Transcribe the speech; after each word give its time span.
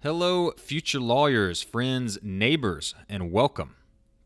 Hello, 0.00 0.52
future 0.52 1.00
lawyers, 1.00 1.60
friends, 1.60 2.20
neighbors, 2.22 2.94
and 3.08 3.32
welcome 3.32 3.74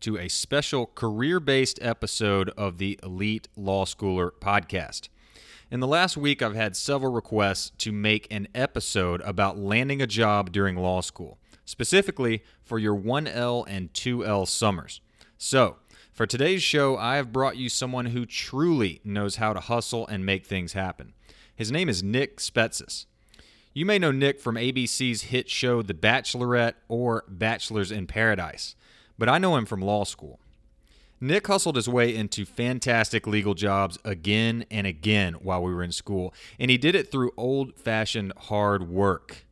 to 0.00 0.18
a 0.18 0.29
special 0.29 0.84
career 0.84 1.41
based 1.41 1.79
episode 1.80 2.50
of 2.58 2.76
the 2.76 3.00
Elite 3.02 3.49
Law 3.57 3.87
Schooler 3.87 4.33
podcast. 4.39 5.08
In 5.71 5.81
the 5.81 5.87
last 5.87 6.15
week, 6.15 6.43
I've 6.43 6.55
had 6.55 6.77
several 6.77 7.11
requests 7.11 7.73
to 7.79 7.91
make 7.91 8.29
an 8.30 8.48
episode 8.55 9.23
about 9.23 9.57
landing 9.57 10.03
a 10.03 10.07
job 10.07 10.53
during 10.53 10.77
law 10.77 11.00
school, 11.00 11.38
specifically 11.64 12.45
for 12.62 12.79
your 12.79 12.95
1L 12.95 13.64
and 13.66 13.91
2L 13.95 14.46
summers. 14.46 15.00
So, 15.39 15.77
for 16.12 16.27
today's 16.27 16.62
show, 16.62 16.98
I 16.98 17.16
have 17.16 17.32
brought 17.32 17.57
you 17.57 17.70
someone 17.70 18.07
who 18.07 18.27
truly 18.27 19.00
knows 19.04 19.36
how 19.36 19.54
to 19.54 19.61
hustle 19.61 20.07
and 20.07 20.27
make 20.27 20.45
things 20.45 20.75
happen. 20.75 21.14
His 21.57 21.73
name 21.73 21.89
is 21.89 22.02
Nick 22.02 22.41
Spetsis. 22.41 23.07
You 23.75 23.86
may 23.86 23.98
know 23.98 24.12
Nick 24.12 24.39
from 24.39 24.57
ABC's 24.57 25.23
hit 25.23 25.48
show 25.48 25.80
The 25.80 25.95
Bachelorette 25.95 26.75
or 26.88 27.24
Bachelors 27.27 27.91
in 27.91 28.06
Paradise, 28.06 28.77
but 29.19 29.30
I 29.30 29.38
know 29.38 29.56
him 29.56 29.65
from 29.65 29.80
law 29.80 30.05
school. 30.05 30.41
Nick 31.23 31.46
hustled 31.46 31.77
his 31.77 31.88
way 31.88 32.15
into 32.15 32.45
fantastic 32.45 33.27
legal 33.27 33.55
jobs 33.55 33.98
again 34.05 34.66
and 34.70 34.87
again 34.87 35.34
while 35.34 35.62
we 35.62 35.73
were 35.73 35.82
in 35.82 35.91
school, 35.91 36.34
and 36.59 36.70
he 36.70 36.77
did 36.77 36.95
it 36.95 37.10
through 37.10 37.32
old 37.38 37.74
fashioned 37.74 38.34
hard 38.37 38.91
work. 38.91 39.46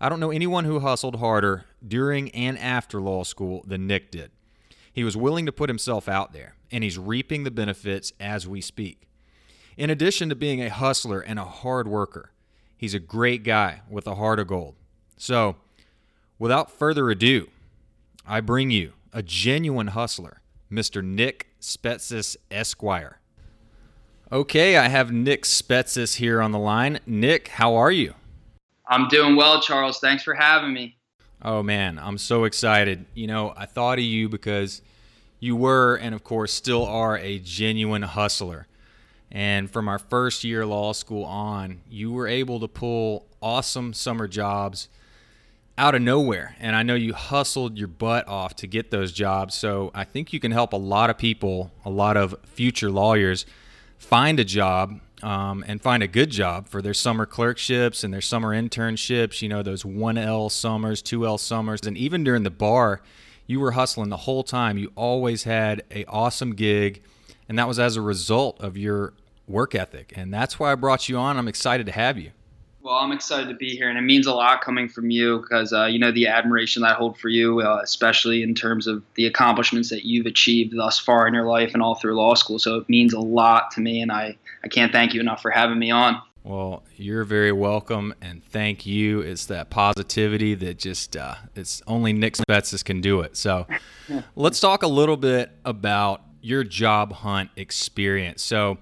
I 0.00 0.08
don't 0.08 0.18
know 0.18 0.32
anyone 0.32 0.64
who 0.64 0.80
hustled 0.80 1.20
harder 1.20 1.66
during 1.86 2.30
and 2.30 2.58
after 2.58 3.00
law 3.00 3.22
school 3.22 3.62
than 3.64 3.86
Nick 3.86 4.10
did. 4.10 4.32
He 4.92 5.04
was 5.04 5.16
willing 5.16 5.46
to 5.46 5.52
put 5.52 5.70
himself 5.70 6.08
out 6.08 6.32
there, 6.32 6.56
and 6.72 6.82
he's 6.82 6.98
reaping 6.98 7.44
the 7.44 7.52
benefits 7.52 8.12
as 8.18 8.48
we 8.48 8.60
speak. 8.60 9.06
In 9.76 9.90
addition 9.90 10.28
to 10.28 10.34
being 10.34 10.60
a 10.60 10.70
hustler 10.70 11.20
and 11.20 11.38
a 11.38 11.44
hard 11.44 11.86
worker, 11.86 12.32
He's 12.80 12.94
a 12.94 12.98
great 12.98 13.42
guy 13.42 13.82
with 13.90 14.06
a 14.06 14.14
heart 14.14 14.40
of 14.40 14.46
gold. 14.46 14.74
So, 15.18 15.56
without 16.38 16.70
further 16.70 17.10
ado, 17.10 17.50
I 18.26 18.40
bring 18.40 18.70
you 18.70 18.94
a 19.12 19.22
genuine 19.22 19.88
hustler, 19.88 20.40
Mr. 20.72 21.04
Nick 21.04 21.48
Spetsis 21.60 22.38
Esquire. 22.50 23.20
Okay, 24.32 24.78
I 24.78 24.88
have 24.88 25.12
Nick 25.12 25.42
Spetsis 25.42 26.16
here 26.16 26.40
on 26.40 26.52
the 26.52 26.58
line. 26.58 27.00
Nick, 27.04 27.48
how 27.48 27.74
are 27.74 27.92
you? 27.92 28.14
I'm 28.88 29.08
doing 29.08 29.36
well, 29.36 29.60
Charles. 29.60 29.98
Thanks 29.98 30.22
for 30.22 30.32
having 30.32 30.72
me. 30.72 30.96
Oh, 31.42 31.62
man, 31.62 31.98
I'm 31.98 32.16
so 32.16 32.44
excited. 32.44 33.04
You 33.12 33.26
know, 33.26 33.52
I 33.58 33.66
thought 33.66 33.98
of 33.98 34.04
you 34.04 34.30
because 34.30 34.80
you 35.38 35.54
were, 35.54 35.96
and 35.96 36.14
of 36.14 36.24
course, 36.24 36.50
still 36.50 36.86
are, 36.86 37.18
a 37.18 37.40
genuine 37.40 38.00
hustler. 38.00 38.68
And 39.30 39.70
from 39.70 39.88
our 39.88 39.98
first 39.98 40.42
year 40.44 40.66
law 40.66 40.92
school 40.92 41.24
on, 41.24 41.80
you 41.88 42.12
were 42.12 42.26
able 42.26 42.60
to 42.60 42.68
pull 42.68 43.26
awesome 43.40 43.92
summer 43.92 44.26
jobs 44.26 44.88
out 45.78 45.94
of 45.94 46.02
nowhere. 46.02 46.56
And 46.60 46.76
I 46.76 46.82
know 46.82 46.94
you 46.94 47.14
hustled 47.14 47.78
your 47.78 47.88
butt 47.88 48.28
off 48.28 48.54
to 48.56 48.66
get 48.66 48.90
those 48.90 49.12
jobs. 49.12 49.54
So 49.54 49.90
I 49.94 50.04
think 50.04 50.32
you 50.32 50.40
can 50.40 50.52
help 50.52 50.72
a 50.72 50.76
lot 50.76 51.10
of 51.10 51.16
people, 51.16 51.70
a 51.84 51.90
lot 51.90 52.16
of 52.16 52.34
future 52.44 52.90
lawyers, 52.90 53.46
find 53.96 54.38
a 54.40 54.44
job 54.44 55.00
um, 55.22 55.64
and 55.66 55.80
find 55.80 56.02
a 56.02 56.08
good 56.08 56.30
job 56.30 56.68
for 56.68 56.82
their 56.82 56.94
summer 56.94 57.24
clerkships 57.24 58.04
and 58.04 58.12
their 58.12 58.20
summer 58.20 58.50
internships. 58.50 59.42
You 59.42 59.48
know, 59.48 59.62
those 59.62 59.84
1L 59.84 60.50
summers, 60.50 61.02
2L 61.02 61.38
summers. 61.38 61.80
And 61.86 61.96
even 61.96 62.24
during 62.24 62.42
the 62.42 62.50
bar, 62.50 63.00
you 63.46 63.60
were 63.60 63.72
hustling 63.72 64.10
the 64.10 64.16
whole 64.18 64.42
time. 64.42 64.76
You 64.76 64.92
always 64.96 65.44
had 65.44 65.82
a 65.90 66.04
awesome 66.04 66.54
gig. 66.54 67.02
And 67.48 67.58
that 67.58 67.66
was 67.66 67.78
as 67.78 67.96
a 67.96 68.00
result 68.00 68.60
of 68.60 68.76
your 68.76 69.14
work 69.50 69.74
ethic. 69.74 70.12
And 70.16 70.32
that's 70.32 70.58
why 70.58 70.72
I 70.72 70.74
brought 70.74 71.08
you 71.08 71.16
on. 71.16 71.36
I'm 71.36 71.48
excited 71.48 71.86
to 71.86 71.92
have 71.92 72.18
you. 72.18 72.30
Well, 72.82 72.94
I'm 72.94 73.12
excited 73.12 73.48
to 73.48 73.54
be 73.54 73.76
here, 73.76 73.90
and 73.90 73.98
it 73.98 74.02
means 74.02 74.26
a 74.26 74.32
lot 74.32 74.62
coming 74.62 74.88
from 74.88 75.10
you 75.10 75.40
because 75.40 75.70
uh, 75.70 75.84
you 75.84 75.98
know 75.98 76.10
the 76.10 76.26
admiration 76.26 76.80
that 76.80 76.92
I 76.92 76.94
hold 76.94 77.18
for 77.18 77.28
you, 77.28 77.60
uh, 77.60 77.80
especially 77.82 78.42
in 78.42 78.54
terms 78.54 78.86
of 78.86 79.02
the 79.16 79.26
accomplishments 79.26 79.90
that 79.90 80.06
you've 80.06 80.24
achieved 80.24 80.74
thus 80.74 80.98
far 80.98 81.28
in 81.28 81.34
your 81.34 81.44
life 81.44 81.74
and 81.74 81.82
all 81.82 81.94
through 81.96 82.16
law 82.16 82.34
school. 82.34 82.58
So 82.58 82.76
it 82.76 82.88
means 82.88 83.12
a 83.12 83.20
lot 83.20 83.70
to 83.72 83.82
me, 83.82 84.00
and 84.00 84.10
I, 84.10 84.34
I 84.64 84.68
can't 84.68 84.92
thank 84.92 85.12
you 85.12 85.20
enough 85.20 85.42
for 85.42 85.50
having 85.50 85.78
me 85.78 85.90
on. 85.90 86.22
Well, 86.42 86.84
you're 86.96 87.24
very 87.24 87.52
welcome, 87.52 88.14
and 88.22 88.42
thank 88.42 88.86
you. 88.86 89.20
It's 89.20 89.44
that 89.46 89.68
positivity 89.68 90.54
that 90.54 90.78
just 90.78 91.18
uh, 91.18 91.34
it's 91.54 91.82
only 91.86 92.14
Nick 92.14 92.34
Spetsis 92.34 92.82
can 92.82 93.02
do 93.02 93.20
it. 93.20 93.36
So, 93.36 93.66
let's 94.36 94.58
talk 94.58 94.82
a 94.82 94.88
little 94.88 95.18
bit 95.18 95.50
about 95.66 96.22
your 96.40 96.64
job 96.64 97.12
hunt 97.12 97.50
experience. 97.56 98.42
So, 98.42 98.78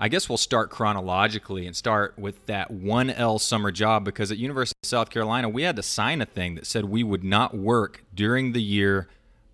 I 0.00 0.08
guess 0.08 0.28
we'll 0.28 0.38
start 0.38 0.70
chronologically 0.70 1.66
and 1.66 1.74
start 1.74 2.16
with 2.16 2.46
that 2.46 2.70
1L 2.70 3.40
summer 3.40 3.72
job 3.72 4.04
because 4.04 4.30
at 4.30 4.38
University 4.38 4.76
of 4.84 4.88
South 4.88 5.10
Carolina, 5.10 5.48
we 5.48 5.62
had 5.62 5.74
to 5.76 5.82
sign 5.82 6.22
a 6.22 6.26
thing 6.26 6.54
that 6.54 6.66
said 6.66 6.84
we 6.84 7.02
would 7.02 7.24
not 7.24 7.56
work 7.56 8.04
during 8.14 8.52
the 8.52 8.62
year 8.62 9.08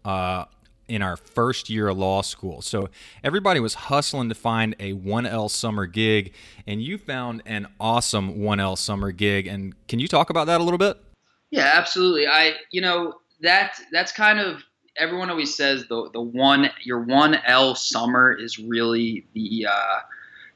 uh, 0.05 0.45
in 0.87 1.01
our 1.01 1.17
first 1.17 1.71
year 1.71 1.89
of 1.89 1.97
law 1.97 2.21
school. 2.21 2.61
So 2.61 2.91
everybody 3.23 3.59
was 3.59 3.73
hustling 3.75 4.29
to 4.29 4.35
find 4.35 4.77
a 4.79 4.93
1L 4.93 5.51
summer 5.51 5.87
gig, 5.87 6.35
and 6.67 6.83
you 6.83 6.99
found 6.99 7.43
an 7.47 7.67
awesome 7.81 8.37
1L 8.37 8.77
summer 8.77 9.13
gig. 9.13 9.47
And 9.47 9.75
can 9.89 9.99
you 9.99 10.09
talk 10.09 10.29
about 10.29 10.47
that 10.47 10.61
a 10.61 10.65
little 10.65 10.79
bit? 10.79 10.99
Yeah, 11.51 11.71
absolutely. 11.75 12.27
I, 12.27 12.55
you 12.71 12.83
know, 12.83 13.15
that 13.41 13.79
that's 13.93 14.13
kind 14.13 14.41
of 14.41 14.63
everyone 14.99 15.31
always 15.31 15.57
says 15.57 15.87
the 15.89 16.11
the 16.13 16.21
one 16.21 16.71
your 16.83 17.05
1L 17.05 17.77
summer 17.77 18.33
is 18.33 18.59
really 18.59 19.27
the 19.35 19.67
uh, 19.71 19.99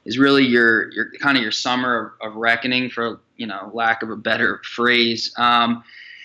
is 0.09 0.17
really 0.17 0.43
your 0.43 0.91
your 0.91 1.11
kind 1.19 1.37
of 1.37 1.43
your 1.43 1.51
summer 1.51 2.15
of, 2.19 2.31
of, 2.31 2.35
reckoning, 2.35 2.89
for 2.89 3.21
you 3.37 3.45
know 3.45 3.69
lack 3.73 4.01
of 4.01 4.09
a 4.09 4.15
better 4.15 4.59
phrase. 4.63 5.31
Um, 5.37 5.83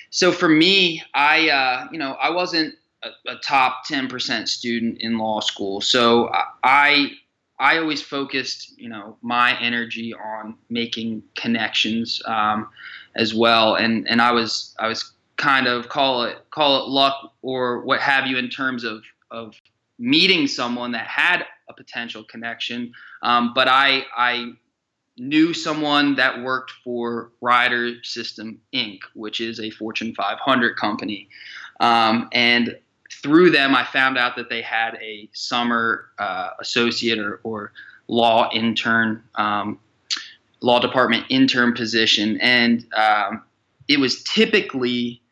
so 0.09 0.33
for 0.33 0.49
me, 0.49 1.03
I 1.12 1.50
uh, 1.50 1.89
you 1.93 1.99
know 1.99 2.12
I 2.12 2.31
wasn't 2.31 2.75
a, 3.03 3.11
a 3.31 3.37
top 3.37 3.84
ten 3.84 4.09
percent 4.09 4.49
student 4.49 5.03
in 5.03 5.19
law 5.19 5.41
school, 5.41 5.83
so 5.83 6.31
I 6.62 7.11
I 7.59 7.77
always 7.77 8.00
focused 8.00 8.73
you 8.78 8.89
know 8.89 9.19
my 9.21 9.61
energy 9.61 10.15
on 10.15 10.56
making 10.71 11.23
connections 11.37 12.23
um, 12.25 12.71
as 13.17 13.34
well, 13.34 13.75
and 13.75 14.09
and 14.09 14.23
I 14.23 14.33
was 14.33 14.75
I 14.78 14.89
was 14.89 15.12
kind 15.37 15.67
of 15.67 15.91
call 15.91 16.23
it 16.23 16.39
call 16.50 16.83
it 16.83 16.89
luck 16.89 17.34
or 17.43 17.83
what 17.84 18.00
have 18.00 18.27
you 18.27 18.39
in 18.39 18.49
terms 18.49 18.83
of 18.83 19.03
of 19.31 19.55
meeting 19.99 20.47
someone 20.47 20.93
that 20.93 21.06
had 21.06 21.44
a 21.69 21.75
potential 21.75 22.25
connection. 22.25 22.93
Um, 23.23 23.53
but 23.55 23.69
I, 23.69 24.05
I 24.17 24.53
knew 25.17 25.55
someone 25.55 26.17
that 26.17 26.43
worked 26.43 26.73
for 26.83 27.31
Ryder 27.41 28.03
System 28.03 28.61
Inc., 28.73 29.01
which 29.15 29.41
is 29.41 29.61
a 29.61 29.71
Fortune 29.71 30.15
500 30.15 30.77
company. 30.77 31.29
Um, 31.81 32.29
and 32.33 32.77
through 33.23 33.51
them, 33.51 33.75
I 33.75 33.85
found 33.85 34.19
out 34.19 34.37
that 34.37 34.49
they 34.51 34.63
had 34.63 34.99
a 35.01 35.29
summer 35.33 36.07
uh, 36.19 36.51
associate 36.61 37.19
or, 37.19 37.41
or, 37.43 37.73
law 38.07 38.51
intern, 38.53 39.23
um, 39.37 39.81
law 40.61 40.79
department 40.79 41.25
intern 41.31 41.73
position. 41.73 42.39
And 42.43 42.85
um, 42.95 43.43
it 43.89 43.99
was 43.99 44.23
typically 44.25 45.23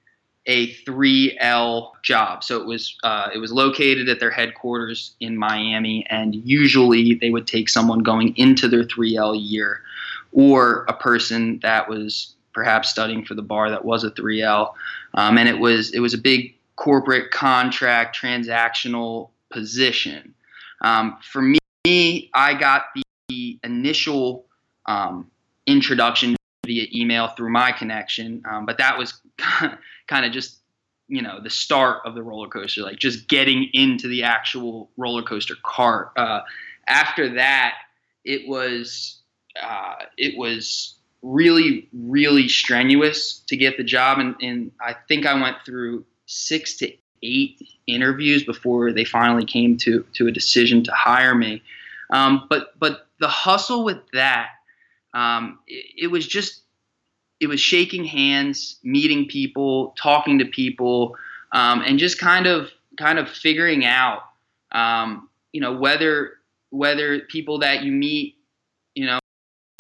a 0.47 0.75
3L 0.75 1.92
job. 2.03 2.42
So 2.42 2.60
it 2.60 2.66
was 2.66 2.97
uh, 3.03 3.28
it 3.34 3.38
was 3.38 3.53
located 3.53 4.08
at 4.08 4.20
their 4.20 4.30
headquarters 4.30 5.14
in 5.20 5.36
Miami, 5.36 6.04
and 6.10 6.34
usually 6.34 7.14
they 7.14 7.30
would 7.30 7.47
take 7.47 7.69
someone 7.69 8.00
going 8.00 8.36
into 8.36 8.69
their 8.69 8.84
3L 8.84 9.38
year, 9.41 9.82
or 10.32 10.84
a 10.88 10.92
person 10.92 11.60
that 11.62 11.88
was 11.88 12.34
perhaps 12.53 12.88
studying 12.88 13.25
for 13.25 13.34
the 13.34 13.42
bar 13.42 13.70
that 13.70 13.84
was 13.84 14.04
a 14.04 14.10
3L, 14.10 14.72
um, 15.14 15.38
and 15.38 15.48
it 15.48 15.58
was 15.58 15.92
it 15.92 16.00
was 16.00 16.14
a 16.14 16.19
big 16.19 16.54
corporate 16.76 17.30
contract 17.30 18.16
transactional 18.16 19.30
position. 19.50 20.34
Um, 20.80 21.19
for 21.22 21.42
me, 21.42 22.30
I 22.34 22.54
got 22.54 22.86
the 23.28 23.59
initial 23.62 24.47
um, 24.86 25.30
introduction 25.66 26.34
via 26.64 26.86
email 26.94 27.28
through 27.28 27.50
my 27.50 27.72
connection, 27.72 28.42
um, 28.48 28.66
but 28.66 28.78
that 28.78 28.96
was 28.98 29.20
kind 30.06 30.24
of 30.24 30.32
just 30.32 30.59
you 31.09 31.20
know 31.20 31.41
the 31.42 31.50
start 31.50 32.00
of 32.04 32.14
the 32.14 32.22
roller 32.22 32.48
coaster, 32.48 32.82
like 32.82 32.98
just 32.98 33.28
getting 33.28 33.68
into 33.72 34.09
the 34.09 34.22
actual 34.22 34.91
roller 34.97 35.22
coaster 35.22 35.54
cart. 35.64 36.12
Uh, 36.16 36.41
after 36.86 37.34
that, 37.34 37.74
it 38.24 38.48
was 38.48 39.20
uh, 39.62 39.97
it 40.16 40.38
was 40.38 40.94
really 41.22 41.88
really 41.92 42.48
strenuous 42.48 43.41
to 43.47 43.56
get 43.56 43.76
the 43.76 43.84
job, 43.84 44.18
and, 44.18 44.36
and 44.41 44.72
I 44.80 44.94
think 45.08 45.26
I 45.26 45.41
went 45.41 45.56
through 45.66 46.04
six 46.26 46.76
to 46.78 46.92
eight 47.22 47.60
interviews 47.86 48.44
before 48.44 48.92
they 48.92 49.04
finally 49.04 49.44
came 49.44 49.76
to 49.78 50.04
to 50.15 50.28
a 50.28 50.32
decision 50.32 50.84
to 50.84 50.92
hire 50.92 51.34
me. 51.34 51.62
Um, 52.10 52.47
but 52.48 52.78
but 52.78 53.08
the 53.18 53.28
hustle 53.28 53.84
with 53.84 53.98
that, 54.12 54.50
um, 55.14 55.59
it, 55.66 56.04
it 56.04 56.06
was 56.09 56.26
just 56.26 56.62
it 57.41 57.48
was 57.48 57.60
shaking 57.60 58.04
hands, 58.04 58.76
meeting 58.84 59.26
people, 59.26 59.94
talking 60.00 60.38
to 60.38 60.44
people, 60.44 61.16
um, 61.53 61.82
and 61.82 61.98
just 61.98 62.18
kind 62.18 62.47
of 62.47 62.70
kind 62.98 63.18
of 63.18 63.28
figuring 63.28 63.84
out, 63.84 64.22
um, 64.70 65.28
you 65.53 65.60
know, 65.60 65.72
whether 65.72 66.34
whether 66.70 67.20
people 67.20 67.59
that 67.59 67.82
you 67.82 67.92
meet, 67.92 68.36
you 68.94 69.06
know, 69.06 69.18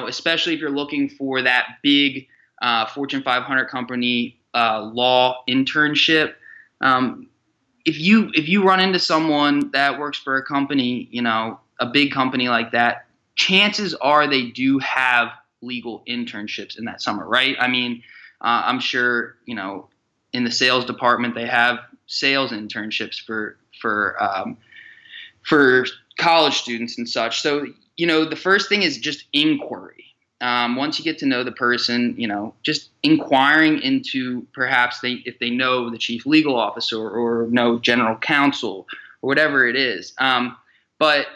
especially 0.06 0.54
if 0.54 0.60
you're 0.60 0.70
looking 0.70 1.08
for 1.08 1.40
that 1.42 1.78
big 1.82 2.26
uh, 2.60 2.86
Fortune 2.86 3.22
500 3.22 3.66
company 3.66 4.38
uh, 4.54 4.80
law 4.82 5.42
internship. 5.48 6.34
Um, 6.80 7.28
if 7.84 7.98
you 7.98 8.30
if 8.34 8.48
you 8.48 8.64
run 8.64 8.80
into 8.80 8.98
someone 8.98 9.70
that 9.72 9.98
works 9.98 10.18
for 10.18 10.36
a 10.36 10.44
company, 10.44 11.08
you 11.10 11.22
know, 11.22 11.60
a 11.80 11.86
big 11.86 12.12
company 12.12 12.48
like 12.48 12.72
that, 12.72 13.06
chances 13.34 13.94
are 13.94 14.26
they 14.26 14.46
do 14.46 14.78
have 14.78 15.28
legal 15.60 16.02
internships 16.08 16.78
in 16.78 16.84
that 16.84 17.00
summer, 17.00 17.26
right? 17.26 17.56
I 17.58 17.68
mean, 17.68 18.02
uh, 18.40 18.62
I'm 18.64 18.80
sure 18.80 19.36
you 19.46 19.54
know 19.54 19.88
in 20.32 20.44
the 20.44 20.50
sales 20.50 20.84
department 20.84 21.34
they 21.34 21.46
have 21.46 21.78
sales 22.06 22.50
internships 22.50 23.20
for 23.20 23.56
for 23.80 24.22
um, 24.22 24.56
for 25.42 25.86
college 26.18 26.54
students 26.58 26.98
and 26.98 27.08
such. 27.08 27.40
So 27.40 27.66
you 27.96 28.06
know, 28.06 28.24
the 28.24 28.36
first 28.36 28.68
thing 28.68 28.82
is 28.82 28.98
just 28.98 29.24
inquiry. 29.32 30.04
Um, 30.40 30.74
once 30.74 30.98
you 30.98 31.04
get 31.04 31.18
to 31.18 31.26
know 31.26 31.44
the 31.44 31.52
person, 31.52 32.16
you 32.18 32.26
know, 32.26 32.54
just 32.64 32.90
inquiring 33.04 33.80
into 33.80 34.44
perhaps 34.52 35.00
they 35.00 35.22
if 35.24 35.38
they 35.38 35.50
know 35.50 35.88
the 35.88 35.98
chief 35.98 36.26
legal 36.26 36.56
officer 36.56 36.98
or, 36.98 37.46
know 37.50 37.78
general 37.78 38.16
counsel 38.16 38.88
or 39.20 39.28
whatever 39.28 39.68
it 39.68 39.76
is. 39.76 40.12
Um, 40.18 40.56
but 40.98 41.26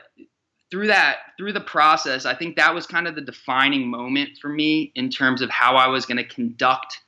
through 0.76 0.88
that 0.88 1.32
through 1.38 1.55
the 1.55 1.61
process, 1.62 2.26
I 2.26 2.34
think 2.34 2.56
that 2.56 2.75
was 2.75 2.87
kind 2.87 3.08
of 3.08 3.14
the 3.14 3.23
defining 3.23 3.88
moment 3.88 4.37
for 4.43 4.50
me 4.50 4.93
in 4.94 5.08
terms 5.08 5.40
of 5.40 5.49
how 5.49 5.75
I 5.75 5.87
was 5.87 6.05
going 6.05 6.19
to 6.19 6.25
conduct 6.25 7.00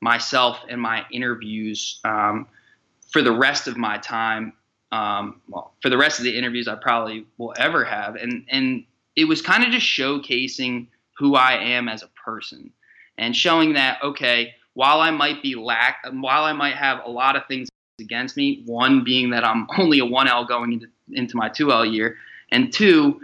myself 0.00 0.60
and 0.70 0.80
my 0.80 1.04
interviews 1.12 2.00
um, 2.04 2.46
for 3.10 3.20
the 3.20 3.30
rest 3.30 3.68
of 3.68 3.76
my 3.76 3.98
time. 3.98 4.54
Um, 4.92 5.42
well, 5.46 5.74
for 5.82 5.90
the 5.90 5.98
rest 5.98 6.20
of 6.20 6.24
the 6.24 6.38
interviews 6.38 6.66
I 6.68 6.74
probably 6.76 7.26
will 7.36 7.52
ever 7.58 7.84
have, 7.84 8.14
and 8.14 8.46
and 8.48 8.82
it 9.14 9.26
was 9.26 9.42
kind 9.42 9.62
of 9.62 9.68
just 9.68 9.86
showcasing 9.86 10.86
who 11.18 11.34
I 11.34 11.52
am 11.58 11.90
as 11.90 12.02
a 12.02 12.08
person 12.24 12.72
and 13.18 13.36
showing 13.36 13.74
that 13.74 14.02
okay, 14.02 14.54
while 14.72 15.02
I 15.02 15.10
might 15.10 15.42
be 15.42 15.54
lack, 15.54 15.98
while 16.12 16.44
I 16.44 16.54
might 16.54 16.76
have 16.76 17.04
a 17.04 17.10
lot 17.10 17.36
of 17.36 17.42
things 17.46 17.68
against 18.00 18.38
me, 18.38 18.62
one 18.64 19.04
being 19.04 19.28
that 19.30 19.44
I'm 19.44 19.66
only 19.78 19.98
a 19.98 20.04
1L 20.04 20.48
going 20.48 20.72
into 20.72 20.86
into 21.12 21.36
my 21.36 21.50
2L 21.50 21.92
year, 21.92 22.16
and 22.52 22.72
two, 22.72 23.20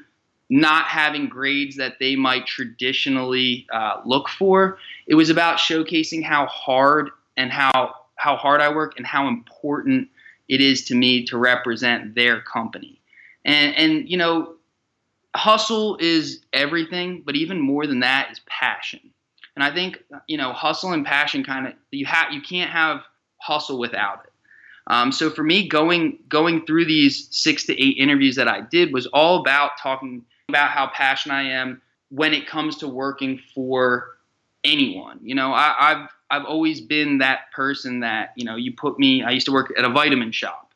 not 0.50 0.86
having 0.86 1.28
grades 1.28 1.76
that 1.76 1.98
they 2.00 2.16
might 2.16 2.46
traditionally 2.46 3.66
uh, 3.72 4.00
look 4.04 4.28
for. 4.28 4.78
It 5.06 5.14
was 5.14 5.30
about 5.30 5.58
showcasing 5.58 6.24
how 6.24 6.46
hard 6.46 7.10
and 7.36 7.52
how 7.52 7.94
how 8.16 8.34
hard 8.34 8.60
I 8.60 8.74
work 8.74 8.94
and 8.96 9.06
how 9.06 9.28
important 9.28 10.08
it 10.48 10.60
is 10.60 10.86
to 10.86 10.94
me 10.96 11.24
to 11.26 11.38
represent 11.38 12.16
their 12.16 12.40
company. 12.40 13.00
And 13.44 13.76
and 13.76 14.10
you 14.10 14.16
know, 14.16 14.54
hustle 15.36 15.98
is 16.00 16.40
everything, 16.52 17.22
but 17.24 17.36
even 17.36 17.60
more 17.60 17.86
than 17.86 18.00
that 18.00 18.32
is 18.32 18.40
passion. 18.46 19.00
And 19.54 19.62
I 19.62 19.72
think 19.72 20.02
you 20.26 20.38
know, 20.38 20.52
hustle 20.52 20.92
and 20.92 21.04
passion 21.04 21.44
kind 21.44 21.66
of 21.68 21.74
you 21.90 22.06
have 22.06 22.32
you 22.32 22.40
can't 22.40 22.70
have 22.70 23.02
hustle 23.36 23.78
without 23.78 24.24
it. 24.24 24.27
Um, 24.88 25.12
so 25.12 25.30
for 25.30 25.42
me, 25.42 25.68
going 25.68 26.18
going 26.28 26.64
through 26.64 26.86
these 26.86 27.28
six 27.30 27.64
to 27.66 27.80
eight 27.80 27.98
interviews 27.98 28.36
that 28.36 28.48
I 28.48 28.62
did 28.62 28.92
was 28.92 29.06
all 29.06 29.40
about 29.40 29.72
talking 29.80 30.24
about 30.48 30.70
how 30.70 30.88
passionate 30.88 31.34
I 31.34 31.42
am 31.50 31.82
when 32.08 32.32
it 32.32 32.46
comes 32.46 32.76
to 32.78 32.88
working 32.88 33.38
for 33.54 34.16
anyone. 34.64 35.20
You 35.22 35.34
know, 35.34 35.52
I, 35.52 35.74
have 35.78 36.10
I've 36.30 36.44
always 36.46 36.80
been 36.80 37.18
that 37.18 37.52
person 37.52 38.00
that 38.00 38.32
you 38.34 38.46
know 38.46 38.56
you 38.56 38.72
put 38.72 38.98
me. 38.98 39.22
I 39.22 39.30
used 39.30 39.46
to 39.46 39.52
work 39.52 39.72
at 39.76 39.84
a 39.84 39.90
vitamin 39.90 40.32
shop, 40.32 40.72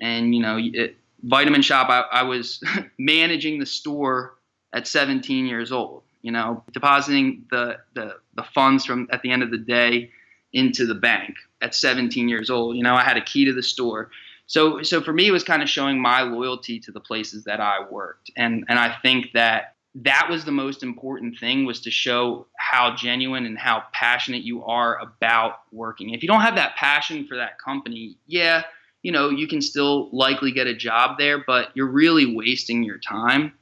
and 0.00 0.34
you 0.34 0.40
know, 0.40 0.58
it, 0.58 0.96
vitamin 1.22 1.60
shop. 1.60 1.90
I, 1.90 2.20
I 2.20 2.22
was 2.22 2.64
managing 2.98 3.58
the 3.58 3.66
store 3.66 4.36
at 4.72 4.86
17 4.86 5.46
years 5.46 5.70
old. 5.70 6.02
You 6.22 6.32
know, 6.32 6.62
depositing 6.72 7.44
the, 7.50 7.78
the 7.94 8.16
the 8.36 8.42
funds 8.42 8.86
from 8.86 9.06
at 9.12 9.20
the 9.20 9.30
end 9.30 9.42
of 9.42 9.50
the 9.50 9.58
day 9.58 10.12
into 10.52 10.86
the 10.86 10.94
bank 10.94 11.34
at 11.60 11.74
17 11.74 12.28
years 12.28 12.50
old. 12.50 12.76
You 12.76 12.82
know, 12.82 12.94
I 12.94 13.02
had 13.02 13.16
a 13.16 13.22
key 13.22 13.44
to 13.44 13.52
the 13.52 13.62
store. 13.62 14.10
So 14.46 14.82
so 14.82 15.00
for 15.00 15.12
me, 15.12 15.28
it 15.28 15.30
was 15.30 15.44
kind 15.44 15.62
of 15.62 15.68
showing 15.68 16.00
my 16.00 16.22
loyalty 16.22 16.80
to 16.80 16.90
the 16.90 17.00
places 17.00 17.44
that 17.44 17.60
I 17.60 17.84
worked, 17.88 18.32
and 18.36 18.64
and 18.68 18.78
I 18.78 18.96
think 19.00 19.32
that 19.34 19.76
that 19.94 20.28
was 20.30 20.44
the 20.44 20.52
most 20.52 20.82
important 20.82 21.38
thing 21.38 21.64
was 21.64 21.80
to 21.82 21.90
show 21.90 22.46
how 22.56 22.94
genuine 22.94 23.46
and 23.46 23.58
how 23.58 23.84
passionate 23.92 24.42
you 24.42 24.64
are 24.64 24.98
about 25.00 25.60
working. 25.72 26.10
If 26.10 26.22
you 26.22 26.28
don't 26.28 26.40
have 26.40 26.56
that 26.56 26.76
passion 26.76 27.26
for 27.26 27.36
that 27.36 27.58
company, 27.58 28.16
yeah, 28.26 28.62
you 29.02 29.12
know, 29.12 29.30
you 29.30 29.48
can 29.48 29.60
still 29.60 30.08
likely 30.12 30.52
get 30.52 30.66
a 30.66 30.74
job 30.74 31.16
there, 31.18 31.42
but 31.44 31.68
you're 31.74 31.90
really 31.90 32.34
wasting 32.34 32.82
your 32.82 32.98
time. 32.98 33.52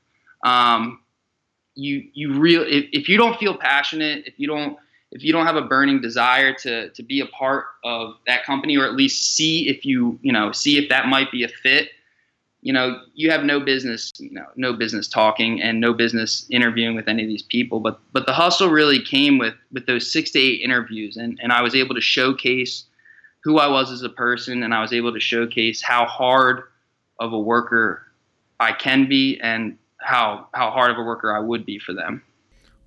Um, 0.44 1.00
you 1.75 2.08
you 2.12 2.38
real 2.38 2.62
if, 2.62 2.87
if 2.93 3.08
you 3.08 3.17
don't 3.17 3.38
feel 3.38 3.56
passionate, 3.56 4.26
if 4.26 4.35
you 4.38 4.49
don't 4.49 4.79
if 5.11 5.23
you 5.23 5.33
don't 5.33 5.47
have 5.47 5.57
a 5.57 5.63
burning 5.63 6.01
desire 6.01 6.53
to 6.55 6.91
to 6.91 7.03
be 7.03 7.21
a 7.21 7.27
part 7.27 7.67
of 7.85 8.15
that 8.27 8.45
company 8.45 8.77
or 8.77 8.85
at 8.85 8.95
least 8.95 9.35
see 9.35 9.69
if 9.69 9.85
you 9.85 10.19
you 10.23 10.33
know 10.33 10.53
see 10.53 10.79
if 10.79 10.89
that 10.89 11.07
might 11.07 11.31
be 11.31 11.45
a 11.45 11.49
fit 11.49 11.91
you 12.61 12.73
know, 12.73 13.01
you 13.15 13.31
have 13.31 13.45
no 13.45 13.61
business, 13.61 14.13
you 14.19 14.33
know, 14.33 14.47
no 14.57 14.73
business 14.73 15.07
talking 15.07 15.63
and 15.63 15.81
no 15.81 15.93
business 15.93 16.45
interviewing 16.51 16.97
with 16.97 17.07
any 17.09 17.23
of 17.23 17.29
these 17.29 17.43
people. 17.43 17.79
But 17.81 18.01
but 18.13 18.27
the 18.27 18.33
hustle 18.33 18.69
really 18.69 19.01
came 19.01 19.39
with 19.39 19.55
with 19.73 19.87
those 19.87 20.11
six 20.11 20.31
to 20.33 20.41
eight 20.41 20.61
interviews, 20.63 21.17
and 21.17 21.39
and 21.43 21.53
I 21.53 21.63
was 21.63 21.75
able 21.75 21.95
to 21.95 22.01
showcase 22.01 22.85
who 23.45 23.59
I 23.59 23.69
was 23.69 23.93
as 23.93 24.03
a 24.03 24.09
person, 24.09 24.63
and 24.63 24.75
I 24.75 24.81
was 24.81 24.93
able 24.93 25.13
to 25.13 25.21
showcase 25.21 25.81
how 25.83 26.05
hard 26.07 26.65
of 27.21 27.33
a 27.33 27.39
worker 27.39 28.03
I 28.59 28.73
can 28.73 29.09
be, 29.09 29.39
and 29.41 29.79
how 29.99 30.49
how 30.53 30.71
hard 30.71 30.91
of 30.91 30.99
a 30.99 31.03
worker 31.03 31.35
I 31.35 31.39
would 31.39 31.65
be 31.65 31.79
for 31.79 31.93
them. 31.93 32.23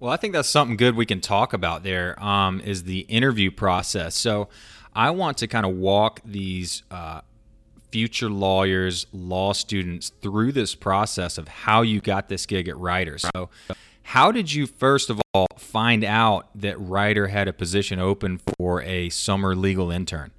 Well, 0.01 0.11
I 0.11 0.17
think 0.17 0.33
that's 0.33 0.49
something 0.49 0.77
good 0.77 0.95
we 0.95 1.05
can 1.05 1.21
talk 1.21 1.53
about. 1.53 1.83
There 1.83 2.21
um, 2.21 2.59
is 2.59 2.85
the 2.85 3.01
interview 3.01 3.51
process. 3.51 4.15
So, 4.15 4.49
I 4.95 5.11
want 5.11 5.37
to 5.37 5.47
kind 5.47 5.63
of 5.63 5.75
walk 5.75 6.21
these 6.25 6.81
uh, 6.89 7.21
future 7.91 8.27
lawyers, 8.27 9.05
law 9.13 9.53
students 9.53 10.11
through 10.21 10.53
this 10.53 10.73
process 10.73 11.37
of 11.37 11.47
how 11.47 11.83
you 11.83 12.01
got 12.01 12.29
this 12.29 12.47
gig 12.47 12.67
at 12.67 12.77
Ryder. 12.77 13.19
So, 13.19 13.49
how 14.01 14.31
did 14.31 14.51
you 14.51 14.65
first 14.65 15.11
of 15.11 15.21
all 15.35 15.45
find 15.59 16.03
out 16.03 16.49
that 16.55 16.79
Ryder 16.79 17.27
had 17.27 17.47
a 17.47 17.53
position 17.53 17.99
open 17.99 18.39
for 18.57 18.81
a 18.81 19.09
summer 19.09 19.55
legal 19.55 19.91
intern? 19.91 20.31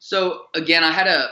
So 0.00 0.46
again, 0.54 0.82
I 0.82 0.90
had 0.90 1.06
a 1.06 1.28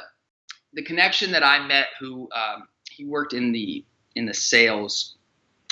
the 0.74 0.82
connection 0.82 1.32
that 1.32 1.42
I 1.42 1.66
met 1.66 1.88
who 1.98 2.28
um, 2.34 2.68
he 2.88 3.04
worked 3.04 3.32
in 3.32 3.50
the 3.50 3.84
in 4.14 4.26
the 4.26 4.32
sales 4.32 5.16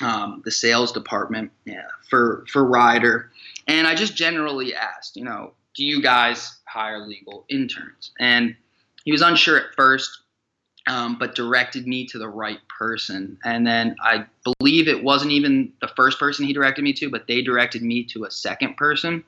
um, 0.01 0.43
the 0.45 0.51
sales 0.51 0.93
department 0.93 1.51
yeah, 1.65 1.87
for 2.09 2.45
for 2.51 2.65
Ryder, 2.65 3.31
and 3.67 3.87
I 3.87 3.95
just 3.95 4.17
generally 4.17 4.75
asked, 4.75 5.17
you 5.17 5.25
know, 5.25 5.53
do 5.75 5.85
you 5.85 6.03
guys 6.03 6.59
hire 6.67 7.07
legal 7.07 7.45
interns? 7.49 8.13
And 8.19 8.57
he 9.05 9.13
was 9.13 9.23
unsure 9.23 9.59
at 9.59 9.75
first, 9.77 10.23
um, 10.87 11.17
but 11.19 11.35
directed 11.35 11.87
me 11.87 12.07
to 12.07 12.19
the 12.19 12.29
right 12.29 12.61
person. 12.69 13.39
And 13.45 13.67
then 13.67 13.97
I 14.03 14.27
believe 14.45 14.89
it 14.89 15.03
wasn't 15.03 15.33
even 15.33 15.73
the 15.81 15.89
first 15.89 16.19
person 16.19 16.47
he 16.47 16.53
directed 16.53 16.83
me 16.83 16.93
to, 16.95 17.11
but 17.11 17.27
they 17.27 17.43
directed 17.43 17.83
me 17.83 18.05
to 18.05 18.25
a 18.25 18.31
second 18.31 18.77
person. 18.77 19.25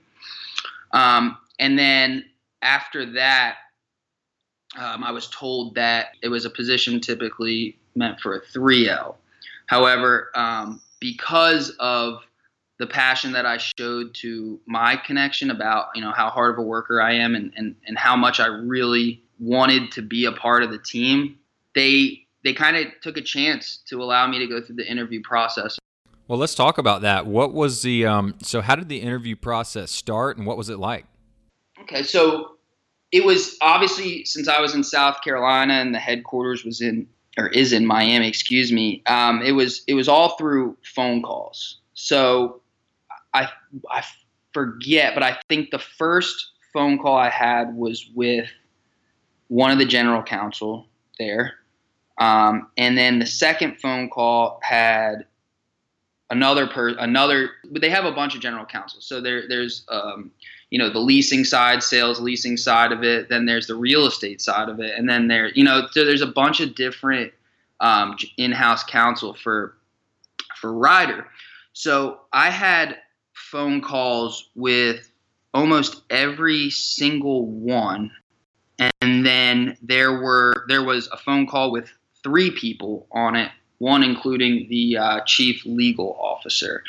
Um, 0.93 1.39
and 1.59 1.79
then 1.79 2.25
after 2.63 3.07
that, 3.13 3.57
um, 4.77 5.05
I 5.05 5.11
was 5.11 5.29
told 5.29 5.75
that 5.75 6.17
it 6.23 6.29
was 6.29 6.45
a 6.45 6.51
position 6.51 7.01
typically 7.01 7.79
meant 7.95 8.21
for 8.21 8.37
a 8.37 8.41
3L. 8.41 9.17
However, 9.73 10.31
um, 10.35 10.83
because 11.01 11.71
of 11.81 12.21
the 12.79 12.87
passion 12.87 13.33
that 13.33 13.47
I 13.47 13.57
showed 13.57 14.13
to 14.17 14.61
my 14.67 14.97
connection 14.97 15.51
about, 15.51 15.87
you 15.95 16.03
know, 16.03 16.13
how 16.13 16.29
hard 16.29 16.53
of 16.53 16.59
a 16.59 16.63
worker 16.63 17.01
I 17.01 17.15
am 17.15 17.35
and, 17.35 17.55
and, 17.57 17.75
and 17.87 17.97
how 17.97 18.15
much 18.15 18.39
I 18.39 18.49
really 18.49 19.23
wanted 19.41 19.91
to 19.93 20.03
be 20.03 20.27
a 20.27 20.33
part 20.33 20.63
of 20.63 20.71
the 20.71 20.79
team, 20.79 21.39
they 21.75 22.19
they 22.45 22.53
kind 22.53 22.77
of 22.77 22.87
took 23.01 23.17
a 23.17 23.23
chance 23.23 23.79
to 23.87 24.03
allow 24.03 24.27
me 24.27 24.39
to 24.41 24.47
go 24.47 24.61
through 24.61 24.77
the 24.77 24.87
interview 24.87 25.23
process. 25.23 25.79
Well, 26.29 26.39
let's 26.39 26.55
talk 26.55 26.77
about 26.77 27.01
that. 27.01 27.25
What 27.25 27.55
was 27.55 27.81
the 27.81 28.05
um, 28.05 28.35
so 28.43 28.61
how 28.61 28.77
did 28.77 28.91
the 28.91 29.01
interview 29.01 29.37
process 29.37 29.91
start, 29.91 30.37
and 30.37 30.47
what 30.47 30.59
was 30.59 30.69
it 30.69 30.81
like? 30.81 31.07
Okay, 31.81 32.03
so 32.03 32.57
it 33.11 33.25
was 33.25 33.57
obviously 33.63 34.27
since 34.27 34.49
I 34.49 34.61
was 34.61 34.75
in 34.75 34.85
South 34.85 35.23
Carolina 35.23 35.75
and 35.75 35.95
the 35.95 35.99
headquarters 35.99 36.63
was 36.63 36.83
in 36.83 37.07
or 37.39 37.49
is 37.49 37.73
in 37.73 37.87
Miami, 37.87 38.29
excuse 38.29 38.73
me. 38.73 39.03
Um, 39.07 39.43
it 39.43 39.53
was 39.53 39.83
it 39.87 39.95
was 39.95 40.09
all 40.09 40.37
through 40.37 40.77
phone 40.83 41.23
calls. 41.23 41.79
So 41.95 42.61
I 43.35 43.49
I 43.91 44.05
forget, 44.53 45.15
but 45.15 45.23
I 45.23 45.39
think 45.49 45.71
the 45.71 45.79
first 45.79 46.51
phone 46.73 46.99
call 46.99 47.17
I 47.17 47.31
had 47.31 47.75
was 47.75 48.11
with 48.15 48.51
one 49.49 49.71
of 49.71 49.79
the 49.79 49.85
general 49.85 50.23
counsel 50.23 50.87
there. 51.19 51.55
Um, 52.19 52.69
and 52.77 52.97
then 52.97 53.19
the 53.19 53.27
second 53.27 53.81
phone 53.81 54.09
call 54.09 54.61
had 54.63 55.27
another 56.33 56.67
per 56.67 56.89
another 56.99 57.51
but 57.71 57.81
they 57.81 57.91
have 57.91 58.05
a 58.05 58.13
bunch 58.13 58.35
of 58.35 58.41
general 58.41 58.65
counsel 58.65 59.01
so 59.01 59.21
there 59.21 59.47
there's 59.49 59.85
um, 59.89 60.31
you 60.71 60.79
know 60.79 60.91
the 60.91 60.99
leasing 60.99 61.45
side 61.45 61.83
sales 61.83 62.21
leasing 62.21 62.57
side 62.57 62.91
of 62.91 63.05
it 63.05 63.29
then 63.29 63.47
there's 63.47 63.67
the 63.69 63.77
real 63.77 64.07
estate 64.07 64.41
side 64.41 64.69
of 64.69 64.81
it 64.81 64.93
and 64.99 65.09
then 65.09 65.29
there 65.29 65.49
you 65.51 65.63
know 65.63 65.87
so 65.93 66.05
there's 66.05 66.23
a 66.23 66.27
bunch 66.27 66.61
of 66.61 66.75
different 66.75 67.33
um, 67.81 68.17
in-house 68.37 68.83
counsel 68.85 69.35
for 69.35 69.77
for 70.61 70.73
Ryder 70.73 71.27
so 71.73 72.21
i 72.33 72.51
had 72.51 72.99
phone 73.35 73.81
calls 73.81 74.51
with 74.55 75.11
almost 75.55 76.03
every 76.11 76.71
single 76.71 77.47
one. 77.47 78.11
And 79.01 79.25
then 79.25 79.77
there 79.83 80.21
were 80.21 80.65
there 80.69 80.83
was 80.83 81.09
a 81.13 81.17
phone 81.17 81.47
call 81.47 81.71
with 81.71 81.91
three 82.23 82.51
people 82.51 83.07
on 83.13 83.37
it, 83.37 83.51
one 83.83 84.05
including 84.05 84.69
the 84.69 84.97
uh, 84.97 85.21
chief 85.27 85.67
legal 85.67 86.17
officer. 86.21 86.85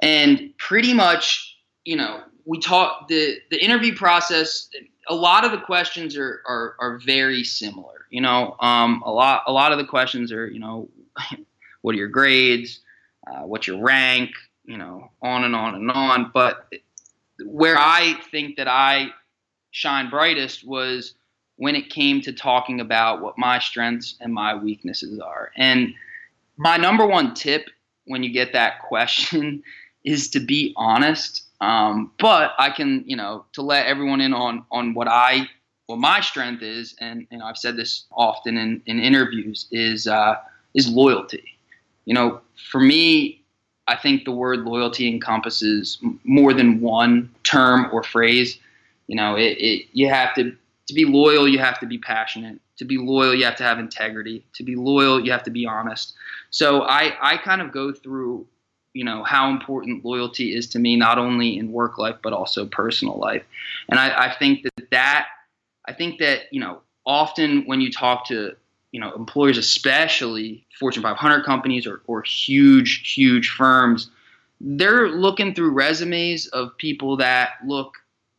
And 0.00 0.56
pretty 0.56 0.94
much, 0.94 1.56
you 1.84 1.96
know, 1.96 2.22
we 2.46 2.58
talked 2.58 3.08
the 3.08 3.38
the 3.50 3.62
interview 3.62 3.94
process. 3.94 4.68
A 5.08 5.14
lot 5.14 5.44
of 5.44 5.52
the 5.52 5.58
questions 5.58 6.16
are 6.16 6.42
are, 6.46 6.76
are 6.80 6.98
very 7.04 7.44
similar. 7.44 8.06
You 8.10 8.22
know, 8.22 8.56
um, 8.60 9.02
a 9.04 9.12
lot 9.12 9.42
a 9.46 9.52
lot 9.52 9.72
of 9.72 9.78
the 9.78 9.84
questions 9.84 10.32
are, 10.32 10.46
you 10.46 10.58
know, 10.58 10.88
what 11.82 11.94
are 11.94 11.98
your 11.98 12.08
grades, 12.08 12.80
uh, 13.26 13.42
what's 13.42 13.66
your 13.66 13.80
rank, 13.82 14.30
you 14.64 14.78
know, 14.78 15.10
on 15.20 15.44
and 15.44 15.54
on 15.54 15.74
and 15.74 15.90
on. 15.90 16.30
But 16.32 16.72
where 17.44 17.76
I 17.76 18.14
think 18.30 18.56
that 18.56 18.68
I 18.68 19.10
shine 19.72 20.08
brightest 20.08 20.66
was 20.66 21.14
when 21.56 21.76
it 21.76 21.90
came 21.90 22.20
to 22.22 22.32
talking 22.32 22.80
about 22.80 23.20
what 23.20 23.36
my 23.38 23.58
strengths 23.58 24.16
and 24.20 24.32
my 24.32 24.54
weaknesses 24.54 25.20
are. 25.20 25.50
And 25.56 25.94
my 26.56 26.76
number 26.76 27.06
one 27.06 27.34
tip 27.34 27.68
when 28.06 28.22
you 28.22 28.32
get 28.32 28.52
that 28.52 28.80
question 28.80 29.62
is 30.04 30.28
to 30.30 30.40
be 30.40 30.72
honest. 30.76 31.42
Um, 31.60 32.12
but 32.18 32.52
I 32.58 32.70
can, 32.70 33.04
you 33.06 33.16
know, 33.16 33.46
to 33.52 33.62
let 33.62 33.86
everyone 33.86 34.20
in 34.20 34.34
on 34.34 34.64
on 34.70 34.94
what 34.94 35.08
I 35.08 35.48
what 35.86 35.98
my 35.98 36.20
strength 36.20 36.62
is, 36.62 36.94
and 37.00 37.26
you 37.30 37.38
know, 37.38 37.44
I've 37.44 37.58
said 37.58 37.76
this 37.76 38.04
often 38.12 38.56
in, 38.56 38.82
in 38.86 39.00
interviews, 39.00 39.66
is 39.70 40.06
uh, 40.06 40.36
is 40.74 40.88
loyalty. 40.88 41.44
You 42.04 42.14
know, 42.14 42.40
for 42.70 42.80
me, 42.80 43.42
I 43.86 43.96
think 43.96 44.24
the 44.24 44.32
word 44.32 44.60
loyalty 44.60 45.08
encompasses 45.08 45.98
more 46.24 46.52
than 46.52 46.80
one 46.80 47.30
term 47.44 47.88
or 47.92 48.02
phrase. 48.02 48.58
You 49.06 49.16
know, 49.16 49.36
it, 49.36 49.56
it 49.58 49.86
you 49.92 50.08
have 50.08 50.34
to 50.34 50.54
to 50.86 50.94
be 50.94 51.04
loyal, 51.04 51.48
you 51.48 51.58
have 51.58 51.80
to 51.80 51.86
be 51.86 51.98
passionate. 51.98 52.60
To 52.78 52.84
be 52.84 52.98
loyal, 52.98 53.34
you 53.34 53.44
have 53.44 53.56
to 53.56 53.62
have 53.62 53.78
integrity. 53.78 54.44
To 54.54 54.64
be 54.64 54.74
loyal, 54.74 55.24
you 55.24 55.30
have 55.30 55.44
to 55.44 55.50
be 55.50 55.66
honest. 55.66 56.14
So 56.50 56.82
I 56.82 57.14
I 57.20 57.36
kind 57.36 57.62
of 57.62 57.72
go 57.72 57.92
through 57.92 58.46
you 58.94 59.04
know 59.04 59.24
how 59.24 59.50
important 59.50 60.04
loyalty 60.04 60.56
is 60.56 60.68
to 60.68 60.78
me 60.78 60.96
not 60.96 61.18
only 61.18 61.58
in 61.58 61.72
work 61.72 61.98
life 61.98 62.16
but 62.22 62.32
also 62.32 62.64
personal 62.64 63.18
life 63.18 63.42
and 63.90 63.98
I, 63.98 64.26
I, 64.28 64.34
think 64.38 64.62
that 64.62 64.90
that 64.92 65.26
i 65.86 65.92
think 65.92 66.20
that 66.20 66.42
you 66.52 66.60
know 66.60 66.80
often 67.04 67.64
when 67.66 67.80
you 67.80 67.92
talk 67.92 68.26
to 68.28 68.54
you 68.92 69.00
know 69.00 69.12
employers 69.12 69.58
especially 69.58 70.64
fortune 70.78 71.02
500 71.02 71.44
companies 71.44 71.86
or, 71.86 72.00
or 72.06 72.22
huge 72.22 73.12
huge 73.14 73.50
firms 73.50 74.10
they're 74.60 75.08
looking 75.08 75.54
through 75.54 75.72
resumes 75.72 76.46
of 76.46 76.76
people 76.78 77.16
that 77.16 77.54
look 77.66 77.94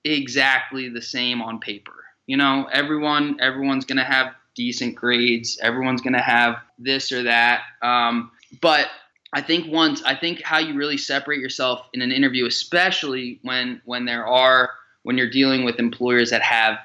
exactly 0.05 0.87
the 0.87 1.01
same 1.01 1.41
on 1.41 1.59
paper 1.59 2.04
you 2.27 2.37
know 2.37 2.67
everyone 2.71 3.37
everyone's 3.41 3.85
to 3.97 4.03
have 4.03 4.33
decent 4.55 4.95
grades. 4.95 5.59
Everyone's 5.61 6.01
to 6.13 6.21
have 6.21 6.57
this 6.79 7.11
or 7.11 7.23
that. 7.23 7.61
Um, 7.81 8.31
but 8.61 8.87
I 9.33 9.41
think 9.41 9.71
once 9.71 10.01
I 10.03 10.15
think 10.15 10.41
how 10.41 10.59
you 10.59 10.75
really 10.75 10.97
separate 10.97 11.39
yourself 11.39 11.87
in 11.93 12.01
an 12.01 12.11
interview, 12.11 12.45
especially 12.45 13.39
when 13.43 13.81
when 13.85 14.05
there 14.05 14.25
are 14.25 14.71
when 15.03 15.17
you're 15.17 15.29
dealing 15.29 15.63
with 15.63 15.77
employers 15.77 16.29
that 16.31 16.41
have 16.41 16.77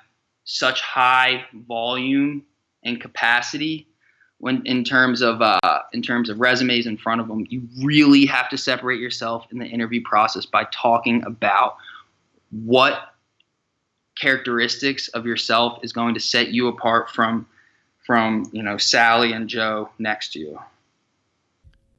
such 0.44 0.80
high 0.80 1.44
volume 1.68 2.44
and 2.82 3.00
capacity 3.00 3.86
when 4.38 4.62
in 4.64 4.82
terms 4.82 5.20
of 5.20 5.40
uh, 5.40 5.58
in 5.92 6.02
terms 6.02 6.28
of 6.28 6.40
resumes 6.40 6.86
in 6.86 6.96
front 6.96 7.20
of 7.20 7.28
them, 7.28 7.46
you 7.50 7.62
really 7.82 8.26
have 8.26 8.48
to 8.48 8.58
separate 8.58 8.98
yourself 8.98 9.46
in 9.52 9.58
the 9.58 9.66
interview 9.66 10.02
process 10.02 10.46
by 10.46 10.66
talking 10.72 11.22
about 11.24 11.76
what 12.50 13.09
characteristics 14.20 15.08
of 15.08 15.26
yourself 15.26 15.80
is 15.82 15.92
going 15.92 16.14
to 16.14 16.20
set 16.20 16.48
you 16.48 16.68
apart 16.68 17.10
from 17.10 17.46
from 18.06 18.48
you 18.52 18.62
know 18.62 18.76
Sally 18.76 19.32
and 19.32 19.48
Joe 19.48 19.90
next 19.98 20.32
to 20.32 20.38
you. 20.38 20.60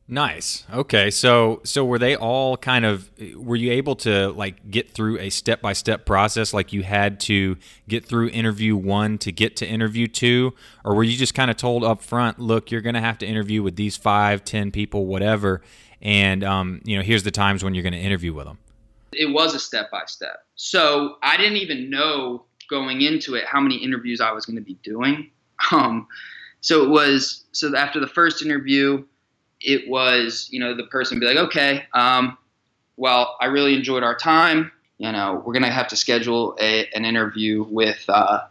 Nice. 0.08 0.66
Okay. 0.74 1.10
So 1.10 1.62
so 1.64 1.86
were 1.86 1.98
they 1.98 2.18
all 2.18 2.58
kind 2.58 2.84
of 2.84 3.10
were 3.36 3.56
you 3.56 3.72
able 3.72 3.96
to 3.98 4.30
like 4.32 4.70
get 4.70 4.92
through 4.92 5.20
a 5.20 5.30
step-by-step 5.30 6.06
process 6.06 6.54
like 6.54 6.74
you 6.74 6.84
had 6.84 7.22
to 7.22 7.56
get 7.88 8.06
through 8.06 8.28
interview 8.30 8.76
1 8.76 9.20
to 9.20 9.32
get 9.32 9.56
to 9.58 9.66
interview 9.66 10.08
2 10.08 10.54
or 10.84 10.96
were 10.96 11.06
you 11.06 11.16
just 11.16 11.34
kind 11.34 11.50
of 11.50 11.56
told 11.56 11.86
up 11.86 12.02
front, 12.02 12.40
look, 12.40 12.72
you're 12.72 12.82
going 12.82 12.96
to 12.96 13.00
have 13.02 13.20
to 13.20 13.26
interview 13.26 13.64
with 13.64 13.78
these 13.78 13.96
five, 13.96 14.44
ten 14.44 14.70
people 14.70 15.06
whatever 15.06 15.62
and 16.02 16.44
um, 16.44 16.82
you 16.84 16.98
know, 16.98 17.04
here's 17.04 17.24
the 17.24 17.32
times 17.32 17.64
when 17.64 17.74
you're 17.74 17.84
going 17.84 17.94
to 17.94 18.00
interview 18.00 18.34
with 18.34 18.48
them? 18.48 18.58
It 19.14 19.34
was 19.34 19.54
a 19.54 19.60
step-by-step. 19.60 20.46
So 20.56 21.18
I 21.24 21.38
didn't 21.38 21.58
even 21.58 21.90
know 21.90 22.46
going 22.70 23.02
into 23.02 23.36
it 23.36 23.46
how 23.46 23.60
many 23.60 23.76
interviews 23.76 24.22
I 24.22 24.32
was 24.32 24.46
going 24.46 24.58
to 24.58 24.64
be 24.64 24.78
doing. 24.84 25.30
Um, 25.72 26.08
so 26.62 26.84
it 26.84 26.90
was 26.90 27.46
so 27.52 27.76
after 27.76 28.00
the 28.00 28.08
first 28.08 28.44
interview 28.44 29.06
it 29.62 29.88
was, 29.88 30.48
you 30.52 30.60
know, 30.60 30.76
the 30.76 30.84
person 30.84 31.20
be 31.20 31.26
like, 31.26 31.38
okay, 31.38 31.86
um, 31.94 32.38
well, 32.98 33.38
I 33.40 33.46
really 33.46 33.76
enjoyed 33.76 34.04
our 34.04 34.16
time. 34.16 34.72
You 34.98 35.12
know, 35.12 35.42
we're 35.46 35.54
gonna 35.54 35.72
have 35.72 35.88
to 35.90 35.96
schedule 35.96 36.56
a, 36.60 36.88
an 36.96 37.06
interview 37.06 37.64
with, 37.64 38.04
uh, 38.08 38.42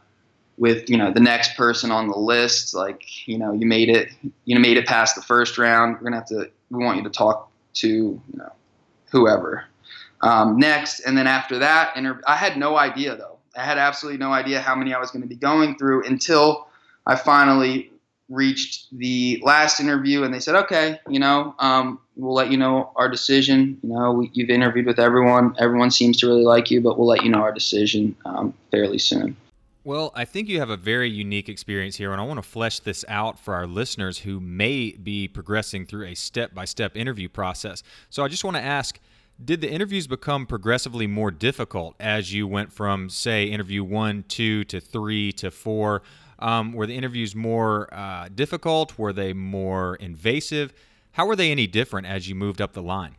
with 0.56 0.90
you 0.90 0.98
know 0.98 1.10
the 1.10 1.20
next 1.20 1.56
person 1.56 1.90
on 1.90 2.08
the 2.08 2.16
list. 2.16 2.74
Like, 2.74 3.02
you 3.26 3.38
know, 3.38 3.52
you 3.52 3.66
made 3.66 3.88
it, 3.88 4.10
you 4.44 4.54
know, 4.54 4.60
made 4.60 4.76
it 4.76 4.86
past 4.86 5.14
the 5.14 5.22
first 5.22 5.58
round. 5.58 5.96
We're 5.96 6.04
gonna 6.04 6.16
have 6.16 6.26
to. 6.26 6.50
We 6.70 6.84
want 6.84 6.98
you 6.98 7.04
to 7.04 7.10
talk 7.10 7.50
to, 7.74 7.88
you 7.88 8.22
know, 8.34 8.52
whoever 9.10 9.64
um, 10.20 10.58
next, 10.58 11.00
and 11.00 11.16
then 11.16 11.26
after 11.26 11.58
that, 11.58 11.96
inter- 11.96 12.20
I 12.26 12.36
had 12.36 12.56
no 12.56 12.76
idea 12.76 13.16
though. 13.16 13.38
I 13.56 13.62
had 13.62 13.78
absolutely 13.78 14.18
no 14.18 14.32
idea 14.32 14.60
how 14.60 14.74
many 14.74 14.94
I 14.94 14.98
was 14.98 15.10
going 15.10 15.22
to 15.22 15.28
be 15.28 15.36
going 15.36 15.76
through 15.76 16.06
until 16.06 16.68
I 17.06 17.16
finally 17.16 17.90
reached 18.28 18.86
the 18.96 19.40
last 19.42 19.80
interview 19.80 20.22
and 20.22 20.32
they 20.32 20.38
said, 20.38 20.54
okay, 20.54 21.00
you 21.08 21.18
know, 21.18 21.54
um, 21.58 22.00
we'll 22.16 22.32
let 22.32 22.50
you 22.50 22.56
know 22.56 22.92
our 22.94 23.08
decision. 23.08 23.78
You 23.82 23.88
know, 23.88 24.12
we, 24.12 24.30
you've 24.32 24.50
interviewed 24.50 24.86
with 24.86 25.00
everyone. 25.00 25.56
Everyone 25.58 25.90
seems 25.90 26.16
to 26.18 26.28
really 26.28 26.44
like 26.44 26.70
you, 26.70 26.80
but 26.80 26.96
we'll 26.96 27.08
let 27.08 27.24
you 27.24 27.30
know 27.30 27.40
our 27.40 27.52
decision 27.52 28.14
um, 28.24 28.54
fairly 28.70 28.98
soon. 28.98 29.36
Well, 29.82 30.12
I 30.14 30.26
think 30.26 30.48
you 30.48 30.60
have 30.60 30.70
a 30.70 30.76
very 30.76 31.08
unique 31.10 31.48
experience 31.48 31.96
here, 31.96 32.12
and 32.12 32.20
I 32.20 32.24
want 32.24 32.36
to 32.38 32.48
flesh 32.48 32.80
this 32.80 33.04
out 33.08 33.38
for 33.38 33.54
our 33.54 33.66
listeners 33.66 34.18
who 34.18 34.38
may 34.38 34.92
be 34.92 35.26
progressing 35.26 35.86
through 35.86 36.06
a 36.06 36.14
step 36.14 36.54
by 36.54 36.66
step 36.66 36.96
interview 36.96 37.28
process. 37.28 37.82
So 38.10 38.22
I 38.22 38.28
just 38.28 38.44
want 38.44 38.56
to 38.58 38.62
ask 38.62 39.00
did 39.44 39.60
the 39.60 39.70
interviews 39.70 40.06
become 40.06 40.46
progressively 40.46 41.06
more 41.06 41.30
difficult 41.30 41.94
as 41.98 42.32
you 42.32 42.46
went 42.46 42.72
from, 42.72 43.08
say, 43.08 43.44
interview 43.44 43.82
one, 43.84 44.24
two 44.28 44.64
to 44.64 44.80
three 44.80 45.32
to 45.32 45.50
four? 45.50 46.02
Um, 46.38 46.72
were 46.72 46.86
the 46.86 46.96
interviews 46.96 47.34
more 47.34 47.92
uh, 47.92 48.28
difficult? 48.34 48.98
Were 48.98 49.12
they 49.12 49.32
more 49.32 49.96
invasive? 49.96 50.72
How 51.12 51.26
were 51.26 51.36
they 51.36 51.50
any 51.50 51.66
different 51.66 52.06
as 52.06 52.28
you 52.28 52.34
moved 52.34 52.60
up 52.60 52.72
the 52.72 52.82
line? 52.82 53.16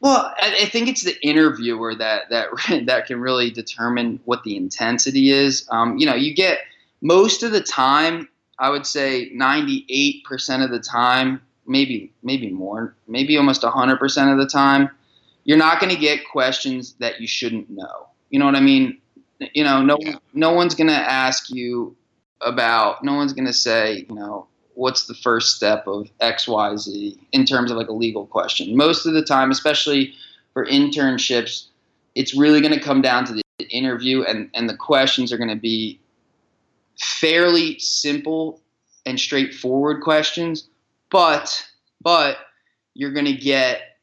Well, 0.00 0.34
I, 0.38 0.66
think 0.66 0.88
it's 0.88 1.02
the 1.02 1.16
interviewer 1.26 1.94
that 1.94 2.28
that 2.28 2.48
that 2.86 3.06
can 3.06 3.20
really 3.20 3.50
determine 3.50 4.20
what 4.24 4.42
the 4.44 4.56
intensity 4.56 5.30
is. 5.30 5.66
Um, 5.70 5.96
you 5.98 6.06
know, 6.06 6.14
you 6.14 6.34
get 6.34 6.58
most 7.00 7.42
of 7.42 7.52
the 7.52 7.62
time. 7.62 8.28
I 8.56 8.70
would 8.70 8.86
say 8.86 9.32
98% 9.34 10.64
of 10.64 10.70
the 10.70 10.78
time, 10.78 11.42
maybe 11.66 12.12
maybe 12.22 12.50
more, 12.50 12.94
maybe 13.08 13.36
almost 13.36 13.62
100% 13.62 14.32
of 14.32 14.38
the 14.38 14.46
time, 14.46 14.90
you're 15.44 15.58
not 15.58 15.80
going 15.80 15.94
to 15.94 16.00
get 16.00 16.28
questions 16.28 16.94
that 17.00 17.20
you 17.20 17.26
shouldn't 17.26 17.70
know. 17.70 18.08
You 18.30 18.38
know 18.38 18.46
what 18.46 18.56
I 18.56 18.60
mean? 18.60 18.98
You 19.52 19.64
know, 19.64 19.82
no 19.82 19.98
yeah. 20.00 20.16
no 20.32 20.52
one's 20.52 20.74
going 20.74 20.88
to 20.88 20.94
ask 20.94 21.50
you 21.50 21.96
about 22.40 23.04
no 23.04 23.14
one's 23.14 23.32
going 23.32 23.46
to 23.46 23.52
say, 23.52 24.06
you 24.08 24.14
know, 24.14 24.46
what's 24.74 25.06
the 25.06 25.14
first 25.14 25.56
step 25.56 25.86
of 25.86 26.08
XYZ 26.20 27.18
in 27.32 27.44
terms 27.44 27.70
of 27.70 27.76
like 27.76 27.88
a 27.88 27.92
legal 27.92 28.26
question. 28.26 28.76
Most 28.76 29.06
of 29.06 29.14
the 29.14 29.24
time, 29.24 29.50
especially 29.50 30.14
for 30.52 30.66
internships, 30.66 31.66
it's 32.14 32.36
really 32.36 32.60
going 32.60 32.74
to 32.74 32.80
come 32.80 33.02
down 33.02 33.24
to 33.26 33.32
the 33.32 33.42
interview 33.70 34.22
and, 34.22 34.50
and 34.54 34.68
the 34.68 34.76
questions 34.76 35.32
are 35.32 35.38
going 35.38 35.50
to 35.50 35.56
be 35.56 36.00
fairly 36.98 37.78
simple 37.78 38.60
and 39.06 39.18
straightforward 39.18 40.02
questions, 40.02 40.68
but 41.10 41.66
but 42.00 42.38
you're 42.94 43.12
going 43.12 43.26
to 43.26 43.34
get 43.34 43.93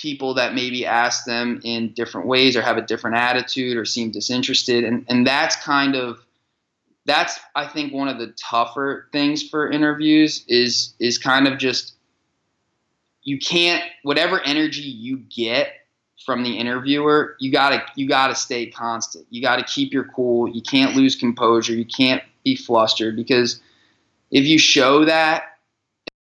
people 0.00 0.34
that 0.34 0.54
maybe 0.54 0.86
ask 0.86 1.24
them 1.24 1.60
in 1.64 1.92
different 1.92 2.26
ways 2.26 2.56
or 2.56 2.62
have 2.62 2.76
a 2.76 2.82
different 2.82 3.16
attitude 3.16 3.76
or 3.76 3.84
seem 3.84 4.10
disinterested 4.10 4.84
and, 4.84 5.04
and 5.08 5.26
that's 5.26 5.56
kind 5.56 5.94
of 5.94 6.24
that's 7.04 7.38
I 7.54 7.66
think 7.66 7.92
one 7.92 8.08
of 8.08 8.18
the 8.18 8.34
tougher 8.38 9.08
things 9.12 9.42
for 9.42 9.70
interviews 9.70 10.44
is 10.46 10.94
is 10.98 11.18
kind 11.18 11.48
of 11.48 11.58
just 11.58 11.94
you 13.22 13.38
can't 13.38 13.82
whatever 14.02 14.40
energy 14.44 14.82
you 14.82 15.18
get 15.18 15.72
from 16.28 16.42
the 16.42 16.58
interviewer, 16.58 17.36
you 17.40 17.50
gotta 17.50 17.82
you 17.94 18.06
gotta 18.06 18.34
stay 18.34 18.66
constant. 18.66 19.26
You 19.30 19.40
gotta 19.40 19.62
keep 19.62 19.92
your 19.92 20.04
cool. 20.04 20.48
You 20.48 20.60
can't 20.60 20.94
lose 20.94 21.16
composure. 21.16 21.72
You 21.72 21.86
can't 21.86 22.22
be 22.44 22.54
flustered 22.56 23.16
because 23.16 23.60
if 24.30 24.44
you 24.44 24.58
show 24.58 25.06
that, 25.06 25.57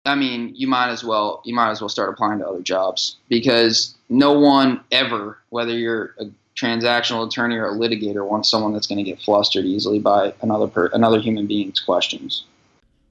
I 0.06 0.16
mean, 0.16 0.52
you 0.56 0.68
might 0.68 0.90
as 0.90 1.04
well 1.04 1.42
you 1.46 1.56
might 1.56 1.72
as 1.72 1.82
well 1.82 1.90
start 1.90 2.10
applying 2.10 2.40
to 2.40 2.48
other 2.48 2.62
jobs 2.62 3.18
because 3.30 3.96
no 4.10 4.38
one 4.38 4.82
ever, 4.92 5.38
whether 5.50 5.78
you're 5.78 6.14
a 6.20 6.26
transactional 6.56 7.26
attorney 7.28 7.56
or 7.56 7.68
a 7.68 7.74
litigator 7.74 8.28
wants 8.28 8.50
someone 8.50 8.74
that's 8.74 8.88
going 8.88 8.98
to 8.98 9.04
get 9.04 9.20
flustered 9.20 9.66
easily 9.66 10.00
by 10.00 10.34
another 10.42 10.68
per, 10.68 10.88
another 10.88 11.20
human 11.20 11.48
being's 11.48 11.80
questions. 11.80 12.44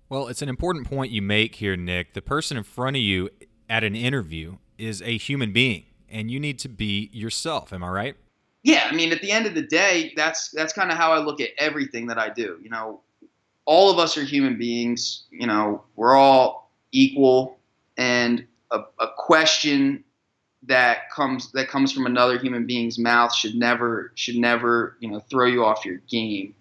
Well, 0.09 0.29
it's 0.29 0.43
an 0.43 0.51
important 0.51 0.87
point 0.87 1.11
you 1.11 1.23
make 1.23 1.57
here, 1.57 1.77
Nick. 1.77 2.13
The 2.13 2.21
person 2.21 2.59
in 2.59 2.63
front 2.63 2.97
of 2.97 3.03
you 3.03 3.31
at 3.71 3.83
an 3.83 3.97
interview 3.97 4.59
is 4.77 5.01
a 5.01 5.17
human 5.17 5.53
being, 5.53 5.85
and 6.11 6.31
you 6.31 6.39
need 6.39 6.59
to 6.61 6.69
be 6.69 7.09
yourself. 7.13 7.73
Am 7.73 7.83
I 7.83 7.89
right? 7.89 8.17
Yeah, 8.63 8.87
I 8.89 8.95
mean, 8.95 9.11
at 9.13 9.23
the 9.23 9.31
end 9.31 9.47
of 9.47 9.55
the 9.55 9.63
day, 9.63 10.13
that's 10.15 10.51
that's 10.51 10.75
kind 10.75 10.93
of 10.93 10.99
how 10.99 11.13
I 11.13 11.19
look 11.19 11.41
at 11.41 11.49
everything 11.57 12.07
that 12.09 12.19
I 12.19 12.29
do. 12.29 12.59
You 12.63 12.69
know, 12.69 13.01
all 13.65 13.91
of 13.91 13.99
us 13.99 14.19
are 14.19 14.23
human 14.23 14.59
beings. 14.59 15.25
You 15.31 15.47
know, 15.47 15.83
we're 15.97 16.15
all 16.15 16.62
equal, 16.93 17.59
and 17.97 18.47
a, 18.71 18.81
a 19.01 19.09
question 19.17 20.05
that 20.65 21.11
comes 21.11 21.51
that 21.53 21.69
comes 21.69 21.93
from 21.93 22.07
another 22.07 22.39
human 22.39 22.67
being's 22.67 22.99
mouth 22.99 23.35
should 23.35 23.55
never 23.55 24.13
should 24.15 24.37
never 24.37 24.97
you 25.01 25.11
know 25.11 25.21
throw 25.21 25.47
you 25.47 25.65
off 25.65 25.85
your 25.85 25.99
game. 26.09 26.55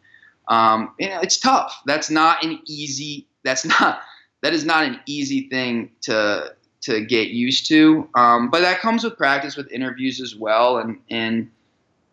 Um, 0.48 0.94
you 1.00 1.08
know, 1.10 1.20
it's 1.22 1.38
tough. 1.38 1.82
That's 1.86 2.10
not 2.10 2.44
an 2.44 2.60
easy. 2.66 3.28
That's 3.44 3.66
not 3.66 4.02
that 4.42 4.54
is 4.54 4.66
not 4.66 4.86
an 4.86 5.00
easy 5.06 5.48
thing 5.50 5.92
to 6.02 6.56
to 6.82 7.06
get 7.06 7.30
used 7.30 7.68
to. 7.68 8.10
Um, 8.16 8.50
but 8.50 8.62
that 8.62 8.80
comes 8.80 9.04
with 9.04 9.18
practice 9.18 9.56
with 9.56 9.72
interviews 9.72 10.20
as 10.20 10.36
well. 10.36 10.78
And 10.78 11.00
and 11.10 11.50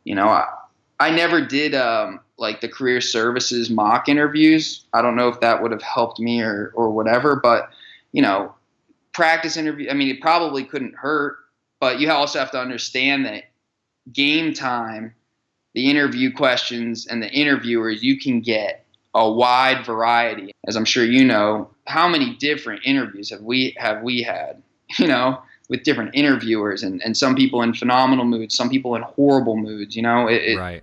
you 0.05 0.15
know, 0.15 0.29
I, 0.29 0.47
I 1.01 1.11
never 1.11 1.41
did 1.41 1.75
um, 1.75 2.21
like 2.39 2.61
the 2.61 2.69
career 2.69 3.01
services 3.01 3.71
mock 3.71 4.09
interviews. 4.09 4.85
I 4.93 5.03
don't 5.03 5.17
know 5.17 5.29
if 5.29 5.41
that 5.41 5.63
would 5.63 5.73
have 5.73 5.83
helped 5.83 6.21
me 6.21 6.43
or 6.43 6.73
or 6.75 6.91
whatever. 6.91 7.37
But 7.37 7.71
you 8.13 8.23
know, 8.23 8.55
practice 9.13 9.57
interview. 9.57 9.91
I 9.91 9.95
mean, 9.95 10.09
it 10.09 10.21
probably 10.21 10.65
couldn't 10.65 10.95
hurt. 10.95 11.39
But 11.81 12.01
you 12.01 12.11
also 12.11 12.39
have 12.39 12.51
to 12.53 12.61
understand 12.61 13.25
that 13.27 13.45
game 14.13 14.53
time, 14.53 15.15
the 15.75 15.91
interview 15.91 16.33
questions, 16.33 17.07
and 17.07 17.23
the 17.23 17.31
interviewers, 17.31 18.03
you 18.03 18.19
can 18.19 18.41
get 18.41 18.85
a 19.15 19.31
wide 19.31 19.87
variety. 19.87 20.53
As 20.67 20.77
I'm 20.77 20.85
sure 20.85 21.05
you 21.05 21.25
know, 21.25 21.71
how 21.87 22.09
many 22.09 22.35
different 22.35 22.83
interviews 22.85 23.31
have 23.31 23.43
we 23.43 23.75
have 23.79 24.03
we 24.03 24.23
had? 24.23 24.63
You 24.99 25.07
know, 25.07 25.43
with 25.69 25.83
different 25.83 26.15
interviewers 26.15 26.83
and, 26.83 27.03
and 27.05 27.15
some 27.15 27.37
people 27.37 27.61
in 27.61 27.75
phenomenal 27.75 28.25
moods, 28.25 28.57
some 28.57 28.71
people 28.71 28.95
in 28.95 29.03
horrible 29.03 29.55
moods. 29.55 29.95
You 29.95 30.01
know, 30.01 30.29
it, 30.29 30.43
it, 30.43 30.57
right. 30.57 30.83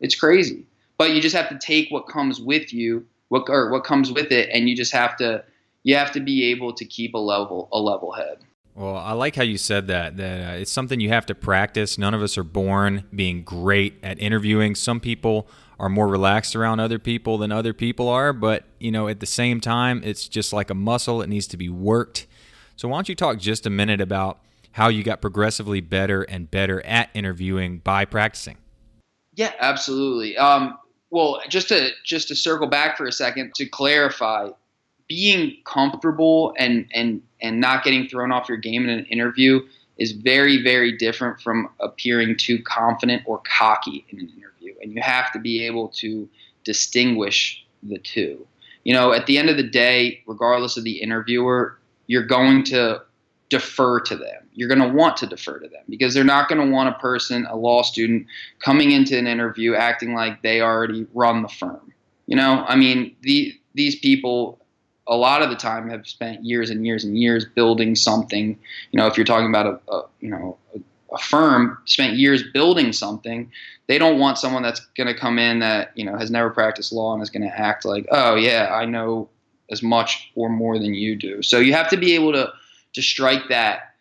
It's 0.00 0.14
crazy, 0.14 0.64
but 0.96 1.10
you 1.10 1.20
just 1.20 1.36
have 1.36 1.50
to 1.50 1.58
take 1.58 1.90
what 1.90 2.08
comes 2.08 2.40
with 2.40 2.72
you, 2.72 3.04
what 3.28 3.44
or 3.50 3.70
what 3.70 3.84
comes 3.84 4.10
with 4.10 4.32
it, 4.32 4.48
and 4.54 4.70
you 4.70 4.74
just 4.74 4.90
have 4.92 5.18
to 5.18 5.44
you 5.82 5.96
have 5.96 6.12
to 6.12 6.20
be 6.20 6.44
able 6.50 6.72
to 6.74 6.84
keep 6.84 7.14
a 7.14 7.18
level 7.18 7.68
a 7.72 7.78
level 7.78 8.12
head. 8.12 8.38
Well, 8.74 8.96
I 8.96 9.12
like 9.12 9.36
how 9.36 9.42
you 9.42 9.58
said 9.58 9.88
that. 9.88 10.16
That 10.16 10.54
uh, 10.54 10.56
it's 10.56 10.72
something 10.72 10.98
you 10.98 11.10
have 11.10 11.26
to 11.26 11.34
practice. 11.34 11.98
None 11.98 12.14
of 12.14 12.22
us 12.22 12.38
are 12.38 12.44
born 12.44 13.04
being 13.14 13.42
great 13.42 13.98
at 14.02 14.18
interviewing. 14.20 14.74
Some 14.74 14.98
people 14.98 15.46
are 15.78 15.88
more 15.88 16.08
relaxed 16.08 16.56
around 16.56 16.80
other 16.80 16.98
people 16.98 17.38
than 17.38 17.52
other 17.52 17.74
people 17.74 18.08
are, 18.08 18.32
but 18.32 18.64
you 18.78 18.90
know, 18.90 19.08
at 19.08 19.20
the 19.20 19.26
same 19.26 19.60
time, 19.60 20.00
it's 20.04 20.26
just 20.26 20.52
like 20.52 20.70
a 20.70 20.74
muscle. 20.74 21.20
It 21.20 21.28
needs 21.28 21.46
to 21.48 21.56
be 21.56 21.68
worked. 21.68 22.26
So, 22.76 22.88
why 22.88 22.96
don't 22.96 23.08
you 23.08 23.14
talk 23.14 23.38
just 23.38 23.66
a 23.66 23.70
minute 23.70 24.00
about 24.00 24.38
how 24.72 24.88
you 24.88 25.02
got 25.02 25.20
progressively 25.20 25.80
better 25.80 26.22
and 26.22 26.50
better 26.50 26.84
at 26.86 27.10
interviewing 27.12 27.78
by 27.78 28.06
practicing? 28.06 28.56
Yeah, 29.34 29.52
absolutely. 29.60 30.36
Um, 30.36 30.78
well, 31.10 31.42
just 31.48 31.68
to 31.68 31.90
just 32.04 32.28
to 32.28 32.36
circle 32.36 32.68
back 32.68 32.96
for 32.96 33.04
a 33.04 33.12
second 33.12 33.54
to 33.56 33.66
clarify, 33.66 34.48
being 35.12 35.54
comfortable 35.64 36.54
and 36.58 36.86
and 36.94 37.20
and 37.42 37.60
not 37.60 37.84
getting 37.84 38.08
thrown 38.08 38.32
off 38.32 38.48
your 38.48 38.56
game 38.56 38.84
in 38.84 38.88
an 38.88 39.04
interview 39.06 39.60
is 39.98 40.12
very 40.12 40.62
very 40.62 40.96
different 40.96 41.38
from 41.38 41.68
appearing 41.80 42.34
too 42.34 42.62
confident 42.62 43.22
or 43.26 43.42
cocky 43.58 44.06
in 44.08 44.20
an 44.20 44.32
interview. 44.34 44.74
And 44.80 44.94
you 44.94 45.02
have 45.02 45.30
to 45.32 45.38
be 45.38 45.66
able 45.66 45.88
to 46.00 46.26
distinguish 46.64 47.62
the 47.82 47.98
two. 47.98 48.46
You 48.84 48.94
know 48.94 49.12
at 49.12 49.26
the 49.26 49.36
end 49.36 49.50
of 49.50 49.58
the 49.58 49.68
day 49.68 50.22
regardless 50.26 50.78
of 50.78 50.84
the 50.84 51.02
interviewer 51.02 51.78
you're 52.06 52.26
going 52.26 52.64
to 52.64 53.02
defer 53.50 54.00
to 54.00 54.16
them. 54.16 54.48
You're 54.54 54.68
going 54.68 54.80
to 54.80 54.96
want 54.96 55.18
to 55.18 55.26
defer 55.26 55.58
to 55.58 55.68
them 55.68 55.82
because 55.90 56.14
they're 56.14 56.24
not 56.24 56.48
going 56.48 56.60
to 56.66 56.72
want 56.72 56.88
a 56.88 56.98
person 56.98 57.46
a 57.50 57.56
law 57.56 57.82
student 57.82 58.26
coming 58.64 58.92
into 58.92 59.18
an 59.18 59.26
interview 59.26 59.74
acting 59.74 60.14
like 60.14 60.40
they 60.40 60.62
already 60.62 61.06
run 61.12 61.42
the 61.42 61.48
firm. 61.48 61.92
You 62.26 62.36
know 62.36 62.64
i 62.66 62.76
mean 62.76 63.14
the 63.20 63.54
these 63.74 63.98
people 63.98 64.61
a 65.06 65.16
lot 65.16 65.42
of 65.42 65.50
the 65.50 65.56
time 65.56 65.88
have 65.90 66.06
spent 66.06 66.44
years 66.44 66.70
and 66.70 66.86
years 66.86 67.04
and 67.04 67.18
years 67.18 67.44
building 67.44 67.94
something. 67.94 68.58
You 68.90 68.98
know, 68.98 69.06
if 69.06 69.16
you're 69.16 69.26
talking 69.26 69.48
about 69.48 69.66
a, 69.66 69.92
a 69.92 70.02
you 70.20 70.30
know 70.30 70.56
a, 70.74 71.18
firm 71.18 71.76
spent 71.84 72.16
years 72.16 72.42
building 72.54 72.90
something, 72.90 73.50
they 73.86 73.98
don't 73.98 74.18
want 74.18 74.38
someone 74.38 74.62
that's 74.62 74.80
going 74.96 75.08
to 75.08 75.14
come 75.14 75.38
in 75.38 75.58
that 75.58 75.92
you 75.96 76.04
know 76.04 76.16
has 76.16 76.30
never 76.30 76.50
practiced 76.50 76.92
law 76.92 77.12
and 77.14 77.22
is 77.22 77.30
going 77.30 77.42
to 77.42 77.58
act 77.58 77.84
like, 77.84 78.06
oh 78.10 78.34
yeah, 78.34 78.70
I 78.72 78.84
know 78.84 79.28
as 79.70 79.82
much 79.82 80.30
or 80.34 80.48
more 80.48 80.78
than 80.78 80.94
you 80.94 81.16
do. 81.16 81.42
So 81.42 81.58
you 81.58 81.72
have 81.72 81.88
to 81.90 81.96
be 81.96 82.14
able 82.14 82.32
to 82.32 82.52
to 82.94 83.02
strike 83.02 83.48
that 83.48 83.94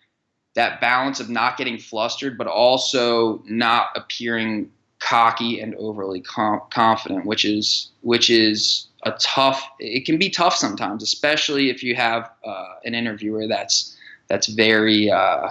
that 0.53 0.81
balance 0.81 1.19
of 1.19 1.29
not 1.29 1.57
getting 1.57 1.77
flustered, 1.77 2.37
but 2.37 2.47
also 2.47 3.41
not 3.45 3.87
appearing 3.95 4.69
cocky 4.99 5.59
and 5.59 5.73
overly 5.75 6.21
com- 6.21 6.61
confident, 6.69 7.25
which 7.25 7.43
is 7.45 7.89
which 8.01 8.29
is 8.29 8.87
a 9.03 9.11
tough. 9.13 9.67
It 9.79 10.05
can 10.05 10.17
be 10.17 10.29
tough 10.29 10.55
sometimes, 10.55 11.03
especially 11.03 11.69
if 11.69 11.83
you 11.83 11.95
have 11.95 12.29
uh, 12.45 12.75
an 12.85 12.95
interviewer 12.95 13.47
that's 13.47 13.97
that's 14.27 14.47
very 14.47 15.09
uh, 15.09 15.49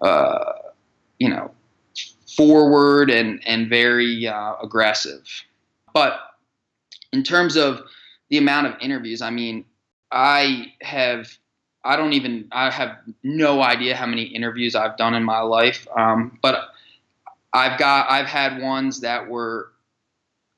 uh, 0.00 0.52
you 1.18 1.28
know 1.28 1.50
forward 2.36 3.10
and 3.10 3.40
and 3.46 3.68
very 3.68 4.26
uh, 4.26 4.54
aggressive. 4.62 5.28
But 5.92 6.18
in 7.12 7.22
terms 7.22 7.56
of 7.56 7.82
the 8.30 8.38
amount 8.38 8.66
of 8.66 8.74
interviews, 8.80 9.20
I 9.20 9.30
mean, 9.30 9.64
I 10.10 10.72
have 10.80 11.36
I 11.84 11.96
don't 11.96 12.12
even 12.14 12.48
I 12.52 12.70
have 12.70 12.96
no 13.22 13.62
idea 13.62 13.96
how 13.96 14.06
many 14.06 14.22
interviews 14.22 14.74
I've 14.74 14.96
done 14.96 15.14
in 15.14 15.24
my 15.24 15.40
life. 15.40 15.86
Um, 15.96 16.38
but 16.42 16.70
I've 17.52 17.78
got 17.78 18.10
I've 18.10 18.26
had 18.26 18.62
ones 18.62 19.00
that 19.00 19.28
were 19.28 19.72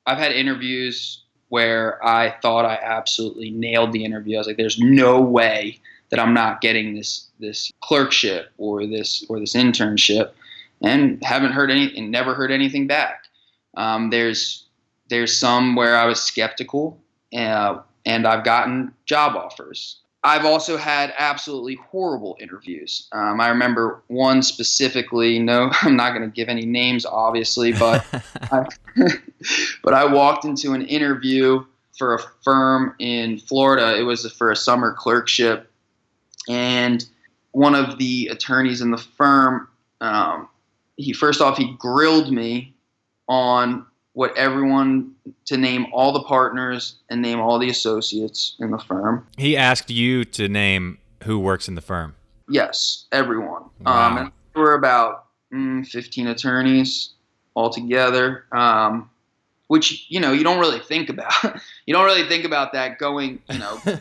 I've 0.05 0.17
had 0.17 0.31
interviews 0.31 1.24
where 1.55 2.05
I 2.05 2.31
thought 2.41 2.65
I 2.65 2.77
absolutely 2.83 3.49
nailed 3.49 3.93
the 3.93 4.03
interview. 4.03 4.35
I 4.35 4.39
was 4.39 4.47
like, 4.47 4.57
there's 4.57 4.77
no 4.77 5.21
way 5.21 5.79
that 6.09 6.19
I'm 6.19 6.33
not 6.33 6.59
getting 6.59 6.95
this 6.95 7.29
this 7.39 7.71
clerkship 7.79 8.51
or 8.57 8.85
this 8.85 9.25
or 9.29 9.39
this 9.39 9.53
internship, 9.55 10.31
and 10.81 11.23
haven't 11.23 11.53
heard 11.53 11.71
anything, 11.71 12.11
never 12.11 12.33
heard 12.33 12.51
anything 12.51 12.87
back. 12.87 13.23
Um, 13.77 14.09
there's 14.09 14.65
there's 15.07 15.37
some 15.37 15.77
where 15.77 15.95
I 15.95 16.05
was 16.05 16.21
skeptical, 16.21 16.99
uh, 17.33 17.79
and 18.05 18.27
I've 18.27 18.43
gotten 18.43 18.93
job 19.05 19.37
offers. 19.37 20.01
I've 20.25 20.43
also 20.43 20.75
had 20.75 21.13
absolutely 21.19 21.75
horrible 21.75 22.35
interviews. 22.39 23.07
Um, 23.11 23.39
I 23.39 23.49
remember 23.49 24.01
one 24.07 24.41
specifically. 24.41 25.37
No, 25.37 25.69
I'm 25.83 25.95
not 25.95 26.15
going 26.15 26.23
to 26.23 26.35
give 26.35 26.49
any 26.49 26.65
names, 26.65 27.05
obviously, 27.05 27.71
but 27.71 28.03
I, 28.51 28.67
but 29.83 29.93
I 29.93 30.05
walked 30.05 30.43
into 30.43 30.73
an 30.73 30.81
interview 30.87 31.63
for 31.97 32.15
a 32.15 32.19
firm 32.43 32.95
in 32.97 33.37
Florida. 33.37 33.95
It 33.97 34.01
was 34.01 34.29
for 34.33 34.51
a 34.51 34.55
summer 34.55 34.93
clerkship, 34.93 35.71
and 36.49 37.05
one 37.51 37.75
of 37.75 37.99
the 37.99 38.27
attorneys 38.31 38.81
in 38.81 38.91
the 38.91 38.97
firm, 38.97 39.67
um, 40.01 40.49
he 40.97 41.13
first 41.13 41.39
off 41.39 41.57
he 41.57 41.73
grilled 41.77 42.33
me 42.33 42.73
on 43.29 43.85
what 44.15 44.35
everyone 44.37 45.13
to 45.43 45.57
name 45.57 45.85
all 45.91 46.13
the 46.13 46.23
partners 46.23 46.95
and 47.09 47.21
name 47.21 47.39
all 47.39 47.59
the 47.59 47.69
associates 47.69 48.55
in 48.59 48.71
the 48.71 48.79
firm. 48.79 49.27
He 49.37 49.57
asked 49.57 49.91
you 49.91 50.23
to 50.23 50.47
name 50.47 50.99
who 51.23 51.37
works 51.37 51.67
in 51.67 51.75
the 51.75 51.81
firm. 51.81 52.15
Yes, 52.49 53.05
everyone. 53.11 53.63
Wow. 53.81 54.07
Um, 54.07 54.17
and 54.17 54.31
there 54.53 54.63
were 54.63 54.73
about 54.73 55.25
mm, 55.53 55.85
15 55.85 56.27
attorneys 56.27 57.11
altogether, 57.57 58.45
um, 58.53 59.09
which 59.67 60.05
you 60.07 60.21
know 60.21 60.31
you 60.31 60.43
don't 60.43 60.59
really 60.59 60.79
think 60.79 61.09
about. 61.09 61.33
you 61.85 61.93
don't 61.93 62.05
really 62.05 62.27
think 62.27 62.45
about 62.45 62.71
that 62.71 62.97
going. 62.97 63.41
You 63.49 63.59
know, 63.59 63.81
like, 63.85 63.99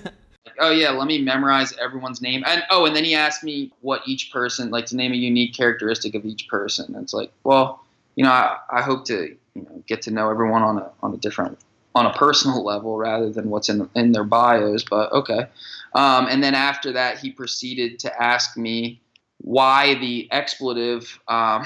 oh 0.60 0.70
yeah, 0.70 0.90
let 0.90 1.08
me 1.08 1.20
memorize 1.20 1.76
everyone's 1.78 2.22
name. 2.22 2.44
And 2.46 2.62
oh, 2.70 2.86
and 2.86 2.94
then 2.94 3.04
he 3.04 3.16
asked 3.16 3.42
me 3.42 3.72
what 3.80 4.02
each 4.06 4.30
person 4.32 4.70
like 4.70 4.86
to 4.86 4.96
name 4.96 5.12
a 5.12 5.16
unique 5.16 5.54
characteristic 5.54 6.14
of 6.14 6.24
each 6.24 6.46
person. 6.46 6.94
And 6.94 7.02
it's 7.02 7.14
like, 7.14 7.32
well, 7.42 7.83
you 8.16 8.24
know, 8.24 8.30
I, 8.30 8.58
I 8.70 8.82
hope 8.82 9.04
to 9.06 9.36
you 9.54 9.62
know 9.62 9.82
get 9.86 10.02
to 10.02 10.10
know 10.10 10.30
everyone 10.30 10.62
on 10.62 10.78
a 10.78 10.90
on 11.02 11.14
a 11.14 11.16
different 11.16 11.58
on 11.94 12.06
a 12.06 12.12
personal 12.12 12.64
level 12.64 12.96
rather 12.96 13.30
than 13.30 13.50
what's 13.50 13.68
in 13.68 13.88
in 13.94 14.12
their 14.12 14.24
bios. 14.24 14.84
But 14.84 15.12
okay. 15.12 15.46
Um, 15.94 16.26
and 16.28 16.42
then 16.42 16.54
after 16.54 16.92
that, 16.92 17.18
he 17.18 17.30
proceeded 17.30 17.98
to 18.00 18.22
ask 18.22 18.56
me 18.56 19.00
why 19.38 19.94
the 19.94 20.28
expletive. 20.32 21.18
Um, 21.28 21.64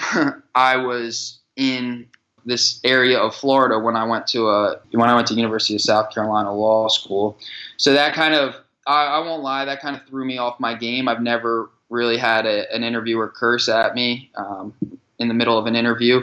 I 0.54 0.76
was 0.76 1.38
in 1.56 2.06
this 2.44 2.80
area 2.84 3.18
of 3.18 3.34
Florida 3.34 3.78
when 3.78 3.96
I 3.96 4.04
went 4.04 4.26
to 4.28 4.48
a 4.48 4.80
when 4.92 5.08
I 5.08 5.14
went 5.14 5.26
to 5.28 5.34
University 5.34 5.74
of 5.74 5.80
South 5.80 6.12
Carolina 6.12 6.54
Law 6.54 6.88
School. 6.88 7.38
So 7.76 7.92
that 7.92 8.14
kind 8.14 8.34
of 8.34 8.54
I, 8.88 9.04
I 9.04 9.18
won't 9.20 9.42
lie, 9.42 9.64
that 9.66 9.80
kind 9.80 9.94
of 9.94 10.04
threw 10.06 10.24
me 10.24 10.38
off 10.38 10.58
my 10.58 10.74
game. 10.74 11.08
I've 11.08 11.22
never 11.22 11.70
really 11.90 12.16
had 12.16 12.46
a, 12.46 12.72
an 12.74 12.82
interviewer 12.82 13.28
curse 13.28 13.68
at 13.68 13.94
me 13.94 14.30
um, 14.34 14.74
in 15.18 15.28
the 15.28 15.34
middle 15.34 15.58
of 15.58 15.66
an 15.66 15.76
interview. 15.76 16.22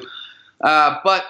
Uh, 0.61 0.99
but 1.03 1.25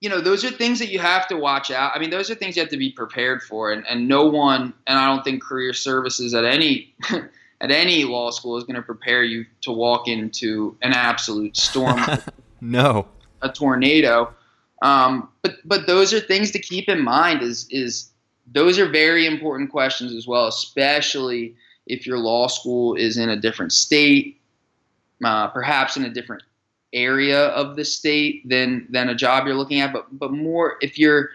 you 0.00 0.10
know, 0.10 0.20
those 0.20 0.44
are 0.44 0.50
things 0.50 0.78
that 0.78 0.88
you 0.88 0.98
have 0.98 1.26
to 1.28 1.36
watch 1.36 1.70
out. 1.70 1.92
I 1.94 1.98
mean, 1.98 2.10
those 2.10 2.30
are 2.30 2.34
things 2.34 2.56
you 2.56 2.62
have 2.62 2.70
to 2.70 2.76
be 2.76 2.92
prepared 2.92 3.42
for, 3.42 3.72
and, 3.72 3.84
and 3.88 4.06
no 4.06 4.26
one, 4.26 4.74
and 4.86 4.98
I 4.98 5.06
don't 5.06 5.24
think 5.24 5.42
career 5.42 5.72
services 5.72 6.34
at 6.34 6.44
any 6.44 6.94
at 7.60 7.70
any 7.70 8.04
law 8.04 8.30
school 8.30 8.58
is 8.58 8.64
going 8.64 8.76
to 8.76 8.82
prepare 8.82 9.22
you 9.22 9.46
to 9.62 9.72
walk 9.72 10.08
into 10.08 10.76
an 10.82 10.92
absolute 10.92 11.56
storm. 11.56 12.00
no, 12.60 13.06
a 13.42 13.48
tornado. 13.48 14.32
Um, 14.82 15.30
but 15.42 15.56
but 15.64 15.86
those 15.86 16.12
are 16.12 16.20
things 16.20 16.50
to 16.50 16.58
keep 16.58 16.88
in 16.88 17.02
mind. 17.02 17.42
Is 17.42 17.66
is 17.70 18.10
those 18.52 18.78
are 18.78 18.88
very 18.88 19.26
important 19.26 19.70
questions 19.70 20.14
as 20.14 20.26
well, 20.26 20.46
especially 20.46 21.54
if 21.86 22.06
your 22.06 22.18
law 22.18 22.48
school 22.48 22.94
is 22.94 23.16
in 23.16 23.30
a 23.30 23.36
different 23.36 23.72
state, 23.72 24.40
uh, 25.24 25.48
perhaps 25.48 25.96
in 25.96 26.04
a 26.04 26.10
different 26.10 26.42
area 26.92 27.48
of 27.48 27.76
the 27.76 27.84
state 27.84 28.48
than 28.48 28.86
than 28.90 29.08
a 29.08 29.14
job 29.14 29.46
you're 29.46 29.56
looking 29.56 29.80
at. 29.80 29.92
But 29.92 30.06
but 30.18 30.32
more 30.32 30.76
if 30.80 30.98
you're 30.98 31.30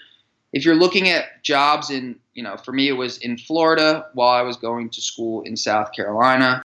if 0.54 0.66
you're 0.66 0.76
looking 0.76 1.10
at 1.10 1.44
jobs 1.44 1.90
in 1.90 2.16
you 2.34 2.44
know 2.44 2.58
for 2.58 2.72
me 2.72 2.88
it 2.88 2.94
was 2.94 3.18
in 3.20 3.38
Florida 3.38 4.08
while 4.14 4.32
I 4.32 4.42
was 4.42 4.58
going 4.58 4.90
to 4.90 5.02
school 5.02 5.42
in 5.44 5.56
South 5.56 5.92
Carolina. 5.94 6.64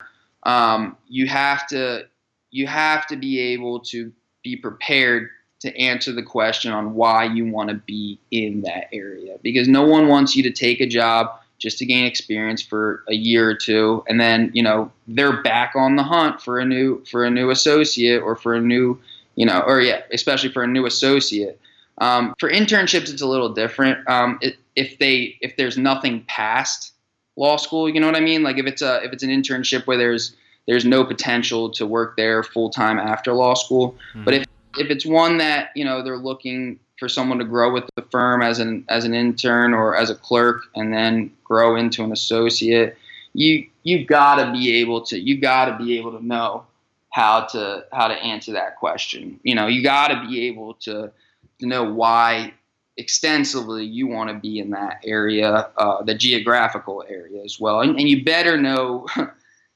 Um, 0.44 0.96
you 1.08 1.26
have 1.28 1.66
to 1.68 2.06
you 2.50 2.66
have 2.66 3.06
to 3.08 3.16
be 3.16 3.38
able 3.40 3.80
to 3.80 4.12
be 4.42 4.56
prepared 4.56 5.30
to 5.60 5.76
answer 5.78 6.12
the 6.12 6.22
question 6.22 6.72
on 6.72 6.94
why 6.94 7.24
you 7.24 7.46
want 7.46 7.68
to 7.68 7.76
be 7.76 8.18
in 8.32 8.62
that 8.62 8.88
area 8.92 9.36
because 9.42 9.68
no 9.68 9.86
one 9.86 10.08
wants 10.08 10.34
you 10.34 10.42
to 10.42 10.50
take 10.50 10.80
a 10.80 10.86
job 10.86 11.38
just 11.62 11.78
to 11.78 11.86
gain 11.86 12.04
experience 12.04 12.60
for 12.60 13.04
a 13.08 13.14
year 13.14 13.48
or 13.48 13.54
two. 13.54 14.04
And 14.08 14.20
then 14.20 14.50
you 14.52 14.62
know 14.62 14.90
they're 15.06 15.42
back 15.42 15.74
on 15.76 15.96
the 15.96 16.02
hunt 16.02 16.42
for 16.42 16.58
a 16.58 16.64
new 16.64 17.04
for 17.04 17.24
a 17.24 17.30
new 17.30 17.50
associate 17.50 18.20
or 18.20 18.34
for 18.34 18.54
a 18.54 18.60
new 18.60 18.98
you 19.36 19.46
know 19.46 19.62
or 19.64 19.80
yeah 19.80 20.02
especially 20.12 20.50
for 20.50 20.64
a 20.64 20.66
new 20.66 20.84
associate. 20.84 21.58
Um, 21.98 22.34
for 22.40 22.50
internships 22.50 23.10
it's 23.10 23.22
a 23.22 23.26
little 23.26 23.50
different. 23.50 24.06
Um, 24.08 24.38
it, 24.42 24.56
if 24.74 24.98
they 24.98 25.38
if 25.40 25.56
there's 25.56 25.78
nothing 25.78 26.24
past 26.26 26.92
law 27.36 27.56
school 27.56 27.88
you 27.88 28.00
know 28.00 28.06
what 28.06 28.16
i 28.16 28.20
mean? 28.20 28.42
Like 28.42 28.58
if 28.58 28.66
it's 28.66 28.82
a 28.82 29.02
if 29.04 29.12
it's 29.12 29.22
an 29.22 29.30
internship 29.30 29.86
where 29.86 29.96
there's 29.96 30.34
there's 30.66 30.84
no 30.84 31.04
potential 31.04 31.70
to 31.70 31.86
work 31.86 32.16
there 32.16 32.42
full 32.42 32.70
time 32.70 32.98
after 32.98 33.32
law 33.32 33.54
school. 33.54 33.92
Mm-hmm. 33.92 34.24
but 34.24 34.34
if 34.34 34.46
if 34.78 34.90
it's 34.90 35.06
one 35.06 35.38
that 35.38 35.70
you 35.76 35.84
know 35.84 36.02
they're 36.02 36.18
looking 36.18 36.80
for 37.02 37.08
someone 37.08 37.38
to 37.38 37.44
grow 37.44 37.72
with 37.72 37.82
the 37.96 38.02
firm 38.12 38.42
as 38.42 38.60
an 38.60 38.84
as 38.88 39.04
an 39.04 39.12
intern 39.12 39.74
or 39.74 39.96
as 39.96 40.08
a 40.08 40.14
clerk 40.14 40.62
and 40.76 40.94
then 40.94 41.32
grow 41.42 41.74
into 41.74 42.04
an 42.04 42.12
associate 42.12 42.96
you 43.32 43.66
you 43.82 44.06
got 44.06 44.36
to 44.36 44.52
be 44.52 44.76
able 44.76 45.00
to 45.00 45.18
you 45.18 45.36
got 45.40 45.64
to 45.64 45.84
be 45.84 45.98
able 45.98 46.16
to 46.16 46.24
know 46.24 46.64
how 47.10 47.40
to 47.40 47.84
how 47.92 48.06
to 48.06 48.14
answer 48.14 48.52
that 48.52 48.76
question 48.76 49.40
you 49.42 49.52
know 49.52 49.66
you 49.66 49.82
got 49.82 50.08
to 50.08 50.28
be 50.28 50.46
able 50.46 50.74
to 50.74 51.10
to 51.58 51.66
know 51.66 51.82
why 51.82 52.54
extensively 52.96 53.84
you 53.84 54.06
want 54.06 54.30
to 54.30 54.36
be 54.36 54.60
in 54.60 54.70
that 54.70 55.00
area 55.04 55.68
uh, 55.78 56.04
the 56.04 56.14
geographical 56.14 57.04
area 57.08 57.42
as 57.42 57.58
well 57.58 57.80
and, 57.80 57.98
and 57.98 58.08
you 58.08 58.24
better 58.24 58.56
know 58.56 59.04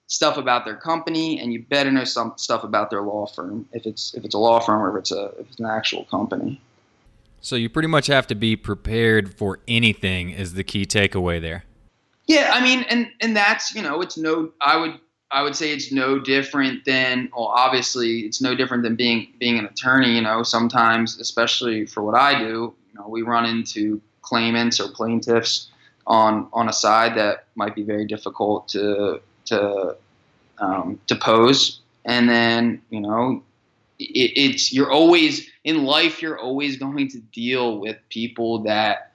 stuff 0.07 0.37
about 0.37 0.65
their 0.65 0.77
company, 0.77 1.41
and 1.41 1.53
you 1.53 1.65
better 1.65 1.91
know 1.91 2.05
some 2.05 2.33
stuff 2.37 2.63
about 2.63 2.91
their 2.91 3.03
law 3.03 3.27
firm 3.27 3.69
if 3.73 3.87
it's 3.87 4.15
if 4.15 4.25
it's 4.25 4.37
a 4.37 4.39
law 4.39 4.61
firm 4.61 4.81
or 4.81 4.97
if 4.97 5.01
it's 5.01 5.11
a 5.11 5.25
if 5.41 5.49
it's 5.49 5.59
an 5.59 5.67
actual 5.67 6.05
company. 6.05 6.61
So 7.41 7.57
you 7.57 7.69
pretty 7.69 7.89
much 7.89 8.09
have 8.09 8.27
to 8.29 8.35
be 8.35 8.57
prepared 8.57 9.35
for 9.35 9.61
anything. 9.69 10.31
Is 10.31 10.55
the 10.55 10.65
key 10.65 10.85
takeaway 10.85 11.41
there? 11.41 11.65
Yeah, 12.27 12.51
I 12.53 12.61
mean, 12.61 12.85
and 12.91 13.09
and 13.21 13.37
that's 13.37 13.75
you 13.75 13.83
know, 13.83 14.01
it's 14.01 14.19
no. 14.19 14.53
I 14.61 14.77
would 14.77 14.99
I 15.31 15.43
would 15.43 15.57
say 15.57 15.73
it's 15.73 15.93
no 15.93 16.19
different 16.19 16.85
than 16.85 17.31
well, 17.37 17.47
obviously 17.47 18.21
it's 18.21 18.41
no 18.41 18.55
different 18.55 18.83
than 18.83 18.97
being 18.97 19.29
being 19.39 19.59
an 19.59 19.67
attorney. 19.67 20.15
You 20.15 20.23
know, 20.23 20.43
sometimes, 20.43 21.19
especially 21.21 21.87
for 21.87 22.03
what 22.03 22.15
I 22.15 22.39
do, 22.39 22.75
you 22.93 22.95
know, 22.95 23.09
we 23.09 23.23
run 23.23 23.45
into 23.45 24.01
claimants 24.23 24.81
or 24.81 24.89
plaintiffs 24.89 25.69
on 26.07 26.49
on 26.53 26.69
a 26.69 26.73
side 26.73 27.17
that 27.17 27.47
might 27.55 27.75
be 27.75 27.83
very 27.83 28.07
difficult 28.07 28.69
to 28.69 29.21
to 29.47 29.97
um, 30.59 31.01
to 31.07 31.15
pose, 31.15 31.81
and 32.05 32.29
then 32.29 32.83
you 32.91 33.01
know 33.01 33.43
it, 33.99 34.33
it's 34.37 34.73
you're 34.73 34.91
always 34.91 35.49
in 35.65 35.85
life. 35.85 36.23
You're 36.23 36.39
always 36.39 36.77
going 36.77 37.09
to 37.09 37.21
deal 37.21 37.79
with 37.79 37.97
people 38.09 38.61
that 38.65 39.13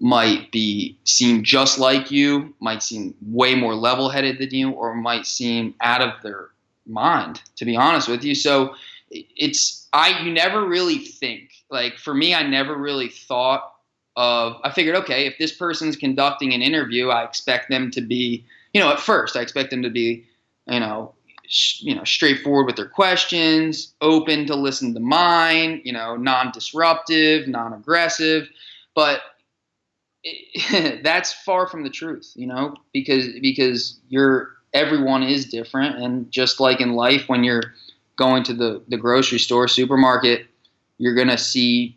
might 0.00 0.50
be 0.50 0.98
seem 1.04 1.44
just 1.44 1.78
like 1.78 2.10
you, 2.10 2.54
might 2.60 2.82
seem 2.82 3.14
way 3.22 3.54
more 3.54 3.74
level-headed 3.74 4.38
than 4.38 4.50
you, 4.50 4.70
or 4.70 4.94
might 4.94 5.26
seem 5.26 5.74
out 5.80 6.00
of 6.00 6.20
their 6.22 6.50
mind. 6.86 7.42
To 7.56 7.64
be 7.64 7.76
honest 7.76 8.08
with 8.08 8.24
you, 8.24 8.34
so 8.34 8.74
it's 9.10 9.88
I 9.92 10.20
you 10.20 10.32
never 10.32 10.66
really 10.66 10.98
think 10.98 11.50
like 11.70 11.98
for 11.98 12.14
me, 12.14 12.34
I 12.34 12.42
never 12.42 12.76
really 12.76 13.08
thought 13.08 13.68
of 14.16 14.56
I 14.62 14.70
figured 14.70 14.96
okay 14.96 15.26
if 15.26 15.38
this 15.38 15.52
person's 15.52 15.96
conducting 15.96 16.52
an 16.52 16.62
interview, 16.62 17.08
I 17.08 17.24
expect 17.24 17.70
them 17.70 17.90
to 17.92 18.00
be 18.00 18.44
you 18.72 18.80
know, 18.80 18.90
at 18.90 19.00
first, 19.00 19.36
I 19.36 19.40
expect 19.40 19.70
them 19.70 19.82
to 19.82 19.90
be, 19.90 20.24
you 20.66 20.80
know, 20.80 21.14
you 21.80 21.94
know, 21.94 22.04
straightforward 22.04 22.66
with 22.66 22.76
their 22.76 22.88
questions, 22.88 23.94
open 24.00 24.46
to 24.46 24.54
listen 24.54 24.94
to 24.94 25.00
mine, 25.00 25.80
you 25.84 25.92
know, 25.92 26.16
non-disruptive, 26.16 27.46
non-aggressive, 27.48 28.48
but 28.94 29.20
it, 30.24 31.02
that's 31.04 31.32
far 31.32 31.66
from 31.66 31.82
the 31.82 31.90
truth, 31.90 32.32
you 32.34 32.46
know, 32.46 32.76
because 32.92 33.26
because 33.40 33.98
you're 34.08 34.50
everyone 34.72 35.22
is 35.22 35.46
different, 35.46 35.96
and 35.96 36.30
just 36.30 36.60
like 36.60 36.80
in 36.80 36.94
life, 36.94 37.28
when 37.28 37.44
you're 37.44 37.74
going 38.16 38.42
to 38.44 38.54
the 38.54 38.82
the 38.88 38.96
grocery 38.96 39.38
store, 39.38 39.68
supermarket, 39.68 40.46
you're 40.98 41.14
gonna 41.14 41.38
see 41.38 41.96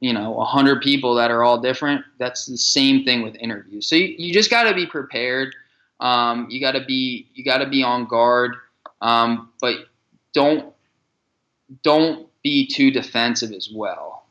you 0.00 0.12
know, 0.12 0.38
a 0.38 0.44
hundred 0.44 0.82
people 0.82 1.14
that 1.14 1.30
are 1.30 1.42
all 1.42 1.58
different. 1.58 2.04
That's 2.18 2.44
the 2.44 2.58
same 2.58 3.02
thing 3.02 3.22
with 3.22 3.34
interviews. 3.36 3.86
So 3.86 3.96
you, 3.96 4.14
you 4.18 4.34
just 4.34 4.50
got 4.50 4.64
to 4.64 4.74
be 4.74 4.84
prepared 4.84 5.54
um, 6.00 6.46
you 6.50 6.60
got 6.60 6.72
to 6.72 6.84
be 6.84 7.28
you 7.34 7.44
got 7.44 7.58
to 7.58 7.68
be 7.68 7.82
on 7.82 8.06
guard, 8.06 8.56
um, 9.00 9.50
but 9.60 9.76
don't 10.32 10.72
don't 11.82 12.28
be 12.42 12.66
too 12.66 12.90
defensive 12.90 13.52
as 13.52 13.68
well. 13.74 14.26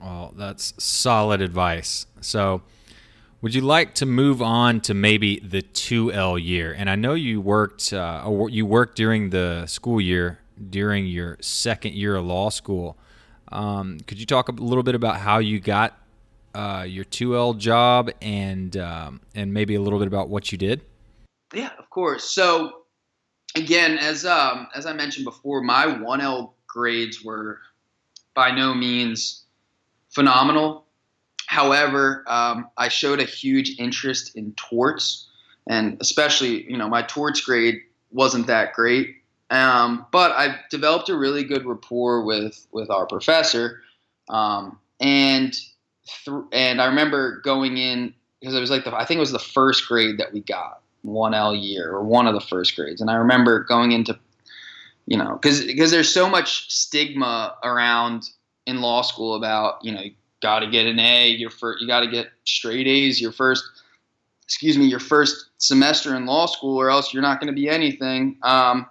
Well, 0.00 0.34
that's 0.36 0.74
solid 0.82 1.40
advice. 1.40 2.06
So, 2.20 2.62
would 3.40 3.54
you 3.54 3.62
like 3.62 3.94
to 3.94 4.06
move 4.06 4.42
on 4.42 4.80
to 4.82 4.94
maybe 4.94 5.40
the 5.40 5.62
2L 5.62 6.42
year? 6.42 6.74
And 6.76 6.90
I 6.90 6.96
know 6.96 7.14
you 7.14 7.40
worked 7.40 7.92
uh, 7.92 8.46
you 8.50 8.66
worked 8.66 8.96
during 8.96 9.30
the 9.30 9.66
school 9.66 10.00
year 10.00 10.40
during 10.70 11.06
your 11.06 11.36
second 11.40 11.94
year 11.94 12.16
of 12.16 12.24
law 12.24 12.50
school. 12.50 12.96
Um, 13.52 14.00
could 14.06 14.18
you 14.18 14.26
talk 14.26 14.48
a 14.48 14.52
little 14.52 14.82
bit 14.82 14.94
about 14.94 15.18
how 15.18 15.38
you 15.38 15.60
got 15.60 15.98
uh, 16.54 16.84
your 16.88 17.04
2L 17.04 17.58
job 17.58 18.10
and 18.20 18.76
um, 18.76 19.20
and 19.34 19.52
maybe 19.52 19.74
a 19.74 19.80
little 19.80 19.98
bit 19.98 20.08
about 20.08 20.28
what 20.28 20.50
you 20.50 20.58
did? 20.58 20.82
Yeah, 21.54 21.70
of 21.78 21.88
course. 21.90 22.24
So 22.24 22.85
again, 23.56 23.98
as 23.98 24.24
um, 24.24 24.68
as 24.74 24.86
I 24.86 24.92
mentioned 24.92 25.24
before, 25.24 25.62
my 25.62 25.86
1L 25.86 26.52
grades 26.66 27.24
were 27.24 27.58
by 28.34 28.50
no 28.50 28.74
means 28.74 29.44
phenomenal. 30.10 30.84
However, 31.46 32.24
um, 32.26 32.68
I 32.76 32.88
showed 32.88 33.20
a 33.20 33.24
huge 33.24 33.78
interest 33.78 34.36
in 34.36 34.52
torts, 34.52 35.28
and 35.66 35.96
especially, 36.00 36.70
you 36.70 36.76
know, 36.76 36.88
my 36.88 37.02
torts 37.02 37.40
grade 37.40 37.80
wasn't 38.10 38.46
that 38.48 38.74
great. 38.74 39.16
Um, 39.50 40.06
but 40.10 40.32
I 40.32 40.56
developed 40.70 41.08
a 41.08 41.16
really 41.16 41.44
good 41.44 41.64
rapport 41.64 42.24
with 42.24 42.66
with 42.72 42.90
our 42.90 43.06
professor, 43.06 43.80
um, 44.28 44.78
and 45.00 45.52
th- 46.24 46.44
and 46.52 46.82
I 46.82 46.86
remember 46.86 47.40
going 47.42 47.78
in 47.78 48.12
because 48.40 48.54
it 48.54 48.60
was 48.60 48.70
like 48.70 48.84
the 48.84 48.94
I 48.94 49.04
think 49.04 49.18
it 49.18 49.20
was 49.20 49.32
the 49.32 49.38
first 49.38 49.86
grade 49.86 50.18
that 50.18 50.32
we 50.32 50.40
got, 50.40 50.82
1L 51.06 51.60
year 51.62 51.90
or 51.90 52.02
one 52.02 52.26
of 52.26 52.34
the 52.34 52.40
first 52.40 52.76
grades. 52.76 53.00
And 53.00 53.10
I 53.10 53.14
remember 53.14 53.64
going 53.64 53.92
into, 53.92 54.18
you 55.06 55.16
know, 55.16 55.38
because 55.40 55.64
because 55.64 55.90
there's 55.90 56.12
so 56.12 56.28
much 56.28 56.70
stigma 56.72 57.54
around 57.62 58.30
in 58.66 58.80
law 58.80 59.02
school 59.02 59.34
about, 59.36 59.84
you 59.84 59.92
know, 59.92 60.00
you 60.00 60.12
got 60.42 60.60
to 60.60 60.66
get 60.66 60.86
an 60.86 60.98
A, 60.98 61.28
your 61.28 61.50
first, 61.50 61.80
you 61.80 61.86
got 61.86 62.00
to 62.00 62.10
get 62.10 62.28
straight 62.44 62.86
A's 62.86 63.20
your 63.20 63.32
first, 63.32 63.64
excuse 64.44 64.76
me, 64.76 64.86
your 64.86 65.00
first 65.00 65.46
semester 65.58 66.14
in 66.14 66.26
law 66.26 66.46
school, 66.46 66.78
or 66.78 66.90
else 66.90 67.14
you're 67.14 67.22
not 67.22 67.40
going 67.40 67.52
to 67.52 67.58
be 67.58 67.68
anything. 67.68 68.36
Um, 68.42 68.86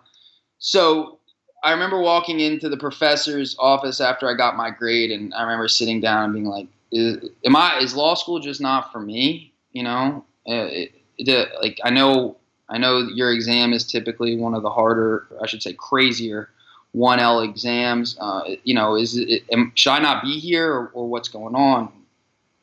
so 0.60 1.20
I 1.64 1.72
remember 1.72 2.00
walking 2.00 2.40
into 2.40 2.70
the 2.70 2.78
professor's 2.78 3.56
office 3.60 4.00
after 4.00 4.30
I 4.30 4.36
got 4.36 4.56
my 4.56 4.70
grade, 4.70 5.12
and 5.12 5.34
I 5.34 5.44
remember 5.44 5.68
sitting 5.68 6.00
down 6.00 6.26
and 6.26 6.34
being 6.34 6.46
like, 6.46 6.68
"Is, 6.92 7.18
am 7.46 7.56
I? 7.56 7.80
Is 7.80 7.96
law 7.96 8.14
school 8.14 8.40
just 8.40 8.62
not 8.62 8.92
for 8.92 9.00
me? 9.00 9.52
You 9.72 9.84
know, 9.84 10.26
uh, 10.48 10.70
it, 10.72 10.92
the, 11.20 11.48
like 11.62 11.80
I 11.84 11.90
know 11.90 12.38
I 12.70 12.78
know 12.78 13.00
your 13.14 13.32
exam 13.32 13.74
is 13.74 13.86
typically 13.86 14.36
one 14.38 14.54
of 14.54 14.64
the 14.64 14.70
harder, 14.70 15.28
I 15.42 15.46
should 15.46 15.62
say, 15.62 15.74
crazier 15.74 16.50
1L 16.96 17.48
exams. 17.48 18.18
Uh, 18.20 18.56
you 18.64 18.74
know, 18.74 18.96
is 18.96 19.18
it, 19.18 19.44
am, 19.52 19.72
should 19.76 19.92
I 19.92 20.00
not 20.00 20.24
be 20.24 20.40
here 20.40 20.72
or, 20.74 20.88
or, 20.94 21.08
what's 21.08 21.30
going 21.30 21.56
on? 21.56 21.88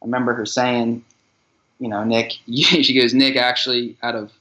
I 0.03 0.05
remember 0.05 0.35
her 0.35 0.47
saying, 0.47 1.05
you 1.79 1.88
know, 1.88 2.03
Nick, 2.05 2.33
she 2.53 2.99
goes, 2.99 3.15
Nick, 3.15 3.37
actually, 3.37 3.97
out 4.03 4.15
of 4.15 4.33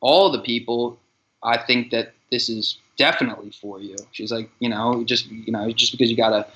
all 0.00 0.30
the 0.30 0.40
people, 0.40 0.98
I 1.42 1.58
think 1.58 1.90
that 1.90 2.14
this 2.30 2.48
is 2.48 2.78
definitely 2.96 3.50
for 3.50 3.80
you. 3.80 3.96
She's 4.12 4.32
like, 4.32 4.50
you 4.58 4.68
know, 4.68 5.04
just 5.04 5.26
you 5.30 5.52
know, 5.52 5.70
just 5.72 5.92
because 5.92 6.10
you 6.10 6.16
got 6.16 6.32
a, 6.32 6.46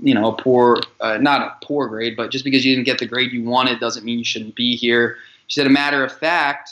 you 0.00 0.14
know, 0.14 0.32
a 0.32 0.36
poor, 0.36 0.80
uh, 1.00 1.18
not 1.18 1.42
a 1.42 1.66
poor 1.66 1.88
grade, 1.88 2.16
but 2.16 2.30
just 2.30 2.44
because 2.44 2.64
you 2.64 2.74
didn't 2.74 2.86
get 2.86 2.98
the 2.98 3.06
grade 3.06 3.32
you 3.32 3.44
wanted 3.44 3.80
doesn't 3.80 4.04
mean 4.04 4.18
you 4.18 4.24
shouldn't 4.24 4.54
be 4.54 4.76
here. 4.76 5.16
She 5.46 5.60
said, 5.60 5.66
a 5.66 5.70
matter 5.70 6.04
of 6.04 6.12
fact, 6.12 6.70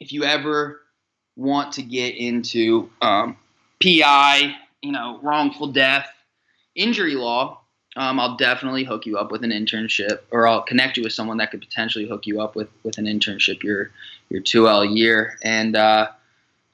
if 0.00 0.12
you 0.12 0.24
ever 0.24 0.80
want 1.36 1.72
to 1.72 1.82
get 1.82 2.16
into 2.16 2.90
um, 3.02 3.36
PI, 3.82 4.54
you 4.82 4.92
know, 4.92 5.18
wrongful 5.22 5.68
death, 5.68 6.08
injury 6.74 7.14
law, 7.14 7.60
um, 7.96 8.18
I'll 8.18 8.36
definitely 8.36 8.84
hook 8.84 9.06
you 9.06 9.18
up 9.18 9.30
with 9.30 9.44
an 9.44 9.50
internship, 9.50 10.20
or 10.30 10.48
I'll 10.48 10.62
connect 10.62 10.96
you 10.96 11.04
with 11.04 11.12
someone 11.12 11.36
that 11.38 11.50
could 11.50 11.60
potentially 11.60 12.06
hook 12.06 12.26
you 12.26 12.40
up 12.40 12.56
with 12.56 12.68
with 12.82 12.98
an 12.98 13.04
internship 13.04 13.62
your 13.62 13.90
your 14.30 14.40
two 14.40 14.68
L 14.68 14.84
year. 14.84 15.38
And 15.42 15.76
uh, 15.76 16.08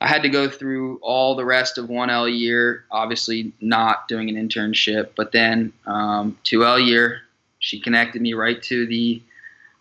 I 0.00 0.08
had 0.08 0.22
to 0.22 0.30
go 0.30 0.48
through 0.48 0.98
all 1.02 1.34
the 1.34 1.44
rest 1.44 1.76
of 1.76 1.90
one 1.90 2.08
L 2.08 2.26
year, 2.28 2.84
obviously 2.90 3.52
not 3.60 4.08
doing 4.08 4.30
an 4.30 4.48
internship, 4.48 5.10
but 5.14 5.32
then 5.32 5.72
um, 5.86 6.38
two 6.42 6.64
L 6.64 6.78
year, 6.78 7.22
she 7.58 7.78
connected 7.78 8.22
me 8.22 8.32
right 8.32 8.62
to 8.62 8.86
the 8.86 9.22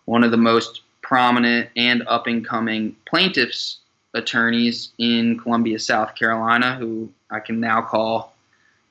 one 0.04 0.24
of 0.24 0.30
the 0.30 0.36
most 0.36 0.82
prominent 1.10 1.68
and 1.74 2.04
up 2.06 2.28
and 2.28 2.46
coming 2.46 2.94
plaintiffs 3.04 3.78
attorneys 4.14 4.92
in 4.96 5.36
Columbia, 5.40 5.76
South 5.80 6.14
Carolina, 6.14 6.76
who 6.76 7.10
I 7.28 7.40
can 7.40 7.58
now 7.58 7.82
call 7.82 8.32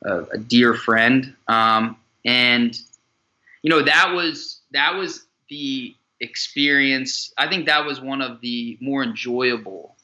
a, 0.04 0.24
a 0.24 0.38
dear 0.38 0.74
friend. 0.74 1.34
Um, 1.48 1.96
and 2.26 2.78
you 3.64 3.70
know 3.70 3.82
that 3.82 4.14
was 4.14 4.60
that 4.72 4.96
was 4.96 5.28
the 5.50 5.96
experience. 6.20 7.34
I 7.38 7.48
think 7.48 7.68
that 7.68 7.86
was 7.86 8.02
one 8.02 8.22
of 8.22 8.42
the 8.42 8.78
more 8.82 9.02
enjoyable 9.02 9.96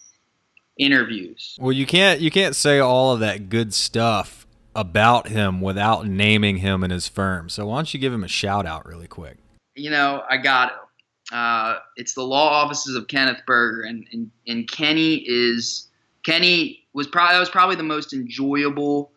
interviews. 0.78 1.58
Well, 1.60 1.74
you 1.74 1.86
can't 1.86 2.22
you 2.22 2.32
can't 2.32 2.56
say 2.56 2.80
all 2.80 3.12
of 3.12 3.20
that 3.20 3.50
good 3.50 3.74
stuff 3.74 4.48
about 4.74 5.28
him 5.28 5.60
without 5.60 6.08
naming 6.08 6.58
him 6.58 6.82
and 6.82 6.94
his 6.94 7.10
firm. 7.10 7.50
So 7.50 7.68
why 7.68 7.80
don't 7.80 7.94
you 7.94 8.00
give 8.00 8.14
him 8.14 8.24
a 8.24 8.30
shout 8.30 8.66
out 8.66 8.86
really 8.86 9.08
quick? 9.08 9.36
You 9.76 9.90
know, 9.90 10.24
I 10.30 10.38
got. 10.38 10.85
Uh, 11.32 11.80
it's 11.96 12.14
the 12.14 12.24
law 12.24 12.50
offices 12.50 12.96
of 12.96 13.08
Kenneth 13.08 13.42
Berger, 13.48 13.82
and, 13.82 14.08
and 14.12 14.30
and 14.48 14.70
Kenny 14.70 15.24
is 15.28 15.88
Kenny 16.24 16.86
was 16.94 17.08
probably 17.08 17.36
that 17.36 17.40
was 17.40 17.50
probably 17.50 17.76
the 17.76 17.84
most 17.84 18.14
enjoyable 18.14 19.12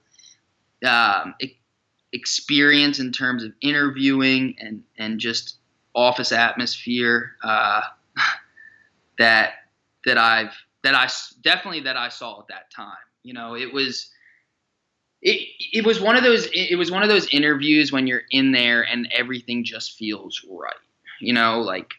um, 0.86 1.34
experience 2.12 2.98
in 2.98 3.12
terms 3.12 3.44
of 3.44 3.52
interviewing 3.60 4.56
and 4.60 4.82
and 4.98 5.18
just 5.18 5.56
office 5.94 6.32
atmosphere 6.32 7.32
uh, 7.42 7.82
that 9.18 9.52
that 10.04 10.18
I've 10.18 10.54
that 10.82 10.94
I 10.94 11.08
definitely 11.42 11.80
that 11.80 11.96
I 11.96 12.08
saw 12.08 12.40
at 12.40 12.48
that 12.48 12.70
time. 12.70 12.96
You 13.22 13.34
know, 13.34 13.54
it 13.54 13.72
was 13.72 14.10
it 15.22 15.48
it 15.72 15.84
was 15.84 16.00
one 16.00 16.16
of 16.16 16.22
those 16.22 16.48
it 16.52 16.78
was 16.78 16.90
one 16.90 17.02
of 17.02 17.08
those 17.08 17.28
interviews 17.32 17.92
when 17.92 18.06
you're 18.06 18.22
in 18.30 18.52
there 18.52 18.82
and 18.82 19.08
everything 19.12 19.64
just 19.64 19.96
feels 19.98 20.44
right. 20.48 20.74
You 21.20 21.32
know, 21.32 21.60
like 21.60 21.94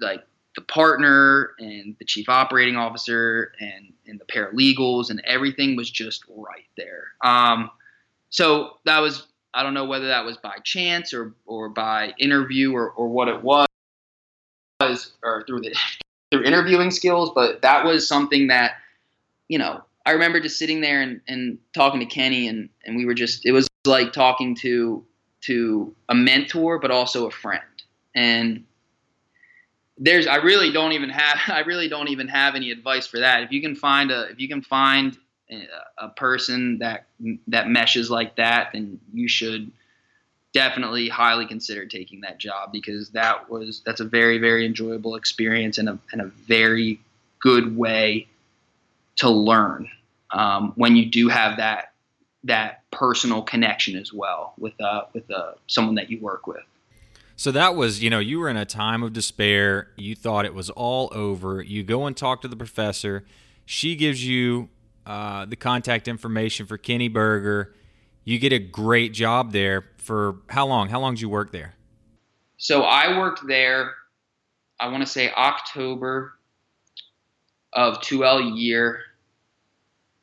like 0.00 0.24
the 0.56 0.62
partner 0.62 1.52
and 1.58 1.94
the 1.98 2.04
chief 2.04 2.28
operating 2.28 2.76
officer 2.76 3.52
and 3.60 3.92
and 4.06 4.20
the 4.20 4.24
paralegals 4.24 5.10
and 5.10 5.22
everything 5.26 5.76
was 5.76 5.90
just 5.90 6.24
right 6.28 6.68
there. 6.76 7.08
Um, 7.22 7.70
so 8.30 8.78
that 8.86 9.00
was 9.00 9.26
I 9.54 9.62
don't 9.62 9.74
know 9.74 9.84
whether 9.84 10.08
that 10.08 10.24
was 10.24 10.36
by 10.38 10.56
chance 10.64 11.12
or 11.14 11.34
or 11.46 11.68
by 11.68 12.14
interview 12.18 12.72
or 12.72 12.90
or 12.90 13.08
what 13.08 13.28
it 13.28 13.42
was 13.42 13.66
or 15.22 15.44
through 15.46 15.60
the 15.60 15.74
through 16.30 16.44
interviewing 16.44 16.90
skills, 16.90 17.30
but 17.34 17.62
that 17.62 17.84
was 17.84 18.08
something 18.08 18.48
that 18.48 18.72
you 19.48 19.58
know 19.58 19.82
I 20.06 20.12
remember 20.12 20.40
just 20.40 20.58
sitting 20.58 20.80
there 20.80 21.02
and, 21.02 21.20
and 21.26 21.58
talking 21.74 22.00
to 22.00 22.06
Kenny 22.06 22.46
and, 22.46 22.68
and 22.84 22.96
we 22.96 23.04
were 23.04 23.14
just 23.14 23.44
it 23.44 23.52
was 23.52 23.68
like 23.84 24.12
talking 24.12 24.54
to 24.56 25.04
to 25.42 25.94
a 26.08 26.14
mentor 26.14 26.78
but 26.78 26.90
also 26.90 27.26
a 27.26 27.30
friend 27.30 27.62
and 28.14 28.64
there's 29.98 30.26
I 30.26 30.36
really 30.36 30.72
don't 30.72 30.92
even 30.92 31.10
have 31.10 31.38
I 31.48 31.60
really 31.60 31.88
don't 31.88 32.08
even 32.08 32.28
have 32.28 32.54
any 32.54 32.70
advice 32.70 33.06
for 33.06 33.20
that 33.20 33.42
if 33.42 33.52
you 33.52 33.60
can 33.60 33.74
find 33.74 34.10
a 34.10 34.28
if 34.28 34.40
you 34.40 34.48
can 34.48 34.62
find 34.62 35.16
a, 35.98 36.08
person 36.16 36.78
that 36.78 37.06
that 37.46 37.68
meshes 37.68 38.10
like 38.10 38.34
that 38.36 38.70
then 38.72 38.98
you 39.12 39.28
should 39.28 39.70
definitely 40.52 41.08
highly 41.08 41.46
consider 41.46 41.86
taking 41.86 42.20
that 42.22 42.38
job 42.38 42.72
because 42.72 43.10
that 43.10 43.48
was 43.48 43.82
that's 43.84 44.00
a 44.00 44.04
very 44.04 44.38
very 44.38 44.66
enjoyable 44.66 45.14
experience 45.14 45.78
and 45.78 45.88
a, 45.88 45.98
and 46.12 46.20
a 46.20 46.26
very 46.48 46.98
good 47.38 47.76
way 47.76 48.26
to 49.16 49.30
learn 49.30 49.88
um, 50.32 50.72
when 50.76 50.96
you 50.96 51.06
do 51.06 51.28
have 51.28 51.58
that 51.58 51.92
that 52.44 52.82
personal 52.90 53.42
connection 53.42 53.96
as 53.96 54.12
well 54.12 54.54
with 54.58 54.80
uh, 54.80 55.02
with 55.12 55.30
uh, 55.30 55.52
someone 55.66 55.96
that 55.96 56.10
you 56.10 56.18
work 56.20 56.46
with. 56.46 56.64
So 57.36 57.52
that 57.52 57.76
was, 57.76 58.02
you 58.02 58.08
know, 58.08 58.18
you 58.18 58.38
were 58.38 58.48
in 58.48 58.56
a 58.56 58.64
time 58.64 59.02
of 59.02 59.12
despair. 59.12 59.88
You 59.96 60.14
thought 60.14 60.46
it 60.46 60.54
was 60.54 60.70
all 60.70 61.10
over. 61.12 61.62
You 61.62 61.82
go 61.82 62.06
and 62.06 62.16
talk 62.16 62.40
to 62.42 62.48
the 62.48 62.56
professor. 62.56 63.24
She 63.66 63.94
gives 63.94 64.26
you 64.26 64.70
uh, 65.04 65.44
the 65.44 65.56
contact 65.56 66.08
information 66.08 66.66
for 66.66 66.78
Kenny 66.78 67.08
Berger. 67.08 67.74
You 68.24 68.38
get 68.38 68.52
a 68.52 68.58
great 68.58 69.12
job 69.12 69.52
there 69.52 69.84
for 69.98 70.36
how 70.48 70.66
long? 70.66 70.88
How 70.88 70.98
long 70.98 71.14
did 71.14 71.20
you 71.20 71.28
work 71.28 71.52
there? 71.52 71.74
So 72.56 72.82
I 72.82 73.18
worked 73.18 73.46
there. 73.46 73.92
I 74.80 74.88
want 74.88 75.02
to 75.02 75.06
say 75.08 75.30
October 75.32 76.32
of 77.74 77.98
2L 78.00 78.58
year 78.58 79.00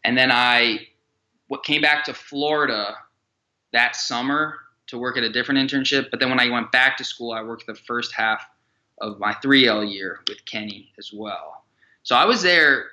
and 0.03 0.17
then 0.17 0.31
I 0.31 0.87
what 1.47 1.63
came 1.63 1.81
back 1.81 2.03
to 2.05 2.13
Florida 2.13 2.95
that 3.71 3.95
summer 3.95 4.59
to 4.93 4.99
work 4.99 5.17
at 5.17 5.23
a 5.23 5.29
different 5.29 5.59
internship. 5.59 6.09
But 6.09 6.19
then 6.19 6.29
when 6.29 6.39
I 6.39 6.49
went 6.49 6.71
back 6.71 6.97
to 6.97 7.03
school, 7.03 7.33
I 7.33 7.41
worked 7.43 7.67
the 7.67 7.75
first 7.75 8.13
half 8.13 8.45
of 9.01 9.19
my 9.19 9.33
3L 9.43 9.91
year 9.91 10.19
with 10.29 10.45
Kenny 10.45 10.91
as 10.97 11.11
well. 11.13 11.65
So 12.03 12.15
I 12.15 12.25
was 12.25 12.41
there. 12.41 12.85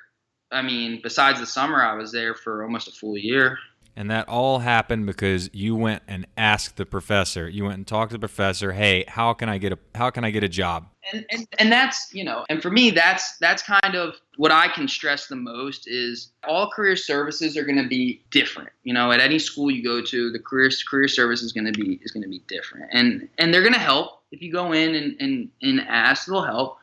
I 0.50 0.62
mean, 0.62 1.00
besides 1.02 1.38
the 1.38 1.46
summer, 1.46 1.82
I 1.82 1.94
was 1.94 2.10
there 2.10 2.34
for 2.34 2.64
almost 2.64 2.88
a 2.88 2.92
full 2.92 3.16
year. 3.16 3.58
And 4.00 4.10
that 4.10 4.30
all 4.30 4.60
happened 4.60 5.04
because 5.04 5.50
you 5.52 5.76
went 5.76 6.02
and 6.08 6.26
asked 6.38 6.78
the 6.78 6.86
professor. 6.86 7.46
You 7.46 7.64
went 7.64 7.74
and 7.74 7.86
talked 7.86 8.12
to 8.12 8.14
the 8.14 8.18
professor, 8.18 8.72
"Hey, 8.72 9.04
how 9.06 9.34
can 9.34 9.50
I 9.50 9.58
get 9.58 9.74
a 9.74 9.78
how 9.94 10.08
can 10.08 10.24
I 10.24 10.30
get 10.30 10.42
a 10.42 10.48
job?" 10.48 10.88
And 11.12 11.26
and, 11.30 11.46
and 11.58 11.70
that's, 11.70 12.08
you 12.14 12.24
know, 12.24 12.46
and 12.48 12.62
for 12.62 12.70
me 12.70 12.92
that's 12.92 13.36
that's 13.42 13.62
kind 13.62 13.94
of 13.94 14.14
what 14.38 14.52
I 14.52 14.68
can 14.68 14.88
stress 14.88 15.26
the 15.26 15.36
most 15.36 15.86
is 15.86 16.32
all 16.48 16.70
career 16.70 16.96
services 16.96 17.58
are 17.58 17.64
going 17.64 17.76
to 17.76 17.86
be 17.86 18.22
different. 18.30 18.70
You 18.84 18.94
know, 18.94 19.12
at 19.12 19.20
any 19.20 19.38
school 19.38 19.70
you 19.70 19.84
go 19.84 20.00
to, 20.00 20.32
the 20.32 20.38
career 20.38 20.70
career 20.88 21.06
service 21.06 21.42
is 21.42 21.52
going 21.52 21.70
to 21.70 21.78
be 21.78 22.00
is 22.02 22.10
going 22.10 22.22
to 22.22 22.28
be 22.30 22.42
different. 22.48 22.86
And 22.92 23.28
and 23.36 23.52
they're 23.52 23.60
going 23.60 23.74
to 23.74 23.78
help 23.78 24.22
if 24.32 24.40
you 24.40 24.50
go 24.50 24.72
in 24.72 24.94
and 24.94 25.14
and 25.20 25.50
and 25.60 25.80
ask, 25.82 26.24
they'll 26.24 26.42
help. 26.42 26.78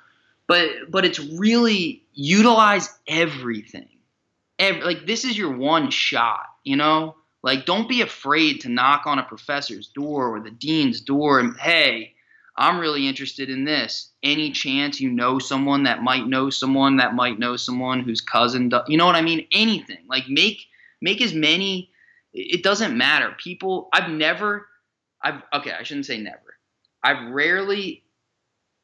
But 0.46 0.70
but 0.92 1.04
it's 1.04 1.20
really 1.20 2.04
utilize 2.14 2.94
everything. 3.08 3.90
Every, 4.60 4.84
like 4.84 5.08
this 5.08 5.26
is 5.26 5.36
your 5.36 5.58
one 5.58 5.90
shot 5.90 6.46
you 6.68 6.76
know? 6.76 7.16
Like, 7.44 7.66
don't 7.66 7.88
be 7.88 8.02
afraid 8.02 8.62
to 8.62 8.70
knock 8.70 9.06
on 9.06 9.20
a 9.20 9.24
professor's 9.24 9.88
door 9.88 10.36
or 10.36 10.40
the 10.42 10.52
dean's 10.52 11.02
door 11.02 11.40
and, 11.40 11.58
hey, 11.58 12.14
I'm 12.58 12.80
really 12.80 13.08
interested 13.08 13.50
in 13.50 13.66
this. 13.66 14.12
Any 14.24 14.52
chance 14.52 15.00
you 15.00 15.12
know 15.12 15.38
someone 15.38 15.84
that 15.84 16.02
might 16.02 16.26
know 16.26 16.50
someone 16.50 16.98
that 16.98 17.14
might 17.14 17.38
know 17.38 17.56
someone 17.56 18.02
whose 18.02 18.20
cousin, 18.20 18.70
does, 18.70 18.82
you 18.88 18.98
know 18.98 19.06
what 19.06 19.16
I 19.16 19.22
mean? 19.22 19.46
Anything. 19.52 20.04
Like, 20.10 20.28
make 20.28 20.66
make 21.00 21.22
as 21.22 21.34
many. 21.34 21.92
It 22.34 22.64
doesn't 22.64 22.98
matter. 22.98 23.36
People, 23.38 23.90
I've 23.94 24.10
never, 24.10 24.68
I've 25.24 25.42
okay, 25.54 25.72
I 25.72 25.84
shouldn't 25.84 26.08
say 26.08 26.18
never. 26.18 26.58
I've 27.04 27.32
rarely, 27.32 28.04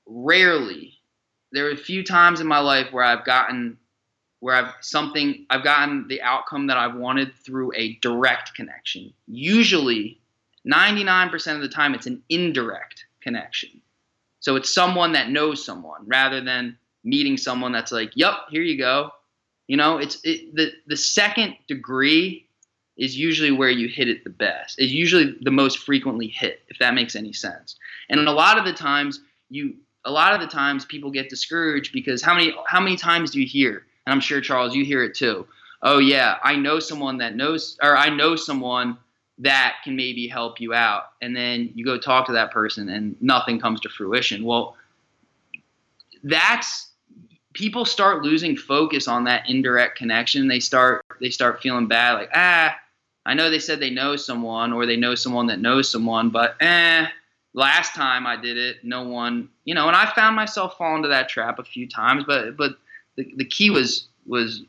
rarely. 0.06 1.00
There 1.52 1.68
are 1.68 1.72
a 1.72 1.78
few 1.78 2.04
times 2.04 2.40
in 2.40 2.48
my 2.48 2.60
life 2.60 2.88
where 2.92 3.04
I've 3.04 3.26
gotten 3.26 3.78
where 4.44 4.56
I've 4.56 4.74
something 4.82 5.46
I've 5.50 5.64
gotten 5.64 6.06
the 6.10 6.22
outcome 6.22 6.68
that 6.68 6.76
I've 6.76 6.96
wanted 6.96 7.34
through 7.34 7.72
a 7.78 7.94
direct 8.02 8.54
connection. 8.56 9.14
Usually 9.26 10.20
99% 10.68 11.56
of 11.56 11.62
the 11.62 11.70
time 11.70 11.96
it's 11.96 12.08
an 12.08 12.22
indirect 12.28 13.06
connection. 13.22 13.70
So 14.42 14.58
it's 14.58 14.70
someone 14.70 15.14
that 15.14 15.30
knows 15.30 15.64
someone 15.64 16.02
rather 16.08 16.42
than 16.42 16.78
meeting 17.06 17.38
someone 17.38 17.72
that's 17.72 17.94
like, 17.94 18.12
"Yep, 18.16 18.34
here 18.50 18.64
you 18.64 18.78
go." 18.78 19.12
You 19.68 19.78
know, 19.78 19.98
it's 19.98 20.20
it, 20.26 20.54
the 20.54 20.74
the 20.88 20.98
second 20.98 21.56
degree 21.70 22.46
is 22.98 23.18
usually 23.18 23.52
where 23.52 23.70
you 23.70 23.88
hit 23.88 24.10
it 24.10 24.26
the 24.26 24.30
best. 24.30 24.78
It's 24.78 24.92
usually 24.92 25.38
the 25.40 25.52
most 25.52 25.78
frequently 25.80 26.28
hit, 26.28 26.64
if 26.68 26.80
that 26.80 26.96
makes 26.96 27.16
any 27.16 27.32
sense. 27.32 27.78
And 28.10 28.20
a 28.28 28.32
lot 28.34 28.58
of 28.58 28.66
the 28.66 28.74
times 28.74 29.22
you 29.50 29.76
a 30.04 30.12
lot 30.12 30.34
of 30.34 30.42
the 30.42 30.48
times 30.48 30.84
people 30.84 31.12
get 31.12 31.30
discouraged 31.30 31.94
because 31.94 32.22
how 32.22 32.34
many 32.34 32.54
how 32.68 32.82
many 32.82 32.98
times 32.98 33.32
do 33.32 33.40
you 33.40 33.48
hear 33.48 33.86
and 34.06 34.14
I'm 34.14 34.20
sure 34.20 34.42
Charles, 34.42 34.76
you 34.76 34.86
hear 34.86 35.04
it 35.04 35.16
too. 35.16 35.48
Oh 35.82 36.00
yeah, 36.00 36.38
I 36.44 36.56
know 36.56 36.80
someone 36.80 37.18
that 37.18 37.36
knows, 37.36 37.78
or 37.82 37.98
I 37.98 38.10
know 38.10 38.36
someone 38.36 38.98
that 39.40 39.78
can 39.84 39.96
maybe 39.96 40.28
help 40.28 40.62
you 40.62 40.74
out, 40.74 41.12
and 41.22 41.36
then 41.36 41.72
you 41.76 41.84
go 41.84 41.98
talk 41.98 42.26
to 42.28 42.34
that 42.34 42.52
person, 42.52 42.90
and 42.90 43.16
nothing 43.22 43.60
comes 43.60 43.82
to 43.82 43.90
fruition. 43.90 44.46
Well, 44.46 44.78
that's 46.24 46.92
people 47.54 47.86
start 47.86 48.24
losing 48.24 48.56
focus 48.56 49.08
on 49.08 49.26
that 49.26 49.50
indirect 49.50 49.98
connection. 49.98 50.48
They 50.48 50.60
start 50.60 51.06
they 51.20 51.30
start 51.30 51.62
feeling 51.62 51.88
bad, 51.88 52.14
like 52.14 52.30
ah, 52.34 52.76
I 53.26 53.34
know 53.34 53.50
they 53.50 53.60
said 53.60 53.80
they 53.80 53.90
know 53.90 54.16
someone 54.16 54.74
or 54.74 54.86
they 54.86 54.98
know 54.98 55.16
someone 55.16 55.48
that 55.48 55.60
knows 55.60 55.90
someone, 55.90 56.30
but 56.30 56.56
eh, 56.62 57.08
last 57.54 57.94
time 57.94 58.28
I 58.28 58.36
did 58.36 58.58
it, 58.58 58.84
no 58.84 59.04
one, 59.04 59.50
you 59.66 59.76
know, 59.76 59.88
and 59.88 59.96
I 59.96 60.12
found 60.14 60.36
myself 60.36 60.78
falling 60.78 61.04
to 61.04 61.10
that 61.10 61.30
trap 61.30 61.60
a 61.60 61.64
few 61.64 61.88
times, 61.88 62.24
but 62.26 62.58
but 62.58 62.78
the, 63.16 63.32
the 63.38 63.46
key 63.46 63.70
was 63.70 64.08
was 64.26 64.64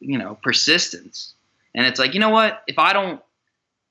you 0.00 0.18
know 0.18 0.38
persistence, 0.42 1.34
and 1.74 1.86
it's 1.86 1.98
like 1.98 2.14
you 2.14 2.20
know 2.20 2.30
what, 2.30 2.62
if 2.66 2.78
I 2.78 2.92
don't, 2.92 3.20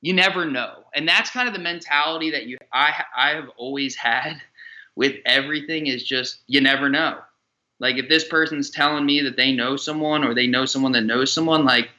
you 0.02 0.14
never 0.14 0.46
know, 0.46 0.86
and 0.94 1.08
that's 1.08 1.30
kind 1.30 1.48
of 1.48 1.54
the 1.54 1.60
mentality 1.60 2.32
that 2.32 2.46
you 2.46 2.58
I 2.72 3.04
I 3.16 3.30
have 3.32 3.50
always 3.58 3.96
had 3.96 4.42
with 4.96 5.16
everything 5.26 5.88
is 5.88 6.04
just 6.04 6.40
you 6.48 6.62
never 6.62 6.90
know. 6.90 7.20
Like 7.80 7.98
if 7.98 8.08
this 8.08 8.28
person's 8.28 8.70
telling 8.70 9.06
me 9.06 9.22
that 9.22 9.36
they 9.36 9.52
know 9.52 9.76
someone 9.76 10.24
or 10.24 10.36
they 10.36 10.46
know 10.46 10.66
someone 10.66 10.92
that 10.92 11.02
knows 11.02 11.34
someone, 11.34 11.66
like 11.66 11.90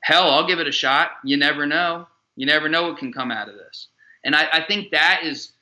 hell, 0.00 0.30
I'll 0.30 0.46
give 0.46 0.58
it 0.58 0.68
a 0.68 0.72
shot. 0.72 1.12
You 1.24 1.36
never 1.38 1.66
know. 1.66 2.06
You 2.36 2.46
never 2.46 2.68
know 2.68 2.88
what 2.88 2.98
can 2.98 3.12
come 3.12 3.30
out 3.30 3.48
of 3.48 3.54
this. 3.56 3.88
And 4.24 4.34
I, 4.36 4.46
I 4.52 4.64
think 4.64 4.90
that 4.90 5.22
is 5.24 5.52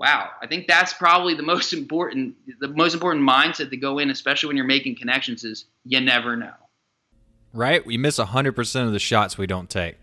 wow. 0.00 0.30
I 0.40 0.46
think 0.46 0.66
that's 0.66 0.94
probably 0.94 1.34
the 1.34 1.42
most 1.42 1.74
important 1.74 2.34
the 2.58 2.68
most 2.68 2.94
important 2.94 3.28
mindset 3.28 3.68
to 3.68 3.76
go 3.76 3.98
in, 3.98 4.10
especially 4.10 4.48
when 4.48 4.56
you're 4.56 4.66
making 4.66 4.96
connections, 4.96 5.44
is 5.44 5.66
you 5.84 6.00
never 6.00 6.36
know. 6.36 6.54
Right? 7.52 7.84
We 7.84 7.98
miss 7.98 8.16
hundred 8.16 8.52
percent 8.52 8.86
of 8.86 8.92
the 8.92 8.98
shots 8.98 9.36
we 9.36 9.46
don't 9.46 9.68
take. 9.68 9.96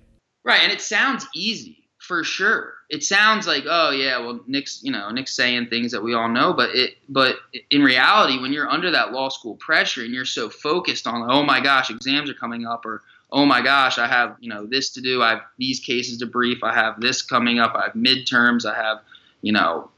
Right. 0.45 0.61
And 0.61 0.71
it 0.71 0.81
sounds 0.81 1.27
easy 1.35 1.83
for 1.97 2.23
sure. 2.23 2.75
It 2.89 3.03
sounds 3.03 3.47
like, 3.47 3.63
oh 3.67 3.89
yeah, 3.89 4.19
well 4.19 4.39
Nick's 4.45 4.81
you 4.83 4.91
know, 4.91 5.09
Nick's 5.09 5.35
saying 5.35 5.67
things 5.67 5.91
that 5.91 6.03
we 6.03 6.13
all 6.13 6.29
know, 6.29 6.53
but 6.53 6.75
it 6.75 6.93
but 7.09 7.37
in 7.71 7.81
reality, 7.81 8.39
when 8.39 8.53
you're 8.53 8.69
under 8.69 8.91
that 8.91 9.11
law 9.11 9.29
school 9.29 9.55
pressure 9.55 10.03
and 10.03 10.13
you're 10.13 10.25
so 10.25 10.47
focused 10.47 11.07
on, 11.07 11.29
oh 11.29 11.43
my 11.43 11.59
gosh, 11.59 11.89
exams 11.89 12.29
are 12.29 12.35
coming 12.35 12.67
up 12.67 12.85
or 12.85 13.01
oh 13.31 13.45
my 13.45 13.61
gosh, 13.61 13.97
I 13.97 14.07
have, 14.07 14.37
you 14.39 14.49
know, 14.49 14.65
this 14.65 14.91
to 14.91 15.01
do. 15.01 15.21
I 15.21 15.31
have 15.31 15.41
these 15.57 15.79
cases 15.79 16.19
to 16.19 16.25
brief. 16.25 16.63
I 16.63 16.73
have 16.73 17.01
this 17.01 17.21
coming 17.21 17.59
up. 17.59 17.73
I 17.75 17.85
have 17.85 17.93
midterms. 17.93 18.65
I 18.65 18.75
have, 18.75 18.99
you 19.47 19.53
know, 19.53 19.89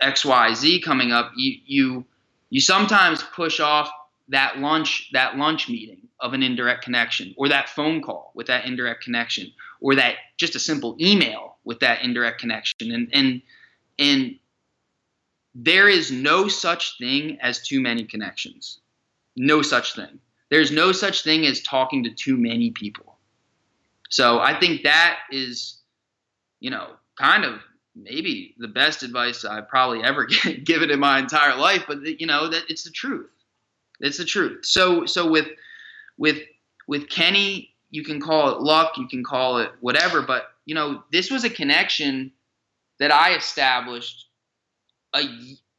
X, 0.00 0.24
Y, 0.24 0.54
Z 0.54 0.80
coming 0.80 1.12
up. 1.12 1.30
You, 1.36 1.58
you, 1.66 2.04
you 2.50 2.60
sometimes 2.60 3.22
push 3.22 3.60
off 3.60 3.88
that 4.28 4.58
lunch, 4.58 5.10
that 5.12 5.36
lunch 5.36 5.68
meeting 5.68 6.08
of 6.20 6.34
an 6.34 6.42
indirect 6.42 6.82
connection 6.84 7.32
or 7.38 7.48
that 7.48 7.68
phone 7.68 8.02
call 8.02 8.32
with 8.34 8.48
that 8.48 8.64
indirect 8.66 9.04
connection 9.04 9.52
or 9.80 9.94
that 9.94 10.16
just 10.36 10.56
a 10.56 10.58
simple 10.58 10.96
email 11.00 11.56
with 11.64 11.78
that 11.80 12.02
indirect 12.02 12.40
connection. 12.40 12.90
And, 12.90 13.08
and, 13.12 13.42
and 13.98 14.38
there 15.54 15.88
is 15.88 16.10
no 16.10 16.48
such 16.48 16.98
thing 16.98 17.38
as 17.40 17.62
too 17.66 17.80
many 17.80 18.04
connections. 18.04 18.80
No 19.36 19.62
such 19.62 19.94
thing 19.94 20.18
there's 20.50 20.70
no 20.70 20.92
such 20.92 21.22
thing 21.22 21.46
as 21.46 21.60
talking 21.60 22.04
to 22.04 22.10
too 22.10 22.36
many 22.36 22.70
people. 22.70 23.16
So 24.08 24.40
I 24.40 24.58
think 24.58 24.84
that 24.84 25.18
is, 25.30 25.78
you 26.60 26.70
know, 26.70 26.88
kind 27.16 27.44
of 27.44 27.60
maybe 28.02 28.54
the 28.58 28.68
best 28.68 29.02
advice 29.02 29.44
I've 29.44 29.68
probably 29.68 30.02
ever 30.02 30.26
given 30.64 30.90
in 30.90 31.00
my 31.00 31.18
entire 31.18 31.56
life. 31.56 31.84
But 31.86 32.20
you 32.20 32.26
know 32.26 32.48
that 32.48 32.64
it's 32.68 32.84
the 32.84 32.90
truth. 32.90 33.30
It's 34.00 34.18
the 34.18 34.24
truth. 34.24 34.64
So 34.64 35.06
so 35.06 35.30
with 35.30 35.48
with 36.16 36.42
with 36.86 37.08
Kenny, 37.08 37.74
you 37.90 38.04
can 38.04 38.20
call 38.20 38.50
it 38.50 38.60
luck, 38.60 38.96
you 38.96 39.08
can 39.08 39.24
call 39.24 39.58
it 39.58 39.70
whatever. 39.80 40.22
But 40.22 40.44
you 40.64 40.74
know, 40.74 41.02
this 41.12 41.30
was 41.30 41.44
a 41.44 41.50
connection 41.50 42.32
that 42.98 43.12
I 43.12 43.34
established 43.34 44.26
a 45.14 45.22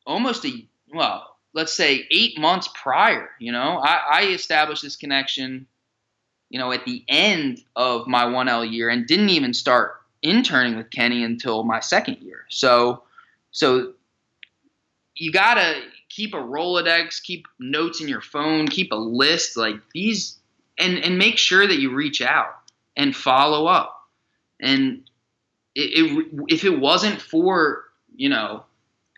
almost 0.05 0.45
a 0.45 0.67
well 0.93 1.25
let's 1.53 1.73
say 1.73 2.07
eight 2.11 2.37
months 2.37 2.69
prior. 2.73 3.29
You 3.39 3.51
know, 3.51 3.79
I, 3.83 4.01
I 4.11 4.25
established 4.27 4.83
this 4.83 4.95
connection, 4.95 5.67
you 6.49 6.59
know, 6.59 6.71
at 6.71 6.85
the 6.85 7.03
end 7.07 7.61
of 7.75 8.07
my 8.07 8.25
1L 8.25 8.71
year 8.71 8.89
and 8.89 9.07
didn't 9.07 9.29
even 9.29 9.53
start 9.53 9.98
interning 10.21 10.75
with 10.75 10.89
Kenny 10.89 11.23
until 11.23 11.63
my 11.63 11.79
second 11.79 12.17
year. 12.19 12.45
So, 12.49 13.03
so 13.51 13.93
you 15.15 15.31
gotta 15.31 15.81
keep 16.09 16.33
a 16.33 16.37
Rolodex, 16.37 17.21
keep 17.21 17.47
notes 17.59 18.01
in 18.01 18.07
your 18.07 18.21
phone, 18.21 18.67
keep 18.67 18.91
a 18.91 18.95
list 18.95 19.57
like 19.57 19.75
these, 19.93 20.37
and 20.77 20.97
and 20.99 21.17
make 21.17 21.37
sure 21.37 21.67
that 21.67 21.79
you 21.79 21.93
reach 21.93 22.21
out 22.21 22.55
and 22.95 23.15
follow 23.15 23.67
up. 23.67 23.95
And 24.59 25.03
it, 25.75 25.81
it 25.81 26.27
if 26.47 26.63
it 26.63 26.79
wasn't 26.79 27.21
for 27.21 27.83
you 28.15 28.29
know 28.29 28.63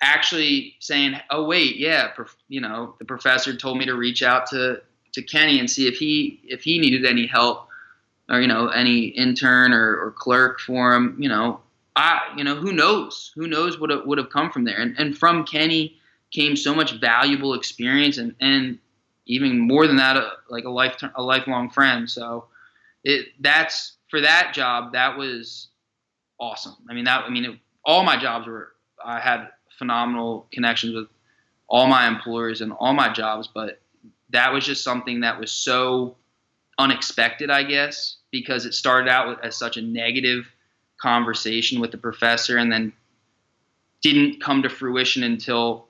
actually 0.02 0.76
saying, 0.80 1.20
"Oh 1.30 1.46
wait, 1.46 1.78
yeah, 1.78 2.10
prof- 2.10 2.36
you 2.48 2.62
know, 2.62 2.96
the 3.00 3.06
professor 3.06 3.56
told 3.56 3.78
me 3.78 3.86
to 3.86 3.96
reach 3.96 4.24
out 4.24 4.48
to 4.48 4.82
to 5.14 5.22
Kenny 5.22 5.60
and 5.60 5.70
see 5.70 5.88
if 5.88 5.96
he 5.96 6.40
if 6.44 6.64
he 6.64 6.80
needed 6.80 7.06
any 7.06 7.28
help 7.28 7.68
or 8.32 8.42
you 8.42 8.48
know 8.48 8.70
any 8.70 9.08
intern 9.08 9.74
or, 9.74 10.00
or 10.00 10.12
clerk 10.12 10.60
for 10.62 10.94
him. 10.94 11.16
You 11.20 11.30
know, 11.30 11.60
I 11.96 12.22
you 12.38 12.44
know 12.44 12.56
who 12.56 12.72
knows 12.72 13.32
who 13.36 13.48
knows 13.48 13.80
what 13.80 14.08
would 14.08 14.18
have 14.18 14.30
come 14.30 14.50
from 14.50 14.64
there. 14.64 14.80
And 14.80 14.96
and 14.98 15.16
from 15.16 15.44
Kenny 15.46 15.98
came 16.32 16.56
so 16.56 16.74
much 16.74 17.00
valuable 17.00 17.54
experience 17.54 18.18
and 18.18 18.34
and 18.40 18.80
even 19.28 19.60
more 19.60 19.86
than 19.86 19.98
that, 19.98 20.18
a, 20.18 20.32
like 20.50 20.64
a 20.64 20.70
life 20.70 20.96
a 21.16 21.22
lifelong 21.22 21.70
friend. 21.70 22.10
So 22.10 22.46
it 23.04 23.28
that's 23.42 23.94
for 24.10 24.22
that 24.22 24.54
job 24.54 24.94
that 24.94 25.18
was 25.18 25.68
awesome. 26.40 26.78
I 26.90 26.94
mean 26.94 27.06
that 27.06 27.26
I 27.26 27.30
mean 27.30 27.46
it, 27.46 27.60
all 27.86 28.04
my 28.04 28.18
jobs 28.18 28.48
were 28.48 28.72
I 29.04 29.20
had 29.20 29.50
phenomenal 29.78 30.48
connections 30.54 30.96
with 30.96 31.08
all 31.68 31.88
my 31.88 32.08
employers 32.08 32.62
and 32.62 32.74
all 32.74 32.94
my 32.94 33.12
jobs, 33.12 33.48
but 33.48 33.82
that 34.30 34.54
was 34.54 34.66
just 34.66 34.84
something 34.84 35.22
that 35.22 35.40
was 35.40 35.52
so 35.52 36.18
unexpected, 36.78 37.50
I 37.50 37.64
guess, 37.64 38.18
because 38.32 38.66
it 38.66 38.74
started 38.74 39.10
out 39.10 39.28
with, 39.28 39.40
as 39.44 39.56
such 39.56 39.78
a 39.78 39.82
negative 39.82 40.50
conversation 41.02 41.80
with 41.80 41.92
the 41.92 41.98
professor 41.98 42.58
and 42.58 42.72
then 42.72 42.94
didn't 44.02 44.42
come 44.42 44.64
to 44.64 44.70
fruition 44.70 45.24
until 45.24 45.88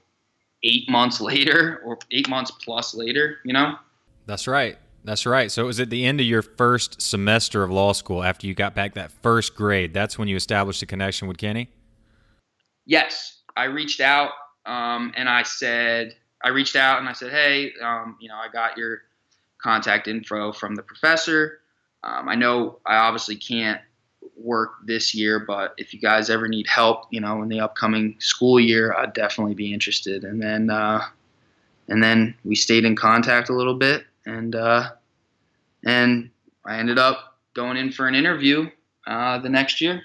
eight 0.63 0.89
months 0.89 1.21
later 1.21 1.82
or 1.86 1.97
eight 2.12 2.30
months 2.30 2.51
plus 2.51 2.93
later, 2.93 3.38
you 3.43 3.54
know? 3.54 3.75
That's 4.25 4.47
right. 4.47 4.77
That's 5.04 5.25
right. 5.25 5.51
So 5.51 5.63
it 5.63 5.65
was 5.65 5.80
at 5.80 5.89
the 5.89 6.06
end 6.06 6.19
of 6.19 6.27
your 6.27 6.43
first 6.43 7.01
semester 7.01 7.63
of 7.63 7.71
law 7.71 7.93
school 7.93 8.23
after 8.23 8.45
you 8.45 8.54
got 8.54 8.75
back 8.75 8.93
that 8.93 9.12
first 9.12 9.56
grade. 9.56 9.93
That's 9.93 10.17
when 10.17 10.27
you 10.27 10.36
established 10.36 10.84
a 10.84 10.86
connection 10.86 11.27
with 11.27 11.38
Kenny? 11.38 11.69
Yes. 12.86 13.39
I 13.58 13.65
reached 13.65 13.99
out 13.99 14.32
um, 14.65 15.12
and 15.15 15.27
I 15.27 15.43
said, 15.43 16.15
I 16.43 16.49
reached 16.49 16.75
out 16.75 16.99
and 16.99 17.10
I 17.10 17.13
said, 17.13 17.32
hey, 17.32 17.73
um, 17.84 18.17
you 18.21 18.30
know, 18.30 18.36
I 18.36 18.47
got 18.51 18.77
your 18.77 19.01
contact 19.62 20.08
info 20.08 20.51
from 20.51 20.75
the 20.75 20.84
professor. 20.84 21.61
Um, 22.04 22.28
I 22.28 22.36
know 22.36 22.80
I 22.86 22.96
obviously 22.96 23.36
can't 23.36 23.82
work 24.36 24.74
this 24.86 25.14
year, 25.14 25.40
but 25.40 25.74
if 25.78 25.94
you 25.94 26.00
guys 26.00 26.30
ever 26.30 26.48
need 26.48 26.68
help, 26.68 27.06
you 27.12 27.22
know, 27.22 27.42
in 27.44 27.50
the 27.50 27.60
upcoming 27.60 28.16
school 28.20 28.60
year, 28.60 28.94
I'd 28.94 29.14
definitely 29.14 29.54
be 29.54 29.74
interested. 29.74 30.24
And 30.24 30.42
then, 30.42 30.70
uh, 30.70 31.06
and 31.88 32.04
then 32.04 32.36
we 32.44 32.56
stayed 32.56 32.86
in 32.86 32.96
contact 32.96 33.50
a 33.50 33.54
little 33.54 33.76
bit, 33.76 34.06
and 34.26 34.56
uh, 34.56 34.92
and 35.84 36.30
I 36.66 36.78
ended 36.78 36.98
up 36.98 37.38
going 37.54 37.78
in 37.78 37.92
for 37.92 38.08
an 38.08 38.16
interview 38.16 38.70
uh, 39.06 39.40
the 39.40 39.50
next 39.50 39.82
year. 39.82 40.04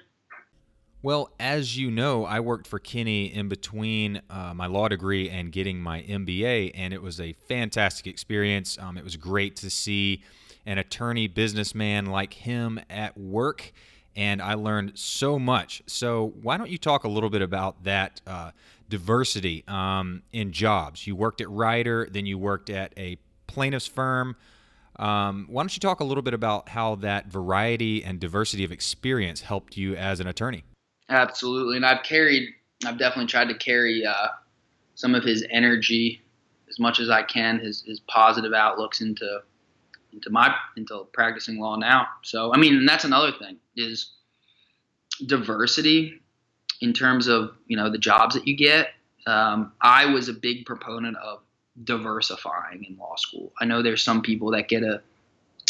Well, 1.03 1.31
as 1.39 1.79
you 1.79 1.91
know, 1.91 2.25
I 2.25 2.41
worked 2.41 2.67
for 2.67 2.81
Kenny 2.81 3.27
in 3.33 3.49
between 3.49 4.21
uh, 4.29 4.55
my 4.55 4.67
law 4.67 4.89
degree 4.89 5.31
and 5.31 5.53
getting 5.53 5.81
my 5.81 6.03
MBA, 6.03 6.73
and 6.75 6.93
it 6.93 7.01
was 7.01 7.21
a 7.21 7.33
fantastic 7.33 8.09
experience. 8.09 8.77
Um, 8.81 8.99
it 8.99 9.05
was 9.05 9.17
great 9.17 9.55
to 9.57 9.71
see 9.71 10.25
an 10.66 10.79
attorney 10.79 11.29
businessman 11.29 12.07
like 12.07 12.35
him 12.35 12.81
at 12.90 13.16
work, 13.16 13.72
and 14.14 14.42
I 14.42 14.55
learned 14.55 14.98
so 14.98 15.38
much. 15.38 15.83
So, 15.87 16.35
why 16.42 16.59
don't 16.59 16.70
you 16.70 16.79
talk 16.79 17.05
a 17.05 17.09
little 17.09 17.31
bit 17.31 17.42
about 17.42 17.85
that 17.85 18.20
uh, 18.26 18.50
diversity 18.88 19.64
um, 19.68 20.22
in 20.33 20.52
jobs? 20.52 21.07
You 21.07 21.14
worked 21.14 21.40
at 21.40 21.48
Ryder, 21.48 22.09
then 22.11 22.26
you 22.26 22.37
worked 22.37 22.68
at 22.68 22.92
a 22.98 23.18
plaintiff's 23.46 23.87
firm. 23.87 24.37
Um, 24.98 25.46
why 25.48 25.62
don't 25.62 25.74
you 25.76 25.81
talk 25.81 26.00
a 26.00 26.05
little 26.05 26.22
bit 26.22 26.35
about 26.35 26.71
how 26.71 26.96
that 26.96 27.27
variety 27.27 28.02
and 28.02 28.19
diversity 28.19 28.64
of 28.64 28.73
experience 28.73 29.42
helped 29.42 29.77
you 29.77 29.94
as 29.94 30.21
an 30.21 30.27
attorney? 30.27 30.64
Absolutely, 31.08 31.77
and 31.77 31.87
I've 31.87 32.02
carried, 32.02 32.48
I've 32.85 32.98
definitely 32.98 33.27
tried 33.27 33.48
to 33.48 33.58
carry 33.58 34.04
uh, 34.04 34.29
some 34.94 35.14
of 35.14 35.23
his 35.23 35.46
energy 35.50 36.23
as 36.69 36.81
much 36.81 36.98
as 36.98 37.10
I 37.10 37.23
can, 37.23 37.58
his 37.60 37.83
his 37.87 38.00
positive 38.00 38.52
outlooks 38.52 39.00
into 39.00 39.42
into 40.17 40.31
my 40.31 40.54
into 40.77 41.06
practicing 41.12 41.60
law 41.60 41.77
now. 41.77 42.06
So 42.23 42.52
I 42.52 42.58
mean, 42.58 42.77
and 42.77 42.88
that's 42.88 43.04
another 43.04 43.33
thing 43.33 43.58
is 43.77 44.12
diversity 45.25 46.21
in 46.81 46.92
terms 46.92 47.29
of 47.29 47.52
you 47.69 47.77
know 47.77 47.90
the 47.90 47.98
jobs 47.98 48.35
that 48.35 48.48
you 48.48 48.56
get. 48.56 48.88
Um, 49.27 49.73
I 49.81 50.06
was 50.06 50.29
a 50.29 50.33
big 50.33 50.67
proponent 50.67 51.17
of 51.19 51.40
diversifying 51.85 52.85
in 52.88 52.96
law 52.96 53.17
school. 53.17 53.52
I 53.60 53.64
know 53.64 53.83
there's 53.83 54.02
some 54.02 54.23
people 54.23 54.50
that 54.52 54.69
get 54.69 54.83
a, 54.83 55.00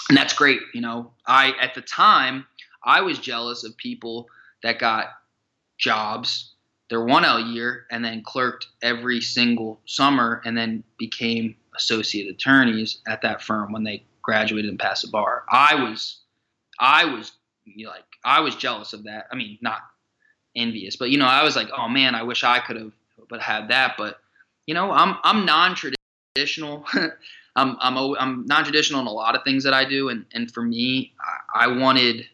and 0.08 0.16
that's 0.16 0.32
great. 0.32 0.60
You 0.72 0.80
know, 0.80 1.10
I 1.26 1.52
at 1.60 1.74
the 1.74 1.82
time 1.82 2.46
I 2.84 3.00
was 3.02 3.18
jealous 3.18 3.64
of 3.64 3.76
people 3.76 4.28
that 4.62 4.78
got 4.78 5.06
jobs 5.78 6.52
their 6.88 7.00
1L 7.00 7.52
year 7.52 7.86
and 7.90 8.04
then 8.04 8.22
clerked 8.22 8.68
every 8.80 9.20
single 9.20 9.80
summer 9.86 10.40
and 10.44 10.56
then 10.56 10.84
became 10.98 11.56
associate 11.76 12.28
attorneys 12.28 12.98
at 13.08 13.22
that 13.22 13.42
firm 13.42 13.72
when 13.72 13.82
they 13.82 14.04
graduated 14.26 14.68
and 14.68 14.78
passed 14.78 15.02
the 15.02 15.08
bar. 15.08 15.44
I 15.48 15.76
was, 15.76 16.18
I 16.78 17.06
was 17.06 17.32
you 17.64 17.86
know, 17.86 17.92
like, 17.92 18.04
I 18.24 18.40
was 18.40 18.56
jealous 18.56 18.92
of 18.92 19.04
that. 19.04 19.26
I 19.32 19.36
mean, 19.36 19.56
not 19.62 19.80
envious, 20.54 20.96
but 20.96 21.10
you 21.10 21.18
know, 21.18 21.26
I 21.26 21.42
was 21.44 21.56
like, 21.56 21.68
oh 21.76 21.88
man, 21.88 22.14
I 22.14 22.24
wish 22.24 22.44
I 22.44 22.58
could 22.58 22.76
have, 22.76 22.92
but 23.30 23.40
had 23.40 23.68
that. 23.68 23.94
But 23.96 24.18
you 24.66 24.74
know, 24.74 24.90
I'm 24.90 25.16
I'm 25.22 25.46
non-traditional. 25.46 26.84
I'm 27.56 27.76
I'm 27.80 27.96
I'm 28.18 28.46
non-traditional 28.46 29.00
in 29.00 29.06
a 29.06 29.12
lot 29.12 29.34
of 29.34 29.44
things 29.44 29.64
that 29.64 29.72
I 29.72 29.88
do, 29.88 30.08
and 30.08 30.26
and 30.32 30.50
for 30.50 30.62
me, 30.62 31.14
I, 31.54 31.64
I 31.64 31.66
wanted 31.68 32.26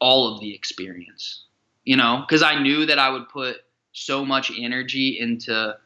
all 0.00 0.34
of 0.34 0.40
the 0.40 0.54
experience. 0.54 1.44
You 1.84 1.96
know, 1.96 2.24
because 2.26 2.42
I 2.42 2.60
knew 2.60 2.86
that 2.86 2.98
I 2.98 3.10
would 3.10 3.28
put 3.28 3.58
so 3.92 4.24
much 4.24 4.50
energy 4.58 5.18
into 5.20 5.76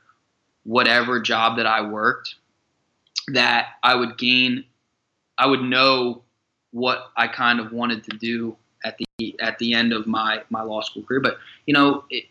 whatever 0.62 1.20
job 1.20 1.56
that 1.56 1.66
I 1.66 1.82
worked 1.82 2.36
that 3.32 3.70
I 3.82 3.94
would 3.96 4.16
gain 4.16 4.64
I 5.38 5.46
would 5.46 5.62
know 5.62 6.22
what 6.72 7.10
I 7.16 7.28
kind 7.28 7.60
of 7.60 7.72
wanted 7.72 8.04
to 8.04 8.16
do 8.16 8.56
at 8.84 8.98
the 8.98 9.40
at 9.40 9.58
the 9.58 9.74
end 9.74 9.92
of 9.92 10.06
my 10.06 10.42
my 10.50 10.62
law 10.62 10.80
school 10.82 11.02
career. 11.02 11.20
But 11.20 11.38
you 11.66 11.74
know, 11.74 12.04
it, 12.10 12.24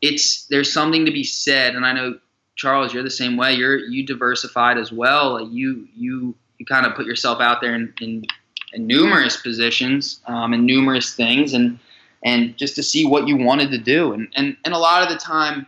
it's 0.00 0.46
there's 0.46 0.72
something 0.72 1.04
to 1.04 1.12
be 1.12 1.24
said, 1.24 1.74
and 1.74 1.84
I 1.84 1.92
know 1.92 2.18
Charles, 2.56 2.92
you're 2.92 3.02
the 3.02 3.10
same 3.10 3.36
way. 3.36 3.54
You're 3.54 3.78
you 3.78 4.04
diversified 4.04 4.78
as 4.78 4.92
well. 4.92 5.40
You 5.40 5.86
you 5.94 6.34
you 6.58 6.66
kind 6.66 6.86
of 6.86 6.94
put 6.94 7.06
yourself 7.06 7.40
out 7.40 7.60
there 7.60 7.74
in 7.74 7.92
in, 8.00 8.24
in 8.72 8.86
numerous 8.86 9.36
positions 9.36 10.20
um, 10.26 10.52
and 10.52 10.64
numerous 10.64 11.14
things, 11.14 11.54
and 11.54 11.78
and 12.24 12.56
just 12.56 12.74
to 12.76 12.82
see 12.82 13.06
what 13.06 13.28
you 13.28 13.36
wanted 13.36 13.70
to 13.70 13.78
do, 13.78 14.12
and 14.12 14.28
and 14.36 14.56
and 14.64 14.74
a 14.74 14.78
lot 14.78 15.02
of 15.02 15.08
the 15.08 15.18
time 15.18 15.66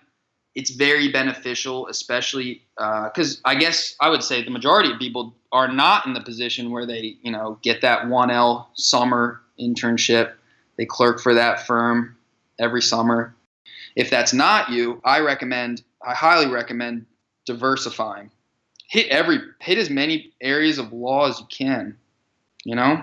it's 0.54 0.70
very 0.70 1.10
beneficial, 1.10 1.86
especially 1.88 2.62
because 2.76 3.38
uh, 3.38 3.48
I 3.48 3.54
guess 3.54 3.96
I 4.00 4.10
would 4.10 4.22
say 4.22 4.44
the 4.44 4.50
majority 4.50 4.92
of 4.92 4.98
people 4.98 5.34
are 5.50 5.68
not 5.68 6.06
in 6.06 6.12
the 6.12 6.20
position 6.20 6.70
where 6.70 6.86
they, 6.86 7.16
you 7.22 7.30
know, 7.30 7.58
get 7.62 7.80
that 7.82 8.04
1L 8.06 8.66
summer 8.74 9.40
internship. 9.60 10.32
They 10.76 10.86
clerk 10.86 11.20
for 11.20 11.34
that 11.34 11.66
firm 11.66 12.16
every 12.58 12.82
summer. 12.82 13.34
If 13.96 14.10
that's 14.10 14.32
not 14.32 14.70
you, 14.70 15.00
I 15.04 15.20
recommend, 15.20 15.82
I 16.06 16.14
highly 16.14 16.46
recommend 16.50 17.06
diversifying. 17.46 18.30
Hit 18.88 19.08
every, 19.08 19.40
hit 19.60 19.78
as 19.78 19.90
many 19.90 20.32
areas 20.40 20.78
of 20.78 20.92
law 20.92 21.28
as 21.28 21.40
you 21.40 21.46
can, 21.46 21.96
you 22.64 22.74
know? 22.74 23.02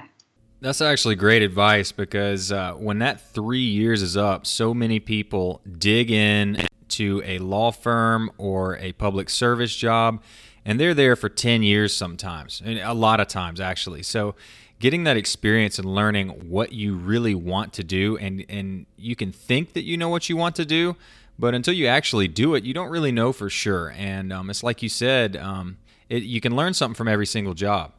That's 0.61 0.81
actually 0.81 1.15
great 1.15 1.41
advice 1.41 1.91
because 1.91 2.51
uh, 2.51 2.73
when 2.73 2.99
that 2.99 3.21
three 3.21 3.59
years 3.63 4.01
is 4.01 4.17
up, 4.17 4.45
so 4.45 4.73
many 4.73 4.99
people 4.99 5.61
dig 5.77 6.11
in 6.11 6.67
to 6.89 7.21
a 7.25 7.39
law 7.39 7.71
firm 7.71 8.31
or 8.37 8.77
a 8.77 8.91
public 8.93 9.29
service 9.29 9.75
job, 9.75 10.21
and 10.65 10.79
they're 10.79 10.93
there 10.93 11.15
for 11.15 11.29
10 11.29 11.63
years 11.63 11.95
sometimes, 11.95 12.61
and 12.63 12.79
a 12.79 12.93
lot 12.93 13.19
of 13.19 13.27
times 13.27 13.59
actually. 13.59 14.03
So, 14.03 14.35
getting 14.79 15.03
that 15.03 15.17
experience 15.17 15.77
and 15.77 15.93
learning 15.93 16.29
what 16.49 16.71
you 16.71 16.95
really 16.95 17.35
want 17.35 17.73
to 17.73 17.83
do, 17.83 18.17
and, 18.17 18.45
and 18.47 18.85
you 18.97 19.15
can 19.15 19.31
think 19.31 19.73
that 19.73 19.83
you 19.83 19.97
know 19.97 20.07
what 20.07 20.29
you 20.29 20.37
want 20.37 20.55
to 20.55 20.65
do, 20.65 20.95
but 21.37 21.53
until 21.53 21.73
you 21.73 21.87
actually 21.87 22.27
do 22.27 22.55
it, 22.55 22.63
you 22.63 22.73
don't 22.73 22.89
really 22.89 23.11
know 23.11 23.33
for 23.33 23.49
sure. 23.49 23.93
And 23.97 24.31
um, 24.31 24.49
it's 24.49 24.63
like 24.63 24.81
you 24.81 24.89
said, 24.89 25.35
um, 25.35 25.77
it, 26.09 26.23
you 26.23 26.41
can 26.41 26.55
learn 26.55 26.73
something 26.73 26.95
from 26.95 27.07
every 27.07 27.25
single 27.25 27.53
job. 27.53 27.93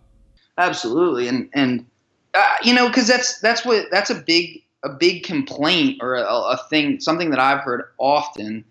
Absolutely, 0.59 1.28
and 1.28 1.49
and 1.55 1.86
uh, 2.34 2.43
you 2.62 2.74
know, 2.74 2.88
because 2.88 3.07
that's 3.07 3.41
that's 3.41 3.64
what 3.64 3.86
that's 3.91 4.11
a 4.11 4.14
big 4.14 4.62
a 4.82 4.88
big 4.88 5.24
complaint 5.24 5.99
or 6.01 6.14
a, 6.14 6.24
a, 6.24 6.59
thing, 6.70 7.01
something 7.01 7.30
that 7.30 7.38
I've 7.38 7.61
heard 7.61 7.84
often 7.99 8.64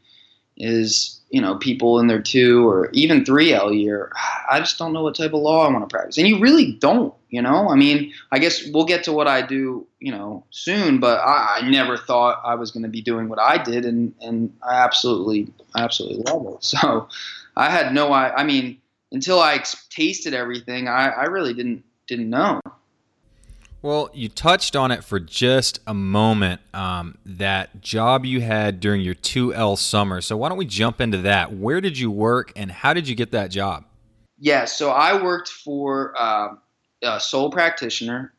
is 0.60 1.20
you 1.30 1.42
know 1.42 1.56
people 1.56 2.00
in 2.00 2.08
their 2.08 2.22
two 2.22 2.68
or 2.68 2.90
even 2.92 3.24
three 3.24 3.54
L 3.54 3.74
year. 3.74 4.12
I 4.50 4.60
just 4.60 4.78
don't 4.78 4.94
know 4.94 5.04
what 5.04 5.16
type 5.16 5.34
of 5.34 5.42
law 5.42 5.66
I 5.66 5.72
want 5.72 5.88
to 5.88 5.94
practice, 5.94 6.18
and 6.18 6.28
you 6.28 6.40
really 6.40 6.74
don't. 6.74 7.14
You 7.30 7.44
know, 7.44 7.70
I 7.70 7.76
mean, 7.76 8.12
I 8.32 8.40
guess 8.40 8.66
we'll 8.74 8.86
get 8.86 9.04
to 9.04 9.14
what 9.14 9.28
I 9.28 9.46
do, 9.46 9.86
you 10.00 10.12
know, 10.12 10.44
soon. 10.50 11.00
But 11.00 11.20
I, 11.20 11.60
I 11.60 11.70
never 11.70 11.96
thought 11.96 12.42
I 12.44 12.56
was 12.56 12.72
going 12.72 12.84
to 12.84 12.90
be 12.90 13.02
doing 13.02 13.30
what 13.30 13.40
I 13.40 13.62
did, 13.62 13.86
and 13.86 14.14
and 14.22 14.54
I 14.68 14.76
absolutely, 14.76 15.48
absolutely 15.76 16.24
love 16.32 16.46
it. 16.48 16.64
So 16.64 17.08
I 17.56 17.70
had 17.70 17.94
no, 17.94 18.12
I, 18.12 18.34
I 18.36 18.44
mean, 18.44 18.80
until 19.12 19.40
I 19.40 19.64
tasted 19.90 20.34
everything, 20.34 20.88
I, 20.88 21.10
I 21.10 21.24
really 21.26 21.54
didn't 21.54 21.84
didn't 22.08 22.30
know. 22.30 22.62
Well, 23.82 24.10
you 24.14 24.28
touched 24.28 24.76
on 24.76 24.92
it 24.92 25.06
for 25.06 25.22
just 25.22 25.80
a 25.88 25.94
moment. 25.94 26.60
Um, 26.74 27.18
that 27.26 27.82
job 27.82 28.26
you 28.26 28.42
had 28.42 28.82
during 28.82 29.02
your 29.02 29.16
2L 29.16 29.78
summer. 29.78 30.20
So 30.20 30.36
why 30.36 30.50
don't 30.50 30.58
we 30.58 30.66
jump 30.66 31.00
into 31.00 31.20
that? 31.20 31.56
Where 31.56 31.80
did 31.80 31.98
you 31.98 32.12
work, 32.12 32.52
and 32.58 32.72
how 32.72 32.94
did 32.94 33.08
you 33.08 33.16
get 33.16 33.32
that 33.32 33.52
job? 33.52 33.86
Yeah, 34.38 34.66
so 34.66 34.92
I 34.92 35.22
worked 35.22 35.50
for 35.50 36.14
uh, 36.18 36.56
a 37.02 37.20
sole 37.20 37.50
practitioner, 37.52 38.34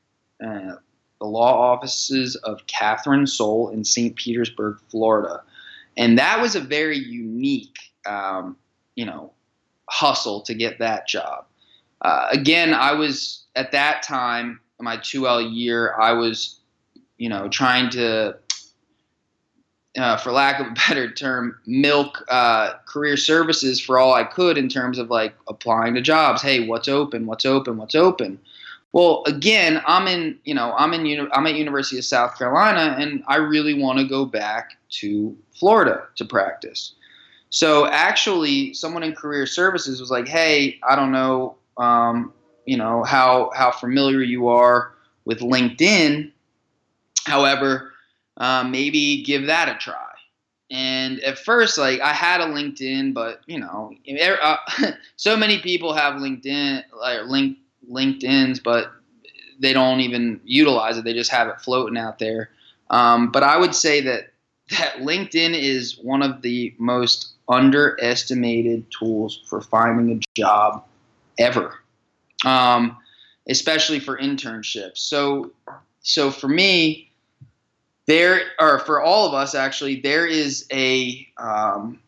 uh, 0.45 0.77
the 1.21 1.27
law 1.27 1.73
offices 1.73 2.37
of 2.37 2.67
Catherine 2.67 3.27
Soul 3.27 3.71
in 3.71 3.85
St. 3.85 4.17
Petersburg, 4.17 4.79
Florida, 4.91 5.43
and 5.97 6.19
that 6.19 6.41
was 6.41 6.55
a 6.55 6.61
very 6.61 6.99
unique, 6.99 7.79
um, 8.07 8.57
you 8.95 9.05
know, 9.07 9.33
hustle 9.89 10.43
to 10.43 10.55
get 10.55 10.79
that 10.79 11.07
job. 11.09 11.47
Uh, 12.03 12.29
again, 12.31 12.73
I 12.73 12.93
was 12.93 13.45
at 13.55 13.73
that 13.73 14.03
time 14.03 14.61
my 14.83 14.97
2L 14.97 15.55
year, 15.55 15.95
I 15.99 16.13
was, 16.13 16.61
you 17.19 17.29
know, 17.29 17.49
trying 17.49 17.91
to, 17.91 18.37
uh, 19.99 20.17
for 20.19 20.33
lack 20.33 20.61
of 20.61 20.67
a 20.67 20.71
better 20.89 21.11
term, 21.11 21.59
milk 21.67 22.25
uh, 22.29 22.75
career 22.87 23.17
services 23.17 23.81
for 23.81 23.99
all 23.99 24.15
I 24.15 24.25
could 24.25 24.59
in 24.59 24.69
terms 24.69 24.99
of 24.99 25.11
like 25.11 25.35
applying 25.49 25.95
to 25.95 26.01
jobs. 26.01 26.43
Hey, 26.43 26.67
what's 26.67 26.89
open? 26.89 27.27
What's 27.27 27.47
open? 27.47 27.77
What's 27.77 27.95
open? 27.95 28.39
Well, 28.93 29.23
again, 29.27 29.81
I'm 29.87 30.09
in, 30.09 30.39
you 30.45 30.55
know, 30.55 30.75
I'm 30.77 30.93
in, 30.93 31.29
I'm 31.33 31.47
at 31.47 31.55
University 31.55 31.99
of 31.99 32.05
South 32.05 32.37
Carolina, 32.37 32.97
and 32.99 33.23
I 33.29 33.37
really 33.37 33.75
want 33.75 34.01
to 34.01 34.05
go 34.05 34.25
back 34.25 34.73
to 35.01 35.37
Florida 35.55 36.09
to 36.17 36.25
practice. 36.25 36.95
So 37.51 37.87
actually, 37.87 38.75
someone 38.75 39.03
in 39.03 39.15
career 39.15 39.47
services 39.47 40.01
was 40.01 40.11
like, 40.11 40.27
"Hey, 40.27 40.81
I 40.89 40.97
don't 40.97 41.13
know, 41.13 41.57
um, 41.77 42.33
you 42.71 42.77
know 42.77 43.03
how 43.03 43.51
how 43.53 43.73
familiar 43.73 44.23
you 44.23 44.47
are 44.47 44.93
with 45.25 45.41
LinkedIn. 45.41 46.31
However, 47.27 47.91
uh, 48.37 48.63
maybe 48.63 49.25
give 49.25 49.47
that 49.47 49.69
a 49.69 49.75
try. 49.75 50.07
And 50.71 51.19
at 51.21 51.37
first, 51.37 51.79
like 51.79 51.99
I 52.01 52.13
had 52.13 52.41
a 52.41 52.45
LinkedIn, 52.45 53.13
but 53.13 53.41
you 53.47 53.59
know, 53.59 53.93
uh, 54.41 54.57
so 55.17 55.37
many 55.37 55.59
people 55.59 55.95
have 55.95 56.15
LinkedIn, 56.15 56.85
like 56.97 57.27
link 57.27 57.59
LinkedIn's, 57.91 58.61
but 58.61 58.93
they 59.59 59.73
don't 59.73 59.99
even 59.99 60.41
utilize 60.45 60.97
it. 60.97 61.03
They 61.03 61.13
just 61.13 61.33
have 61.33 61.49
it 61.49 61.61
floating 61.61 61.99
out 61.99 62.21
there. 62.21 62.51
Um, 62.89 63.33
but 63.33 63.43
I 63.43 63.59
would 63.59 63.75
say 63.75 64.01
that 64.03 64.33
that 64.79 64.99
LinkedIn 64.99 65.61
is 65.61 65.99
one 65.99 66.23
of 66.23 66.43
the 66.43 66.73
most 66.79 67.33
underestimated 67.49 68.87
tools 68.97 69.43
for 69.47 69.61
finding 69.61 70.17
a 70.17 70.21
job 70.41 70.85
ever 71.37 71.75
um, 72.45 72.97
especially 73.49 74.01
for 74.01 74.19
internships. 74.19 74.99
So, 74.99 75.51
so 76.03 76.31
for 76.31 76.49
me, 76.49 77.11
there 78.07 78.41
or 78.59 78.81
for 78.81 79.03
all 79.03 79.27
of 79.27 79.35
us 79.35 79.55
actually, 79.55 80.01
there 80.01 80.27
is 80.27 80.67
a 80.73 81.27
um, 81.39 82.01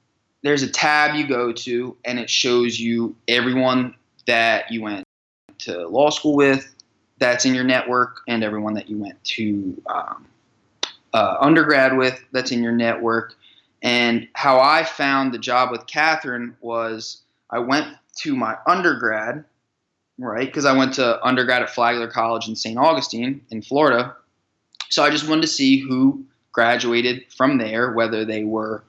there's 0.43 0.62
a 0.62 0.68
tab 0.68 1.14
you 1.14 1.26
go 1.26 1.53
to, 1.53 1.97
and 2.05 2.18
it 2.18 2.28
shows 2.28 2.80
you 2.80 3.14
everyone 3.28 3.95
that 4.26 4.70
you 4.70 4.83
went 4.83 5.05
to 5.59 5.87
law 5.87 6.11
school 6.11 6.35
with, 6.35 6.74
that's 7.18 7.45
in 7.45 7.55
your 7.55 7.64
network, 7.64 8.20
and 8.26 8.43
everyone 8.43 8.74
that 8.74 8.89
you 8.89 8.99
went 8.99 9.22
to 9.24 9.80
um, 9.87 10.26
uh, 11.14 11.37
undergrad 11.41 11.97
with, 11.97 12.22
that's 12.33 12.51
in 12.51 12.62
your 12.62 12.72
network. 12.72 13.35
And 13.83 14.28
how 14.35 14.61
I 14.61 14.85
found 14.85 15.33
the 15.33 15.39
job 15.39 15.70
with 15.70 15.87
Catherine 15.87 16.57
was 16.61 17.22
I 17.51 17.61
went 17.61 17.87
to 18.18 18.35
my 18.35 18.57
undergrad 18.66 19.45
right? 20.22 20.46
Because 20.46 20.64
I 20.64 20.76
went 20.76 20.94
to 20.94 21.24
undergrad 21.24 21.62
at 21.62 21.70
Flagler 21.70 22.08
College 22.08 22.48
in 22.48 22.56
St. 22.56 22.78
Augustine 22.78 23.40
in 23.50 23.62
Florida. 23.62 24.16
So 24.90 25.02
I 25.02 25.10
just 25.10 25.28
wanted 25.28 25.42
to 25.42 25.48
see 25.48 25.78
who 25.78 26.24
graduated 26.52 27.24
from 27.32 27.58
there, 27.58 27.92
whether 27.92 28.24
they 28.24 28.44
were 28.44 28.84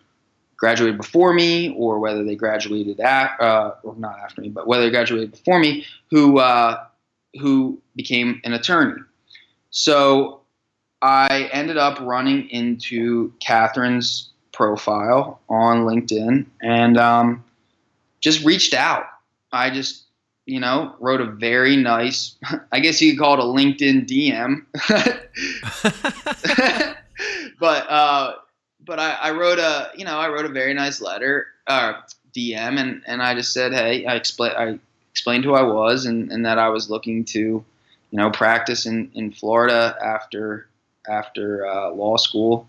graduated 0.57 0.97
before 0.97 1.33
me 1.33 1.75
or 1.77 1.99
whether 1.99 2.23
they 2.23 2.35
graduated 2.35 2.99
at, 2.99 3.39
uh, 3.41 3.73
or 3.83 3.95
not 3.95 4.19
after 4.19 4.41
me, 4.41 4.49
but 4.49 4.67
whether 4.67 4.83
they 4.83 4.91
graduated 4.91 5.31
before 5.31 5.59
me, 5.59 5.85
who 6.09 6.39
uh, 6.39 6.83
who 7.39 7.81
became 7.95 8.39
an 8.43 8.53
attorney. 8.53 9.01
So 9.71 10.41
I 11.01 11.49
ended 11.51 11.77
up 11.77 11.99
running 11.99 12.47
into 12.49 13.33
Catherine's 13.39 14.29
profile 14.51 15.41
on 15.49 15.79
LinkedIn 15.79 16.45
and 16.61 16.97
um, 16.97 17.43
just 18.21 18.45
reached 18.45 18.73
out. 18.73 19.05
I 19.51 19.69
just 19.69 20.03
you 20.45 20.59
know, 20.59 20.95
wrote 20.99 21.21
a 21.21 21.25
very 21.25 21.75
nice, 21.75 22.35
I 22.71 22.79
guess 22.79 23.01
you 23.01 23.11
could 23.11 23.19
call 23.19 23.33
it 23.35 23.39
a 23.39 23.43
LinkedIn 23.43 24.07
DM. 24.07 24.65
but 27.59 27.89
uh, 27.89 28.35
but 28.85 28.99
I, 28.99 29.13
I 29.13 29.31
wrote 29.31 29.59
a 29.59 29.91
you 29.95 30.05
know 30.05 30.17
I 30.17 30.29
wrote 30.29 30.45
a 30.45 30.49
very 30.49 30.73
nice 30.73 31.01
letter 31.01 31.47
uh, 31.67 31.93
DM 32.35 32.79
and 32.79 33.01
and 33.05 33.21
I 33.21 33.35
just 33.35 33.53
said 33.53 33.73
hey 33.73 34.05
I 34.05 34.15
explain 34.15 34.51
I 34.57 34.79
explained 35.11 35.45
who 35.45 35.53
I 35.53 35.63
was 35.63 36.05
and, 36.05 36.31
and 36.31 36.45
that 36.45 36.57
I 36.57 36.69
was 36.69 36.89
looking 36.89 37.23
to 37.25 37.39
you 37.39 37.65
know 38.11 38.31
practice 38.31 38.85
in, 38.85 39.11
in 39.13 39.31
Florida 39.31 39.95
after 40.03 40.67
after 41.07 41.65
uh, 41.67 41.91
law 41.91 42.17
school 42.17 42.67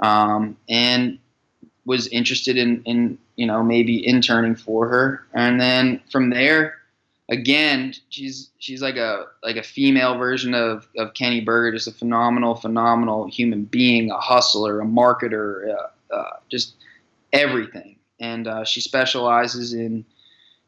um, 0.00 0.56
and 0.68 1.18
was 1.84 2.06
interested 2.08 2.56
in 2.56 2.82
in 2.84 3.18
you 3.36 3.46
know 3.46 3.62
maybe 3.62 4.06
interning 4.06 4.54
for 4.54 4.88
her 4.88 5.26
and 5.34 5.60
then 5.60 6.00
from 6.10 6.30
there 6.30 6.79
again, 7.30 7.94
she's 8.08 8.50
she's 8.58 8.82
like 8.82 8.96
a 8.96 9.26
like 9.42 9.56
a 9.56 9.62
female 9.62 10.18
version 10.18 10.52
of, 10.52 10.86
of 10.98 11.14
Kenny 11.14 11.40
Berger, 11.40 11.72
just 11.72 11.88
a 11.88 11.92
phenomenal, 11.92 12.56
phenomenal 12.56 13.28
human 13.28 13.64
being, 13.64 14.10
a 14.10 14.18
hustler, 14.18 14.80
a 14.80 14.84
marketer, 14.84 15.74
uh, 15.74 16.14
uh, 16.14 16.30
just 16.50 16.74
everything. 17.32 17.96
And 18.18 18.46
uh, 18.46 18.64
she 18.64 18.80
specializes 18.80 19.72
in 19.72 20.04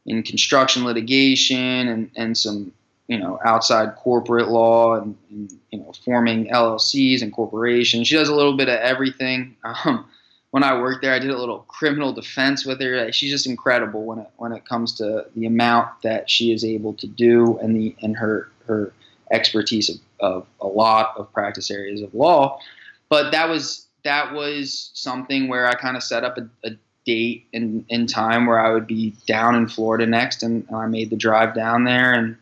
in 0.06 0.22
construction 0.22 0.84
litigation 0.84 1.88
and, 1.88 2.10
and 2.16 2.36
some 2.38 2.72
you 3.08 3.18
know 3.18 3.38
outside 3.44 3.94
corporate 3.96 4.48
law 4.48 4.94
and, 4.94 5.16
and 5.30 5.52
you 5.70 5.80
know 5.80 5.92
forming 6.04 6.46
LLCs 6.46 7.22
and 7.22 7.32
corporations. 7.32 8.08
She 8.08 8.14
does 8.14 8.28
a 8.28 8.34
little 8.34 8.56
bit 8.56 8.68
of 8.68 8.78
everything. 8.78 9.56
Um, 9.84 10.06
when 10.52 10.62
I 10.62 10.78
worked 10.78 11.00
there, 11.00 11.14
I 11.14 11.18
did 11.18 11.30
a 11.30 11.38
little 11.38 11.60
criminal 11.60 12.12
defense 12.12 12.66
with 12.66 12.78
her. 12.82 13.10
She's 13.10 13.30
just 13.30 13.46
incredible 13.46 14.04
when 14.04 14.18
it 14.18 14.30
when 14.36 14.52
it 14.52 14.66
comes 14.66 14.92
to 14.98 15.24
the 15.34 15.46
amount 15.46 16.02
that 16.02 16.28
she 16.28 16.52
is 16.52 16.62
able 16.62 16.92
to 16.94 17.06
do 17.06 17.58
and 17.58 17.74
the 17.74 17.96
and 18.02 18.14
her 18.16 18.50
her 18.66 18.92
expertise 19.30 19.88
of, 19.88 19.96
of 20.20 20.46
a 20.60 20.66
lot 20.66 21.14
of 21.16 21.32
practice 21.32 21.70
areas 21.70 22.02
of 22.02 22.14
law. 22.14 22.60
But 23.08 23.32
that 23.32 23.48
was 23.48 23.86
that 24.04 24.34
was 24.34 24.90
something 24.92 25.48
where 25.48 25.66
I 25.66 25.74
kind 25.74 25.96
of 25.96 26.02
set 26.02 26.22
up 26.22 26.36
a, 26.36 26.46
a 26.64 26.72
date 27.06 27.46
in, 27.52 27.86
in 27.88 28.06
time 28.06 28.44
where 28.46 28.60
I 28.60 28.72
would 28.72 28.86
be 28.86 29.14
down 29.26 29.54
in 29.54 29.68
Florida 29.68 30.06
next, 30.06 30.42
and 30.42 30.66
I 30.74 30.86
made 30.86 31.08
the 31.08 31.16
drive 31.16 31.54
down 31.54 31.84
there 31.84 32.12
and 32.12 32.36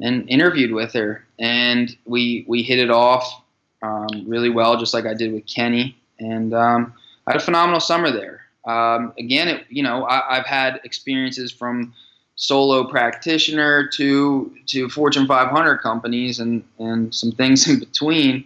and 0.00 0.26
interviewed 0.30 0.72
with 0.72 0.94
her, 0.94 1.22
and 1.38 1.94
we 2.06 2.46
we 2.48 2.62
hit 2.62 2.78
it 2.78 2.90
off 2.90 3.42
um, 3.82 4.24
really 4.26 4.48
well, 4.48 4.78
just 4.78 4.94
like 4.94 5.04
I 5.04 5.12
did 5.12 5.34
with 5.34 5.46
Kenny, 5.46 5.98
and 6.18 6.54
um, 6.54 6.94
I 7.26 7.32
had 7.32 7.40
a 7.40 7.44
phenomenal 7.44 7.80
summer 7.80 8.10
there. 8.10 8.42
Um, 8.64 9.12
again, 9.18 9.48
it, 9.48 9.64
you 9.68 9.82
know, 9.82 10.06
I, 10.06 10.36
have 10.36 10.46
had 10.46 10.80
experiences 10.84 11.50
from 11.50 11.92
solo 12.36 12.84
practitioner 12.84 13.88
to 13.88 14.52
to 14.66 14.88
Fortune 14.88 15.26
500 15.26 15.78
companies 15.78 16.38
and 16.38 16.64
and 16.78 17.14
some 17.14 17.32
things 17.32 17.68
in 17.68 17.78
between. 17.78 18.44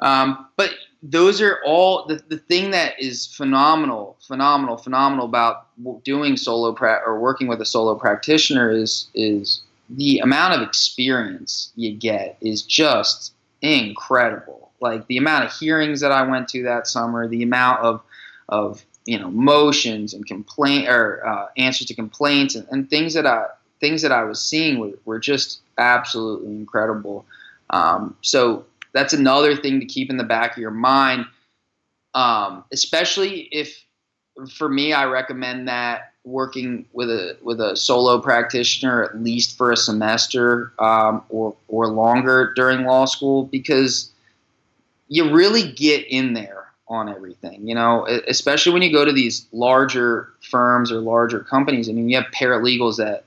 Um, 0.00 0.46
but 0.56 0.70
those 1.02 1.40
are 1.40 1.60
all 1.64 2.06
the, 2.06 2.22
the 2.28 2.38
thing 2.38 2.72
that 2.72 2.98
is 3.00 3.26
phenomenal, 3.26 4.16
phenomenal, 4.20 4.76
phenomenal 4.76 5.26
about 5.26 5.66
doing 6.04 6.36
solo 6.36 6.72
pra- 6.72 7.02
or 7.06 7.20
working 7.20 7.46
with 7.46 7.60
a 7.60 7.66
solo 7.66 7.94
practitioner 7.94 8.70
is 8.70 9.08
is 9.14 9.62
the 9.90 10.18
amount 10.18 10.54
of 10.54 10.66
experience 10.66 11.72
you 11.76 11.94
get 11.94 12.36
is 12.40 12.62
just 12.62 13.32
incredible 13.62 14.67
like 14.80 15.06
the 15.06 15.16
amount 15.16 15.44
of 15.44 15.52
hearings 15.52 16.00
that 16.00 16.12
I 16.12 16.22
went 16.22 16.48
to 16.48 16.62
that 16.64 16.86
summer, 16.86 17.28
the 17.28 17.42
amount 17.42 17.80
of 17.80 18.02
of 18.48 18.84
you 19.04 19.18
know 19.18 19.30
motions 19.30 20.14
and 20.14 20.26
complaint 20.26 20.88
or 20.88 21.26
uh, 21.26 21.46
answers 21.56 21.86
to 21.88 21.94
complaints 21.94 22.54
and, 22.54 22.66
and, 22.70 22.88
things 22.88 23.14
that 23.14 23.26
I 23.26 23.46
things 23.80 24.02
that 24.02 24.12
I 24.12 24.24
was 24.24 24.40
seeing 24.40 24.78
were, 24.78 24.92
were 25.04 25.18
just 25.18 25.60
absolutely 25.76 26.48
incredible. 26.48 27.24
Um, 27.70 28.16
so 28.22 28.66
that's 28.92 29.12
another 29.12 29.54
thing 29.56 29.80
to 29.80 29.86
keep 29.86 30.10
in 30.10 30.16
the 30.16 30.24
back 30.24 30.52
of 30.52 30.58
your 30.58 30.70
mind, 30.70 31.26
um, 32.14 32.64
especially 32.72 33.48
if 33.52 33.84
for 34.50 34.68
me 34.68 34.92
I 34.92 35.04
recommend 35.04 35.68
that 35.68 36.12
working 36.24 36.84
with 36.92 37.10
a 37.10 37.36
with 37.42 37.60
a 37.60 37.76
solo 37.76 38.20
practitioner 38.20 39.02
at 39.04 39.22
least 39.22 39.56
for 39.56 39.72
a 39.72 39.76
semester 39.76 40.72
um, 40.78 41.22
or 41.28 41.56
or 41.68 41.88
longer 41.88 42.52
during 42.54 42.84
law 42.84 43.04
school 43.04 43.44
because 43.44 44.12
you 45.08 45.32
really 45.32 45.72
get 45.72 46.06
in 46.06 46.34
there 46.34 46.66
on 46.88 47.08
everything, 47.08 47.66
you 47.68 47.74
know, 47.74 48.06
especially 48.28 48.72
when 48.72 48.82
you 48.82 48.92
go 48.92 49.04
to 49.04 49.12
these 49.12 49.46
larger 49.52 50.30
firms 50.40 50.90
or 50.90 51.00
larger 51.00 51.40
companies. 51.40 51.88
I 51.88 51.92
mean, 51.92 52.08
you 52.08 52.16
have 52.16 52.26
paralegals 52.32 52.96
that 52.96 53.24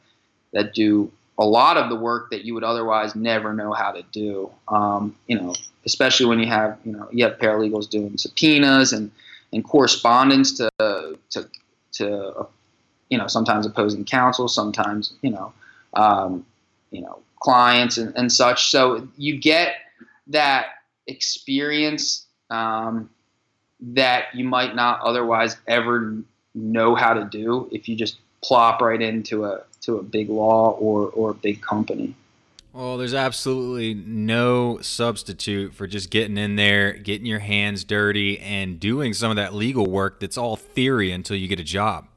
that 0.53 0.73
do 0.73 1.11
a 1.37 1.45
lot 1.45 1.77
of 1.77 1.89
the 1.89 1.95
work 1.95 2.29
that 2.31 2.43
you 2.43 2.53
would 2.53 2.63
otherwise 2.63 3.15
never 3.15 3.53
know 3.53 3.73
how 3.73 3.91
to 3.91 4.03
do. 4.11 4.49
Um, 4.67 5.15
you 5.27 5.39
know, 5.39 5.53
especially 5.85 6.25
when 6.25 6.39
you 6.39 6.47
have 6.47 6.77
you 6.85 6.91
know 6.91 7.07
you 7.11 7.23
have 7.25 7.37
paralegals 7.37 7.89
doing 7.89 8.17
subpoenas 8.17 8.93
and 8.93 9.11
and 9.53 9.63
correspondence 9.63 10.53
to 10.53 10.69
to 11.29 11.47
to 11.93 12.17
uh, 12.17 12.45
you 13.09 13.17
know 13.17 13.27
sometimes 13.27 13.65
opposing 13.65 14.05
counsel, 14.05 14.47
sometimes 14.47 15.13
you 15.21 15.29
know 15.29 15.53
um, 15.93 16.45
you 16.89 17.01
know 17.01 17.19
clients 17.39 17.97
and, 17.97 18.15
and 18.15 18.31
such. 18.31 18.69
So 18.71 19.07
you 19.17 19.37
get 19.37 19.75
that 20.27 20.80
experience 21.07 22.25
um, 22.49 23.09
that 23.79 24.25
you 24.33 24.45
might 24.45 24.75
not 24.75 25.01
otherwise 25.01 25.57
ever 25.67 26.17
know 26.53 26.95
how 26.95 27.13
to 27.13 27.25
do 27.25 27.69
if 27.71 27.87
you 27.87 27.95
just 27.95 28.17
plop 28.41 28.81
right 28.81 29.01
into 29.01 29.45
a 29.45 29.61
to 29.81 29.97
a 29.97 30.03
big 30.03 30.29
law 30.29 30.71
or 30.71 31.09
or 31.09 31.31
a 31.31 31.33
big 31.33 31.61
company. 31.61 32.15
Well, 32.73 32.97
there's 32.97 33.13
absolutely 33.13 33.93
no 33.93 34.79
substitute 34.81 35.73
for 35.73 35.87
just 35.87 36.09
getting 36.09 36.37
in 36.37 36.55
there, 36.55 36.93
getting 36.93 37.25
your 37.25 37.39
hands 37.39 37.83
dirty, 37.83 38.39
and 38.39 38.79
doing 38.79 39.13
some 39.13 39.29
of 39.29 39.35
that 39.35 39.53
legal 39.53 39.85
work 39.85 40.21
that's 40.21 40.37
all 40.37 40.55
theory 40.55 41.11
until 41.11 41.35
you 41.35 41.49
get 41.49 41.59
a 41.59 41.65
job. 41.65 42.07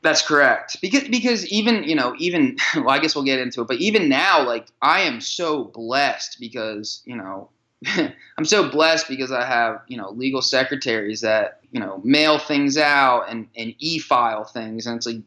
That's 0.00 0.26
correct. 0.26 0.78
Because 0.80 1.08
because 1.08 1.46
even 1.48 1.84
you 1.84 1.94
know 1.94 2.14
even 2.18 2.56
well 2.76 2.90
I 2.90 2.98
guess 2.98 3.14
we'll 3.14 3.24
get 3.24 3.38
into 3.38 3.62
it, 3.62 3.68
but 3.68 3.78
even 3.78 4.08
now 4.08 4.44
like 4.46 4.66
I 4.80 5.00
am 5.00 5.20
so 5.20 5.64
blessed 5.64 6.38
because 6.40 7.02
you 7.04 7.16
know 7.16 7.50
I'm 8.38 8.44
so 8.44 8.68
blessed 8.68 9.08
because 9.08 9.32
I 9.32 9.44
have, 9.44 9.82
you 9.88 9.96
know, 9.96 10.10
legal 10.10 10.42
secretaries 10.42 11.20
that, 11.22 11.60
you 11.70 11.80
know, 11.80 12.00
mail 12.04 12.38
things 12.38 12.76
out 12.78 13.26
and, 13.28 13.48
and 13.56 13.74
e-file 13.78 14.44
things. 14.44 14.86
And 14.86 14.96
it's 14.96 15.06
like 15.06 15.22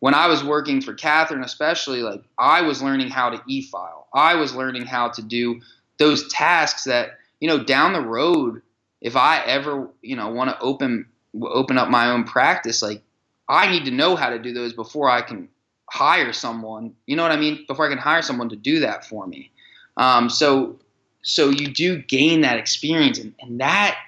when 0.00 0.14
I 0.14 0.26
was 0.26 0.44
working 0.44 0.80
for 0.80 0.94
Catherine, 0.94 1.42
especially, 1.42 2.02
like 2.02 2.22
I 2.38 2.62
was 2.62 2.82
learning 2.82 3.08
how 3.08 3.30
to 3.30 3.40
e-file. 3.46 4.06
I 4.12 4.34
was 4.34 4.54
learning 4.54 4.86
how 4.86 5.08
to 5.10 5.22
do 5.22 5.60
those 5.98 6.28
tasks 6.28 6.84
that, 6.84 7.18
you 7.40 7.48
know, 7.48 7.62
down 7.62 7.92
the 7.92 8.00
road, 8.00 8.62
if 9.00 9.16
I 9.16 9.40
ever, 9.44 9.88
you 10.02 10.16
know, 10.16 10.28
want 10.28 10.50
to 10.50 10.58
open 10.60 11.06
open 11.42 11.78
up 11.78 11.88
my 11.88 12.10
own 12.10 12.24
practice, 12.24 12.80
like 12.82 13.02
I 13.48 13.70
need 13.70 13.84
to 13.86 13.90
know 13.90 14.16
how 14.16 14.30
to 14.30 14.38
do 14.38 14.52
those 14.52 14.72
before 14.72 15.10
I 15.10 15.20
can 15.20 15.48
hire 15.90 16.32
someone. 16.32 16.94
You 17.06 17.16
know 17.16 17.22
what 17.22 17.32
I 17.32 17.36
mean? 17.36 17.64
Before 17.66 17.86
I 17.86 17.88
can 17.88 17.98
hire 17.98 18.22
someone 18.22 18.48
to 18.50 18.56
do 18.56 18.80
that 18.80 19.04
for 19.04 19.26
me. 19.26 19.50
Um, 19.96 20.30
so 20.30 20.78
so 21.24 21.50
you 21.50 21.68
do 21.68 22.00
gain 22.02 22.42
that 22.42 22.58
experience 22.58 23.18
and, 23.18 23.34
and 23.40 23.60
that 23.60 23.98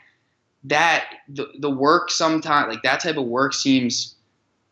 that 0.64 1.06
the, 1.28 1.46
the 1.58 1.70
work 1.70 2.10
sometimes 2.10 2.68
like 2.68 2.82
that 2.82 3.00
type 3.00 3.16
of 3.16 3.24
work 3.24 3.52
seems 3.52 4.14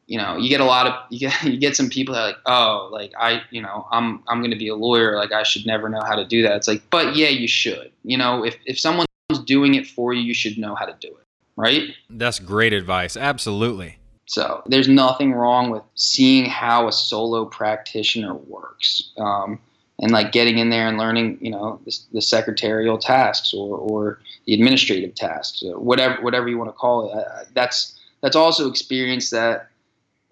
you 0.06 0.18
know 0.18 0.36
you 0.36 0.48
get 0.48 0.60
a 0.60 0.64
lot 0.64 0.86
of 0.86 0.94
you 1.10 1.18
get 1.18 1.42
you 1.42 1.56
get 1.56 1.76
some 1.76 1.88
people 1.88 2.14
that 2.14 2.20
are 2.20 2.28
like 2.28 2.38
oh 2.46 2.88
like 2.92 3.12
i 3.18 3.42
you 3.50 3.60
know 3.60 3.86
i'm 3.90 4.22
i'm 4.28 4.40
going 4.40 4.50
to 4.50 4.58
be 4.58 4.68
a 4.68 4.76
lawyer 4.76 5.16
like 5.16 5.32
i 5.32 5.42
should 5.42 5.66
never 5.66 5.88
know 5.88 6.02
how 6.06 6.14
to 6.14 6.24
do 6.24 6.42
that. 6.42 6.56
It's 6.56 6.68
like 6.68 6.82
but 6.90 7.16
yeah 7.16 7.28
you 7.28 7.48
should. 7.48 7.90
You 8.04 8.18
know 8.18 8.44
if 8.44 8.56
if 8.66 8.78
someone's 8.78 9.08
doing 9.44 9.74
it 9.74 9.86
for 9.86 10.12
you 10.12 10.22
you 10.22 10.34
should 10.34 10.58
know 10.58 10.74
how 10.74 10.84
to 10.84 10.94
do 11.00 11.08
it 11.08 11.24
right? 11.56 11.94
That's 12.10 12.38
great 12.38 12.72
advice. 12.72 13.16
Absolutely. 13.16 13.98
So 14.26 14.62
there's 14.66 14.88
nothing 14.88 15.32
wrong 15.32 15.70
with 15.70 15.82
seeing 15.94 16.46
how 16.46 16.88
a 16.88 16.92
solo 16.92 17.44
practitioner 17.44 18.34
works. 18.34 19.12
Um, 19.18 19.60
and 20.00 20.10
like 20.10 20.32
getting 20.32 20.58
in 20.58 20.70
there 20.70 20.88
and 20.88 20.98
learning, 20.98 21.38
you 21.40 21.50
know, 21.50 21.80
the, 21.84 21.96
the 22.12 22.22
secretarial 22.22 22.98
tasks 22.98 23.54
or, 23.54 23.78
or 23.78 24.18
the 24.46 24.54
administrative 24.54 25.14
tasks, 25.14 25.62
or 25.62 25.78
whatever 25.78 26.20
whatever 26.22 26.48
you 26.48 26.58
want 26.58 26.68
to 26.68 26.74
call 26.74 27.08
it. 27.08 27.16
Uh, 27.16 27.44
that's 27.54 27.98
that's 28.20 28.36
also 28.36 28.68
experience 28.68 29.30
that 29.30 29.68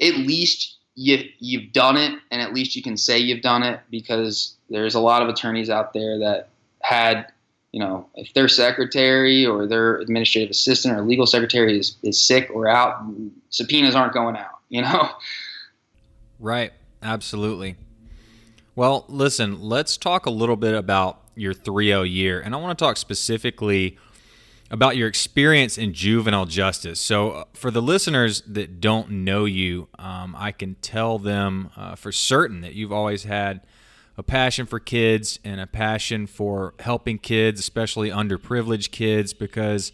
at 0.00 0.16
least 0.16 0.76
you 0.94 1.28
you've 1.38 1.72
done 1.72 1.96
it, 1.96 2.18
and 2.30 2.42
at 2.42 2.52
least 2.52 2.76
you 2.76 2.82
can 2.82 2.96
say 2.96 3.18
you've 3.18 3.42
done 3.42 3.62
it 3.62 3.80
because 3.90 4.56
there's 4.68 4.94
a 4.94 5.00
lot 5.00 5.22
of 5.22 5.28
attorneys 5.28 5.70
out 5.70 5.92
there 5.92 6.18
that 6.18 6.48
had, 6.80 7.30
you 7.70 7.80
know, 7.80 8.06
if 8.14 8.32
their 8.34 8.48
secretary 8.48 9.46
or 9.46 9.66
their 9.66 9.96
administrative 9.98 10.50
assistant 10.50 10.98
or 10.98 11.02
legal 11.02 11.26
secretary 11.26 11.78
is, 11.78 11.96
is 12.02 12.20
sick 12.20 12.50
or 12.52 12.66
out, 12.66 13.02
subpoenas 13.50 13.94
aren't 13.94 14.12
going 14.12 14.36
out, 14.36 14.58
you 14.68 14.82
know. 14.82 15.10
Right. 16.40 16.72
Absolutely. 17.02 17.76
Well, 18.74 19.04
listen, 19.08 19.60
let's 19.60 19.98
talk 19.98 20.24
a 20.24 20.30
little 20.30 20.56
bit 20.56 20.74
about 20.74 21.20
your 21.34 21.52
3L 21.52 22.10
year. 22.10 22.40
And 22.40 22.54
I 22.54 22.58
want 22.58 22.78
to 22.78 22.82
talk 22.82 22.96
specifically 22.96 23.98
about 24.70 24.96
your 24.96 25.08
experience 25.08 25.76
in 25.76 25.92
juvenile 25.92 26.46
justice. 26.46 26.98
So, 26.98 27.30
uh, 27.32 27.44
for 27.52 27.70
the 27.70 27.82
listeners 27.82 28.40
that 28.46 28.80
don't 28.80 29.10
know 29.10 29.44
you, 29.44 29.88
um, 29.98 30.34
I 30.38 30.52
can 30.52 30.76
tell 30.76 31.18
them 31.18 31.70
uh, 31.76 31.96
for 31.96 32.12
certain 32.12 32.62
that 32.62 32.72
you've 32.72 32.92
always 32.92 33.24
had 33.24 33.60
a 34.16 34.22
passion 34.22 34.64
for 34.64 34.80
kids 34.80 35.38
and 35.44 35.60
a 35.60 35.66
passion 35.66 36.26
for 36.26 36.72
helping 36.78 37.18
kids, 37.18 37.60
especially 37.60 38.08
underprivileged 38.08 38.90
kids, 38.90 39.34
because 39.34 39.92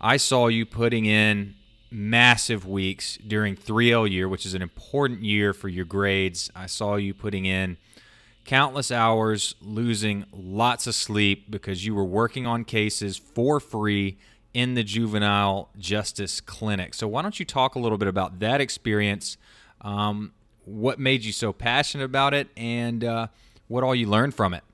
I 0.00 0.16
saw 0.16 0.48
you 0.48 0.66
putting 0.66 1.06
in 1.06 1.54
massive 1.92 2.66
weeks 2.66 3.18
during 3.24 3.54
3L 3.54 4.10
year, 4.10 4.28
which 4.28 4.46
is 4.46 4.54
an 4.54 4.62
important 4.62 5.22
year 5.22 5.52
for 5.52 5.68
your 5.68 5.84
grades. 5.84 6.50
I 6.56 6.66
saw 6.66 6.96
you 6.96 7.14
putting 7.14 7.44
in 7.44 7.76
countless 8.50 8.90
hours, 8.90 9.54
losing 9.60 10.24
lots 10.32 10.88
of 10.88 10.94
sleep 10.96 11.48
because 11.52 11.86
you 11.86 11.94
were 11.94 12.04
working 12.04 12.48
on 12.48 12.64
cases 12.64 13.16
for 13.16 13.60
free 13.60 14.18
in 14.52 14.74
the 14.74 14.82
juvenile 14.82 15.70
justice 15.78 16.40
clinic. 16.40 16.92
So, 16.94 17.06
why 17.06 17.22
don't 17.22 17.38
you 17.38 17.46
talk 17.46 17.76
a 17.76 17.78
little 17.78 17.96
bit 17.96 18.08
about 18.08 18.40
that 18.40 18.60
experience? 18.60 19.36
Um, 19.82 20.32
what 20.64 20.98
made 20.98 21.24
you 21.24 21.30
so 21.30 21.52
passionate 21.52 22.02
about 22.02 22.34
it, 22.34 22.48
and 22.56 23.04
uh, 23.04 23.28
what 23.68 23.84
all 23.84 23.94
you 23.94 24.08
learned 24.08 24.34
from 24.34 24.52
it? 24.52 24.64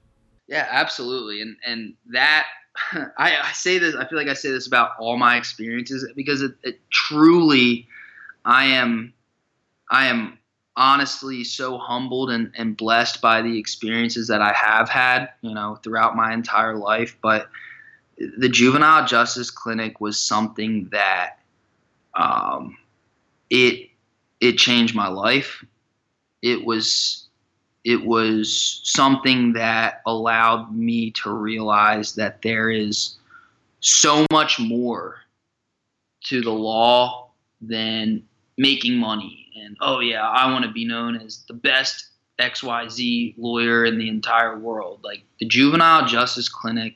Yeah, 0.49 0.67
absolutely. 0.71 1.43
And 1.43 1.59
and 1.67 1.95
that 2.13 2.47
I, 3.19 3.37
I, 3.43 3.53
say 3.53 3.77
this. 3.77 3.95
I 3.95 4.09
feel 4.09 4.17
like 4.17 4.29
I 4.29 4.35
say 4.35 4.53
this 4.53 4.67
about 4.67 4.93
all 4.99 5.19
my 5.19 5.37
experiences 5.37 6.11
because 6.17 6.41
it, 6.41 6.53
it 6.63 6.81
truly, 6.91 7.89
I 8.43 8.69
am, 8.69 9.13
I 9.91 10.07
am 10.07 10.39
honestly 10.77 11.43
so 11.45 11.79
humbled 11.79 12.31
and, 12.31 12.53
and 12.57 12.77
blessed 12.77 13.21
by 13.21 13.43
the 13.43 13.59
experiences 13.59 14.29
that 14.29 14.43
I 14.43 14.53
have 14.53 14.89
had, 14.89 15.31
you 15.41 15.55
know, 15.55 15.79
throughout 15.83 16.17
my 16.17 16.33
entire 16.33 16.77
life. 16.77 17.17
But 17.23 17.49
the 18.39 18.49
juvenile 18.49 19.07
justice 19.07 19.51
clinic 19.51 20.01
was 20.01 20.21
something 20.21 20.89
that, 20.93 21.39
um, 22.15 22.77
it 23.51 23.91
it 24.41 24.59
changed 24.59 24.95
my 24.95 25.09
life. 25.09 25.65
It 26.43 26.65
was 26.65 27.29
it 27.85 28.05
was 28.05 28.81
something 28.83 29.53
that 29.53 30.03
allowed 30.07 30.75
me 30.75 31.13
to 31.13 31.31
realize 31.31 32.15
that 32.17 32.43
there 32.43 32.69
is 32.69 33.17
so 33.81 34.27
much 34.33 34.59
more 34.59 35.21
to 36.25 36.41
the 36.41 36.51
law 36.51 37.31
than 37.61 38.25
making 38.59 38.97
money 38.97 39.47
and 39.63 39.77
oh 39.81 40.01
yeah 40.01 40.29
i 40.29 40.51
want 40.51 40.65
to 40.65 40.71
be 40.71 40.85
known 40.85 41.17
as 41.17 41.45
the 41.49 41.55
best 41.55 42.09
xyz 42.39 43.35
lawyer 43.39 43.85
in 43.85 43.99
the 43.99 44.09
entire 44.09 44.59
world 44.59 45.01
like 45.03 45.23
the 45.41 45.47
juvenile 45.47 46.07
justice 46.07 46.49
clinic 46.49 46.95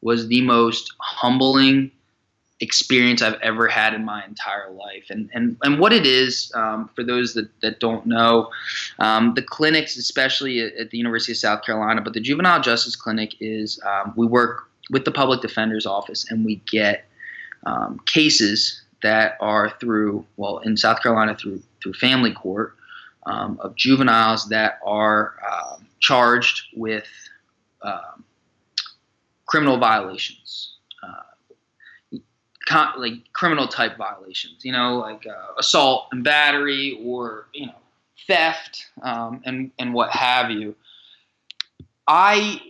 was 0.00 0.28
the 0.28 0.42
most 0.42 0.92
humbling 0.98 1.90
experience 2.62 3.22
I've 3.22 3.40
ever 3.42 3.66
had 3.66 3.92
in 3.92 4.04
my 4.04 4.24
entire 4.24 4.70
life. 4.70 5.06
And 5.10 5.28
and, 5.34 5.56
and 5.62 5.78
what 5.78 5.92
it 5.92 6.06
is, 6.06 6.50
um, 6.54 6.88
for 6.94 7.02
those 7.02 7.34
that, 7.34 7.48
that 7.60 7.80
don't 7.80 8.06
know, 8.06 8.50
um, 9.00 9.34
the 9.34 9.42
clinics, 9.42 9.96
especially 9.96 10.60
at, 10.60 10.72
at, 10.74 10.90
the 10.90 10.98
University 10.98 11.32
of 11.32 11.38
South 11.38 11.64
Carolina, 11.64 12.00
but 12.00 12.14
the 12.14 12.20
Juvenile 12.20 12.60
Justice 12.60 12.94
Clinic 12.94 13.34
is 13.40 13.80
um, 13.84 14.14
we 14.16 14.26
work 14.26 14.68
with 14.90 15.04
the 15.04 15.10
Public 15.10 15.40
Defender's 15.40 15.86
Office 15.86 16.30
and 16.30 16.44
we 16.44 16.56
get 16.70 17.04
um, 17.66 18.00
cases 18.06 18.81
that 19.02 19.36
are 19.40 19.70
through, 19.80 20.24
well, 20.36 20.58
in 20.58 20.76
South 20.76 21.02
Carolina, 21.02 21.36
through, 21.36 21.62
through 21.82 21.94
family 21.94 22.32
court. 22.32 22.76
Um, 23.24 23.60
of 23.60 23.76
juveniles 23.76 24.48
that 24.48 24.80
are 24.84 25.36
um, 25.48 25.86
charged 26.00 26.64
with 26.74 27.06
criminal 29.46 29.78
violations 29.78 30.72
con- 32.72 33.00
like 33.00 33.32
criminal 33.32 33.68
type 33.68 33.96
violations, 33.96 34.64
you 34.64 34.72
know, 34.72 34.98
like 34.98 35.26
uh, 35.26 35.54
assault 35.58 36.08
and 36.12 36.24
battery 36.24 36.98
or 37.04 37.46
you 37.52 37.66
know 37.66 37.74
theft 38.26 38.86
um, 39.02 39.42
and 39.44 39.70
and 39.78 39.92
what 39.92 40.10
have 40.10 40.50
you. 40.50 40.74
I 42.06 42.60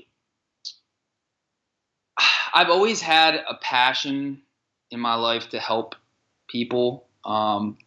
I've 2.55 2.69
always 2.69 3.01
had 3.01 3.37
a 3.49 3.55
passion 3.55 4.43
in 4.91 5.01
my 5.01 5.15
life 5.15 5.49
to 5.51 5.61
help 5.61 5.95
people 6.53 7.07
um, 7.25 7.79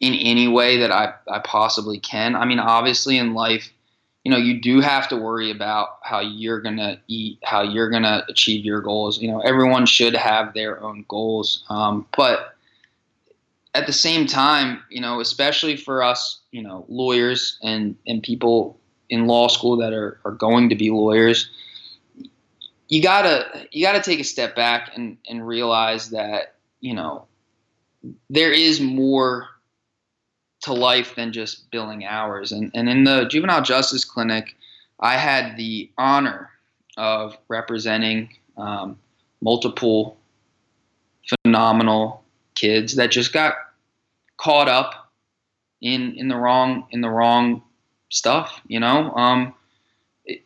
in 0.00 0.14
any 0.14 0.48
way 0.48 0.78
that 0.78 0.90
I, 0.90 1.12
I 1.30 1.40
possibly 1.40 2.00
can. 2.00 2.34
I 2.34 2.46
mean, 2.46 2.58
obviously 2.58 3.18
in 3.18 3.34
life, 3.34 3.70
you 4.24 4.30
know, 4.30 4.38
you 4.38 4.60
do 4.60 4.80
have 4.80 5.08
to 5.08 5.16
worry 5.16 5.50
about 5.50 5.98
how 6.02 6.20
you're 6.20 6.60
going 6.60 6.76
to 6.76 6.98
eat, 7.08 7.38
how 7.42 7.62
you're 7.62 7.90
going 7.90 8.04
to 8.04 8.24
achieve 8.28 8.64
your 8.64 8.80
goals. 8.80 9.20
You 9.20 9.28
know, 9.28 9.40
everyone 9.40 9.84
should 9.84 10.14
have 10.14 10.54
their 10.54 10.82
own 10.82 11.04
goals. 11.08 11.64
Um, 11.68 12.06
but 12.16 12.54
at 13.74 13.86
the 13.86 13.92
same 13.92 14.26
time, 14.26 14.82
you 14.90 15.00
know, 15.00 15.20
especially 15.20 15.76
for 15.76 16.02
us, 16.02 16.40
you 16.52 16.62
know, 16.62 16.84
lawyers 16.88 17.58
and, 17.62 17.96
and 18.06 18.22
people 18.22 18.78
in 19.10 19.26
law 19.26 19.48
school 19.48 19.76
that 19.78 19.92
are, 19.92 20.18
are 20.24 20.32
going 20.32 20.68
to 20.68 20.76
be 20.76 20.90
lawyers, 20.90 21.50
you 22.88 23.02
gotta, 23.02 23.66
you 23.72 23.84
gotta 23.84 24.02
take 24.02 24.20
a 24.20 24.24
step 24.24 24.54
back 24.54 24.92
and, 24.94 25.16
and 25.28 25.46
realize 25.46 26.10
that, 26.10 26.54
you 26.80 26.94
know, 26.94 27.26
there 28.30 28.52
is 28.52 28.80
more 28.80 29.48
to 30.62 30.72
life 30.72 31.14
than 31.16 31.32
just 31.32 31.70
billing 31.70 32.04
hours. 32.04 32.52
And, 32.52 32.70
and 32.74 32.88
in 32.88 33.04
the 33.04 33.24
juvenile 33.26 33.62
justice 33.62 34.04
clinic, 34.04 34.56
I 35.00 35.16
had 35.16 35.56
the 35.56 35.90
honor 35.98 36.50
of 36.96 37.36
representing 37.48 38.30
um, 38.56 38.98
multiple 39.40 40.16
phenomenal 41.44 42.22
kids 42.54 42.96
that 42.96 43.10
just 43.10 43.32
got 43.32 43.54
caught 44.36 44.68
up 44.68 45.10
in 45.80 46.14
in 46.16 46.28
the 46.28 46.36
wrong 46.36 46.86
in 46.90 47.00
the 47.00 47.08
wrong 47.08 47.62
stuff. 48.10 48.60
You 48.66 48.80
know, 48.80 49.12
um, 49.12 49.54
it, 50.24 50.40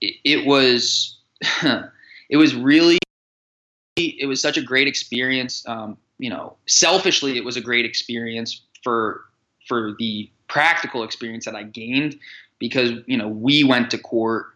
it, 0.00 0.46
was 0.46 1.18
it 1.62 2.36
was 2.36 2.54
really 2.54 2.98
it 3.96 4.26
was 4.28 4.40
such 4.40 4.56
a 4.56 4.62
great 4.62 4.86
experience. 4.86 5.66
Um, 5.66 5.98
you 6.18 6.30
know, 6.30 6.56
selfishly, 6.66 7.36
it 7.36 7.44
was 7.44 7.56
a 7.56 7.60
great 7.60 7.84
experience 7.84 8.62
for 8.82 9.24
for 9.66 9.94
the 9.98 10.30
practical 10.48 11.02
experience 11.04 11.44
that 11.44 11.54
I 11.54 11.62
gained 11.62 12.18
because 12.58 12.92
you 13.06 13.16
know 13.16 13.28
we 13.28 13.64
went 13.64 13.90
to 13.92 13.98
court 13.98 14.46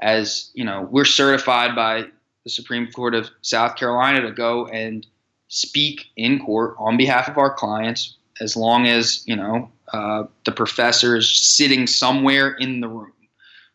as 0.00 0.50
you 0.54 0.64
know 0.64 0.88
we're 0.90 1.04
certified 1.04 1.76
by 1.76 2.06
the 2.44 2.50
Supreme 2.50 2.90
Court 2.90 3.14
of 3.14 3.30
South 3.42 3.76
Carolina 3.76 4.22
to 4.22 4.32
go 4.32 4.66
and 4.66 5.06
speak 5.48 6.06
in 6.16 6.44
court 6.44 6.74
on 6.78 6.96
behalf 6.96 7.28
of 7.28 7.38
our 7.38 7.54
clients 7.54 8.16
as 8.40 8.56
long 8.56 8.86
as 8.86 9.22
you 9.26 9.36
know 9.36 9.70
uh, 9.92 10.24
the 10.44 10.52
professor 10.52 11.16
is 11.16 11.30
sitting 11.30 11.86
somewhere 11.86 12.54
in 12.54 12.80
the 12.80 12.88
room. 12.88 13.12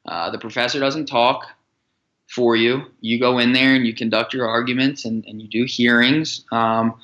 Uh, 0.05 0.29
the 0.31 0.39
professor 0.39 0.79
doesn't 0.79 1.05
talk 1.05 1.47
for 2.27 2.55
you. 2.55 2.83
You 3.01 3.19
go 3.19 3.37
in 3.37 3.53
there 3.53 3.75
and 3.75 3.85
you 3.85 3.93
conduct 3.93 4.33
your 4.33 4.47
arguments 4.47 5.05
and, 5.05 5.25
and 5.25 5.41
you 5.41 5.47
do 5.47 5.65
hearings. 5.65 6.43
Um, 6.51 6.95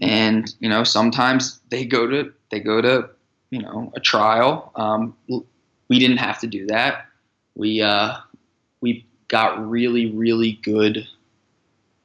and 0.00 0.54
you 0.60 0.68
know 0.68 0.84
sometimes 0.84 1.60
they 1.70 1.84
go 1.84 2.06
to 2.06 2.32
they 2.50 2.60
go 2.60 2.80
to 2.80 3.08
you 3.50 3.60
know 3.60 3.92
a 3.94 4.00
trial. 4.00 4.72
Um, 4.76 5.14
we 5.88 5.98
didn't 5.98 6.18
have 6.18 6.40
to 6.40 6.46
do 6.46 6.66
that. 6.66 7.06
We 7.54 7.82
uh, 7.82 8.16
we 8.80 9.04
got 9.28 9.68
really 9.68 10.10
really 10.10 10.58
good, 10.62 11.06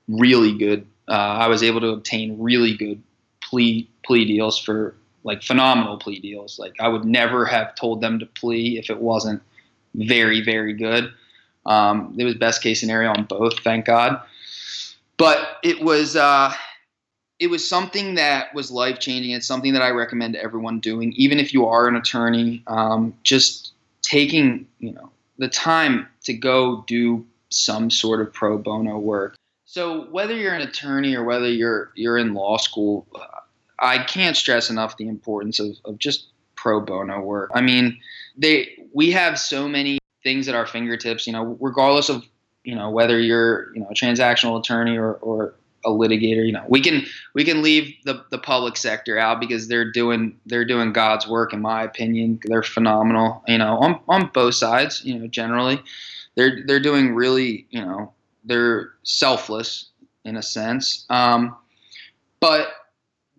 really 0.08 0.58
good. 0.58 0.86
Uh, 1.08 1.12
I 1.12 1.48
was 1.48 1.64
able 1.64 1.82
to 1.82 1.90
obtain 1.90 2.42
really 2.42 2.76
good 2.76 3.02
plea 3.42 3.88
plea 4.04 4.26
deals 4.26 4.60
for 4.60 4.96
like 5.24 5.44
phenomenal 5.44 5.98
plea 5.98 6.20
deals. 6.20 6.60
Like 6.60 6.76
I 6.80 6.88
would 6.88 7.06
never 7.06 7.46
have 7.46 7.76
told 7.76 8.02
them 8.02 8.20
to 8.20 8.26
plea 8.26 8.78
if 8.78 8.90
it 8.90 9.00
wasn't 9.00 9.42
very 9.94 10.42
very 10.42 10.74
good. 10.74 11.12
Um, 11.66 12.16
it 12.18 12.26
was 12.26 12.36
best 12.36 12.62
case 12.62 12.80
scenario 12.80 13.10
on 13.10 13.24
both, 13.24 13.60
thank 13.60 13.86
God. 13.86 14.22
But 15.18 15.58
it 15.64 15.82
was 15.82 16.16
uh, 16.16 16.54
it 17.40 17.48
was 17.48 17.68
something 17.68 18.16
that 18.16 18.54
was 18.54 18.72
life 18.72 19.00
changing. 19.00 19.32
It's 19.32 19.48
something 19.48 19.74
that 19.74 19.82
I 19.82 19.90
recommend 19.90 20.36
everyone 20.36 20.80
doing, 20.80 21.14
even 21.14 21.40
if 21.40 21.54
you 21.54 21.66
are 21.66 21.88
an 21.88 21.96
attorney. 21.96 22.64
Um, 22.68 23.14
just 23.24 23.74
taking 24.02 24.68
you 24.80 24.94
know 24.94 25.12
the 25.38 25.50
time 25.50 26.08
to 26.24 26.34
go 26.34 26.84
do 26.88 27.26
some 27.50 27.90
sort 27.90 28.22
of 28.22 28.32
pro 28.34 28.58
bono 28.58 28.98
work. 28.98 29.36
So 29.66 30.06
whether 30.12 30.36
you're 30.36 30.54
an 30.54 30.62
attorney 30.62 31.16
or 31.16 31.24
whether 31.24 31.50
you're 31.50 31.92
you're 31.96 32.18
in 32.18 32.34
law 32.34 32.58
school, 32.58 33.08
uh, 33.16 33.40
I 33.80 34.00
can't 34.00 34.38
stress 34.38 34.70
enough 34.70 34.98
the 34.98 35.08
importance 35.08 35.60
of, 35.60 35.76
of 35.84 35.98
just 35.98 36.28
pro 36.56 36.80
bono 36.80 37.20
work. 37.20 37.52
I 37.54 37.62
mean, 37.62 38.00
they 38.38 38.78
we 38.94 39.12
have 39.12 39.38
so 39.38 39.68
many 39.68 39.98
things 40.24 40.48
at 40.48 40.56
our 40.56 40.66
fingertips. 40.66 41.28
You 41.28 41.34
know, 41.34 41.58
regardless 41.60 42.08
of 42.08 42.26
you 42.64 42.76
know 42.76 42.90
whether 42.90 43.20
you're 43.20 43.74
you 43.76 43.82
know 43.82 43.88
a 43.90 43.94
transactional 43.94 44.58
attorney 44.60 44.98
or, 44.98 45.16
or 45.16 45.56
a 45.86 45.90
litigator. 45.90 46.46
You 46.46 46.54
know, 46.54 46.66
we 46.68 46.82
can 46.82 47.06
we 47.34 47.44
can 47.44 47.62
leave 47.62 47.94
the, 48.04 48.24
the 48.32 48.38
public 48.38 48.78
sector 48.78 49.18
out 49.18 49.40
because 49.40 49.68
they're 49.68 49.92
doing 49.92 50.38
they're 50.46 50.66
doing 50.66 50.94
God's 50.94 51.28
work 51.28 51.54
in 51.54 51.62
my 51.62 51.84
opinion. 51.84 52.40
They're 52.44 52.64
phenomenal. 52.64 53.44
You 53.48 53.58
know, 53.58 53.78
on 53.78 54.00
on 54.08 54.30
both 54.34 54.56
sides. 54.56 55.04
You 55.04 55.20
know, 55.20 55.28
generally, 55.28 55.82
they're 56.36 56.64
they're 56.66 56.80
doing 56.80 57.16
really. 57.16 57.68
You 57.70 57.82
know, 57.82 58.14
they're 58.44 58.92
selfless 59.04 59.90
in 60.24 60.36
a 60.36 60.42
sense. 60.42 61.06
Um, 61.10 61.56
but 62.40 62.68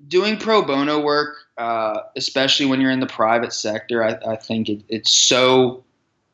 doing 0.08 0.36
pro 0.36 0.62
bono 0.62 1.00
work, 1.00 1.36
uh, 1.58 2.00
especially 2.16 2.66
when 2.66 2.80
you're 2.80 2.90
in 2.90 3.00
the 3.00 3.06
private 3.06 3.52
sector, 3.52 4.04
I, 4.04 4.18
I 4.32 4.36
think 4.36 4.68
it, 4.68 4.82
it's 4.88 5.10
so 5.10 5.84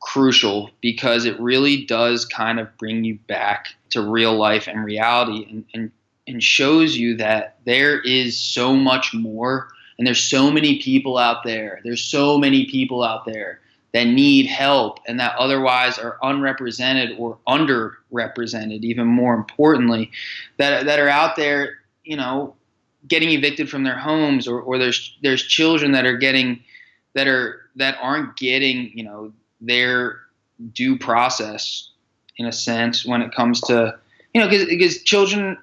crucial 0.01 0.71
because 0.81 1.25
it 1.25 1.39
really 1.41 1.85
does 1.85 2.25
kind 2.25 2.59
of 2.59 2.77
bring 2.77 3.05
you 3.05 3.19
back 3.29 3.69
to 3.91 4.03
real 4.03 4.35
life 4.35 4.67
and 4.67 4.85
reality 4.85 5.47
and, 5.49 5.65
and 5.75 5.91
and 6.27 6.43
shows 6.43 6.97
you 6.97 7.17
that 7.17 7.59
there 7.65 8.01
is 8.01 8.39
so 8.39 8.75
much 8.75 9.13
more 9.15 9.69
and 9.99 10.07
there's 10.07 10.23
so 10.23 10.51
many 10.51 10.81
people 10.81 11.19
out 11.19 11.43
there 11.45 11.81
there's 11.85 12.05
so 12.05 12.39
many 12.39 12.67
people 12.67 13.03
out 13.03 13.25
there 13.25 13.61
that 13.93 14.05
need 14.05 14.47
help 14.47 14.99
and 15.07 15.21
that 15.21 15.37
otherwise 15.37 15.99
are 15.99 16.19
unrepresented 16.23 17.17
or 17.19 17.39
underrepresented 17.47 18.83
even 18.83 19.07
more 19.07 19.35
importantly 19.35 20.11
that, 20.57 20.87
that 20.87 20.99
are 20.99 21.09
out 21.09 21.37
there 21.37 21.79
you 22.05 22.17
know 22.17 22.55
getting 23.09 23.31
evicted 23.31 23.69
from 23.69 23.83
their 23.83 23.99
homes 23.99 24.47
or, 24.47 24.61
or 24.61 24.79
there's 24.79 25.17
there's 25.23 25.43
children 25.43 25.93
that 25.93 26.07
are 26.07 26.17
getting 26.17 26.63
that 27.15 27.27
are 27.27 27.63
that 27.77 27.97
aren't 28.01 28.37
getting 28.37 28.97
you 28.97 29.05
know 29.05 29.33
their 29.61 30.21
due 30.73 30.97
process 30.99 31.91
in 32.37 32.47
a 32.47 32.53
sense 32.53 33.05
when 33.05 33.23
it 33.23 33.35
comes 33.35 33.61
to 33.61 33.97
you 34.35 34.41
know 34.41 34.49
because 34.49 35.03
children 35.03 35.59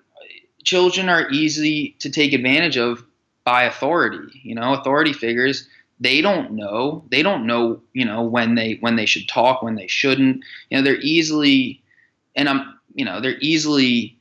children 0.70 1.09
are 1.09 1.30
easy 1.32 1.95
to 1.99 2.09
take 2.09 2.32
advantage 2.32 2.78
of 2.78 3.03
by 3.43 3.63
authority 3.63 4.39
you 4.43 4.53
know 4.53 4.74
authority 4.74 5.13
figures 5.13 5.67
they 5.99 6.22
don't 6.22 6.51
know 6.51 7.03
they 7.09 7.24
don't 7.24 7.47
know 7.47 7.82
you 7.93 8.05
know 8.05 8.22
when 8.22 8.55
they 8.55 8.78
when 8.82 8.95
they 8.95 9.05
should 9.05 9.28
talk 9.28 9.63
when 9.63 9.76
they 9.76 9.88
shouldn't 9.88 10.43
you 10.70 10.78
know 10.78 10.84
they're 10.84 10.99
easily 11.01 11.82
and 12.36 12.47
i'm 12.47 12.80
you 12.93 13.03
know 13.03 13.20
they're 13.20 13.39
easily 13.39 14.15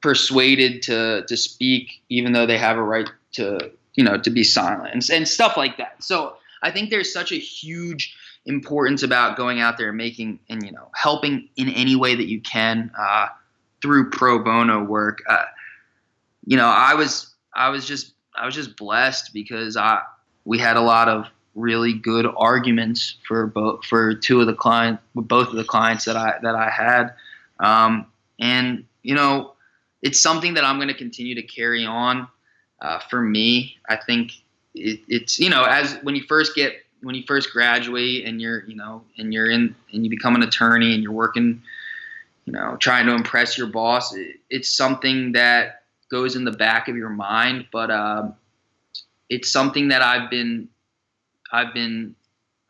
persuaded 0.00 0.80
to 0.82 1.22
to 1.26 1.36
speak 1.36 2.00
even 2.08 2.32
though 2.32 2.46
they 2.46 2.56
have 2.56 2.78
a 2.78 2.82
right 2.82 3.10
to 3.32 3.70
you 3.94 4.04
know 4.04 4.16
to 4.18 4.30
be 4.30 4.44
silent 4.44 5.10
and, 5.10 5.28
stuff 5.28 5.56
like 5.56 5.76
that. 5.76 6.02
So 6.02 6.36
i 6.62 6.70
think 6.70 6.90
there's 6.90 7.12
such 7.12 7.32
a 7.32 7.38
huge 7.38 8.16
importance 8.46 9.02
about 9.02 9.36
going 9.36 9.60
out 9.60 9.76
there 9.76 9.88
and 9.88 9.98
making 9.98 10.40
and 10.48 10.64
you 10.64 10.72
know 10.72 10.90
helping 10.94 11.48
in 11.56 11.68
any 11.68 11.96
way 11.96 12.14
that 12.14 12.26
you 12.26 12.40
can 12.40 12.90
uh, 12.98 13.28
through 13.82 14.10
pro 14.10 14.42
bono 14.42 14.82
work. 14.82 15.22
Uh, 15.28 15.44
you 16.50 16.56
know 16.56 16.66
i 16.66 16.92
was 16.94 17.34
i 17.54 17.68
was 17.70 17.86
just 17.86 18.12
i 18.36 18.44
was 18.44 18.54
just 18.54 18.76
blessed 18.76 19.32
because 19.32 19.76
i 19.76 20.00
we 20.44 20.58
had 20.58 20.76
a 20.76 20.80
lot 20.80 21.08
of 21.08 21.26
really 21.54 21.92
good 21.92 22.26
arguments 22.36 23.16
for 23.26 23.46
both 23.46 23.84
for 23.84 24.14
two 24.14 24.40
of 24.40 24.46
the 24.46 24.54
client 24.54 25.00
both 25.14 25.48
of 25.48 25.54
the 25.54 25.64
clients 25.64 26.04
that 26.04 26.16
i 26.16 26.34
that 26.42 26.54
i 26.54 26.68
had 26.68 27.14
um, 27.60 28.06
and 28.38 28.84
you 29.02 29.14
know 29.14 29.52
it's 30.02 30.20
something 30.20 30.54
that 30.54 30.64
I'm 30.64 30.76
going 30.76 30.88
to 30.88 30.94
continue 30.94 31.34
to 31.34 31.42
carry 31.42 31.84
on. 31.84 32.28
Uh, 32.80 32.98
for 33.10 33.20
me, 33.20 33.76
I 33.88 33.96
think 33.96 34.32
it, 34.74 35.00
it's 35.08 35.38
you 35.38 35.50
know 35.50 35.64
as 35.64 35.98
when 36.02 36.14
you 36.14 36.22
first 36.22 36.54
get 36.54 36.74
when 37.02 37.14
you 37.14 37.24
first 37.26 37.52
graduate 37.52 38.24
and 38.24 38.40
you're 38.40 38.64
you 38.64 38.76
know 38.76 39.02
and 39.18 39.32
you're 39.34 39.50
in 39.50 39.74
and 39.92 40.04
you 40.04 40.10
become 40.10 40.34
an 40.34 40.42
attorney 40.42 40.94
and 40.94 41.02
you're 41.02 41.12
working 41.12 41.60
you 42.46 42.52
know 42.52 42.76
trying 42.78 43.04
to 43.06 43.12
impress 43.12 43.58
your 43.58 43.66
boss 43.66 44.14
it, 44.14 44.36
it's 44.48 44.68
something 44.68 45.32
that 45.32 45.79
goes 46.10 46.36
in 46.36 46.44
the 46.44 46.52
back 46.52 46.88
of 46.88 46.96
your 46.96 47.10
mind 47.10 47.66
but 47.72 47.90
uh, 47.90 48.28
it's 49.28 49.50
something 49.50 49.88
that 49.88 50.02
I've 50.02 50.30
been 50.30 50.68
I've 51.52 51.72
been 51.72 52.14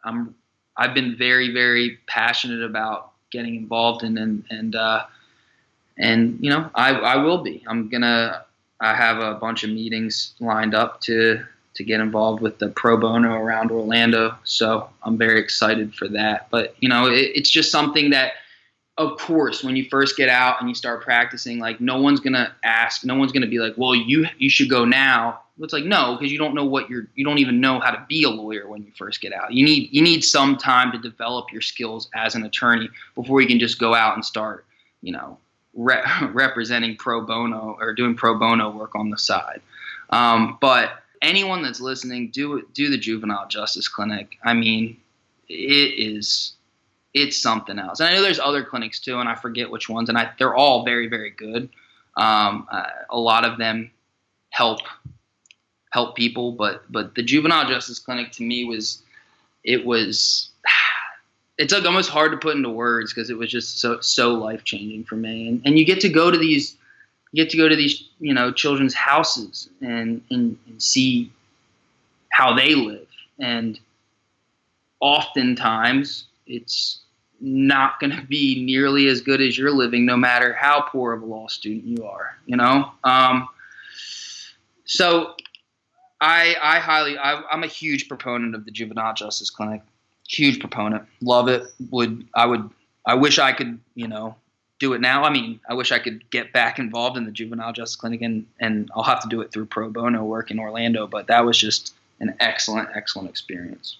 I'm 0.05 0.35
I've 0.77 0.95
been 0.95 1.17
very 1.17 1.53
very 1.53 1.99
passionate 2.07 2.63
about 2.63 3.13
getting 3.31 3.57
involved 3.57 4.05
in 4.05 4.19
and 4.19 4.45
and 4.51 4.77
uh, 4.77 5.05
and 5.99 6.39
you 6.41 6.51
know 6.51 6.71
I, 6.75 6.91
I 6.93 7.17
will 7.17 7.43
be. 7.43 7.65
I'm 7.67 7.89
gonna 7.89 8.45
i 8.83 8.95
have 8.95 9.19
a 9.19 9.35
bunch 9.35 9.63
of 9.63 9.71
meetings 9.71 10.35
lined 10.41 10.75
up 10.75 11.01
to 11.03 11.45
to 11.75 11.85
get 11.85 12.01
involved 12.01 12.41
with 12.41 12.59
the 12.59 12.69
pro 12.69 12.97
bono 12.97 13.35
around 13.35 13.71
orlando 13.71 14.35
so 14.45 14.89
i'm 15.03 15.19
very 15.19 15.39
excited 15.39 15.95
for 15.95 16.09
that. 16.09 16.49
But 16.51 16.75
you 16.81 16.89
know 16.89 17.07
it, 17.07 17.31
it's 17.35 17.51
just 17.51 17.71
something 17.71 18.11
that 18.11 18.33
of 19.01 19.19
course 19.19 19.65
when 19.65 19.77
you 19.77 19.89
first 19.89 20.17
get 20.17 20.29
out 20.29 20.61
and 20.61 20.69
you 20.69 20.75
start 20.75 21.03
practicing 21.03 21.59
like 21.59 21.81
no 21.81 22.01
one's 22.01 22.21
gonna 22.21 22.55
ask 22.65 23.05
no 23.05 23.17
one's 23.17 23.33
gonna 23.33 23.47
be 23.47 23.59
like 23.59 23.75
well 23.77 23.95
you 23.95 24.27
you 24.39 24.51
should 24.51 24.69
go 24.69 24.85
now 24.85 25.41
it's 25.59 25.73
like 25.73 25.85
no 25.85 26.17
because 26.17 26.33
you 26.33 26.39
don't 26.39 26.55
know 26.55 26.65
what 26.65 26.89
you're 26.89 27.09
you 27.15 27.25
don't 27.25 27.39
even 27.39 27.61
know 27.61 27.81
how 27.81 27.91
to 27.91 28.05
be 28.09 28.23
a 28.23 28.31
lawyer 28.31 28.69
when 28.69 28.83
you 28.83 28.93
first 28.97 29.21
get 29.21 29.33
out 29.33 29.53
you 29.53 29.65
need 29.65 29.89
you 29.93 30.03
need 30.03 30.23
some 30.23 30.57
time 30.57 30.93
to 30.93 30.99
develop 30.99 31.51
your 31.53 31.63
skills 31.63 32.09
as 32.15 32.35
an 32.35 32.45
attorney 32.45 32.89
before 33.15 33.41
you 33.41 33.49
can 33.49 33.59
just 33.59 33.79
go 33.79 33.95
out 33.95 34.15
and 34.15 34.25
start 34.25 34.65
you 35.03 35.13
know 35.13 35.39
re- 35.75 36.05
representing 36.33 36.97
pro 36.97 37.23
bono 37.23 37.77
or 37.81 37.93
doing 37.93 38.15
pro 38.15 38.39
bono 38.39 38.71
work 38.71 38.95
on 38.95 39.11
the 39.11 39.19
side. 39.19 39.61
Um, 40.11 40.59
but 40.61 40.93
anyone 41.23 41.63
that's 41.63 41.81
listening, 41.81 42.31
do 42.31 42.67
do 42.75 42.91
the 42.91 42.99
juvenile 42.99 43.49
justice 43.49 43.89
clinic. 43.89 44.39
I 44.45 44.55
mean, 44.55 44.97
it 45.49 45.55
is 45.99 46.55
it's 47.15 47.41
something 47.41 47.79
else. 47.79 48.01
And 48.01 48.09
I 48.09 48.15
know 48.15 48.23
there's 48.23 48.39
other 48.39 48.65
clinics 48.65 49.01
too, 49.01 49.19
and 49.19 49.29
I 49.29 49.35
forget 49.35 49.71
which 49.71 49.89
ones, 49.89 50.09
and 50.09 50.17
I, 50.17 50.31
they're 50.39 50.55
all 50.55 50.85
very 50.85 51.09
very 51.09 51.31
good. 51.31 51.69
Um, 52.17 52.67
uh, 52.71 52.85
a 53.11 53.19
lot 53.19 53.45
of 53.45 53.59
them 53.59 53.91
help 54.51 54.81
help 55.91 56.17
people, 56.17 56.53
but 56.53 56.91
but 56.91 57.15
the 57.15 57.23
juvenile 57.23 57.69
justice 57.69 57.99
clinic 57.99 58.33
to 58.33 58.43
me 58.43 58.65
was 58.65 59.03
it 59.65 59.85
was 59.85 60.51
it's 61.59 61.73
like 61.73 61.85
almost 61.85 62.11
hard 62.11 62.33
to 62.33 62.39
put 62.39 62.57
into 62.57 62.71
words 62.71 63.13
because 63.13 63.31
it 63.31 63.39
was 63.39 63.51
just 63.51 63.81
so 63.81 64.01
so 64.01 64.35
life 64.35 64.65
changing 64.65 65.05
for 65.05 65.17
me. 65.17 65.49
And 65.49 65.63
and 65.65 65.79
you 65.79 65.85
get 65.85 66.01
to 66.01 66.09
go 66.09 66.31
to 66.31 66.39
these 66.39 66.77
you 67.33 67.43
get 67.45 67.51
to 67.51 67.57
go 67.57 67.69
to 67.69 67.77
these 67.77 68.09
you 68.19 68.35
know 68.35 68.53
children's 68.53 68.95
houses 68.95 69.69
and 69.81 70.23
and, 70.31 70.57
and 70.67 70.83
see 70.83 71.33
how 72.33 72.55
they 72.55 72.75
live 72.75 73.09
and 73.41 73.81
oftentimes 75.01 76.27
it's 76.51 77.01
not 77.41 77.99
going 78.01 78.15
to 78.15 78.23
be 78.27 78.63
nearly 78.65 79.07
as 79.07 79.23
good 79.23 79.41
as 79.41 79.57
you're 79.57 79.71
living 79.71 80.05
no 80.05 80.17
matter 80.17 80.53
how 80.53 80.83
poor 80.83 81.15
of 81.15 81.23
a 81.23 81.27
law 81.27 81.47
student 81.47 81.85
you 81.85 82.05
are 82.05 82.37
you 82.47 82.57
know 82.57 82.91
um, 83.05 83.49
so 84.85 85.35
I, 86.21 86.55
I 86.63 86.79
highly 86.81 87.17
I, 87.17 87.43
i'm 87.51 87.63
a 87.63 87.69
huge 87.69 88.09
proponent 88.09 88.55
of 88.55 88.65
the 88.65 88.71
juvenile 88.71 89.15
justice 89.15 89.49
clinic 89.49 89.83
huge 90.31 90.61
proponent. 90.61 91.05
Love 91.21 91.49
it. 91.49 91.65
Would 91.91 92.27
I 92.35 92.47
would 92.47 92.71
I 93.05 93.15
wish 93.15 93.39
I 93.39 93.53
could, 93.53 93.79
you 93.95 94.07
know, 94.07 94.37
do 94.79 94.93
it 94.93 95.01
now. 95.01 95.25
I 95.25 95.31
mean, 95.31 95.61
I 95.69 95.75
wish 95.75 95.93
I 95.93 95.99
could 95.99 96.29
get 96.31 96.53
back 96.53 96.79
involved 96.79 97.17
in 97.17 97.25
the 97.25 97.33
juvenile 97.33 97.73
justice 97.73 97.97
clinic 97.97 98.23
and 98.23 98.47
and 98.61 98.91
I'll 98.95 99.03
have 99.03 99.23
to 99.23 99.29
do 99.29 99.41
it 99.41 99.53
through 99.53 99.67
pro 99.67 99.91
bono 99.91 100.25
work 100.25 100.51
in 100.51 100.59
Orlando, 100.59 101.07
but 101.07 101.27
that 101.27 101.45
was 101.45 101.59
just 101.59 101.95
an 102.21 102.35
excellent 102.41 102.91
excellent 102.95 103.29
experience. 103.29 103.99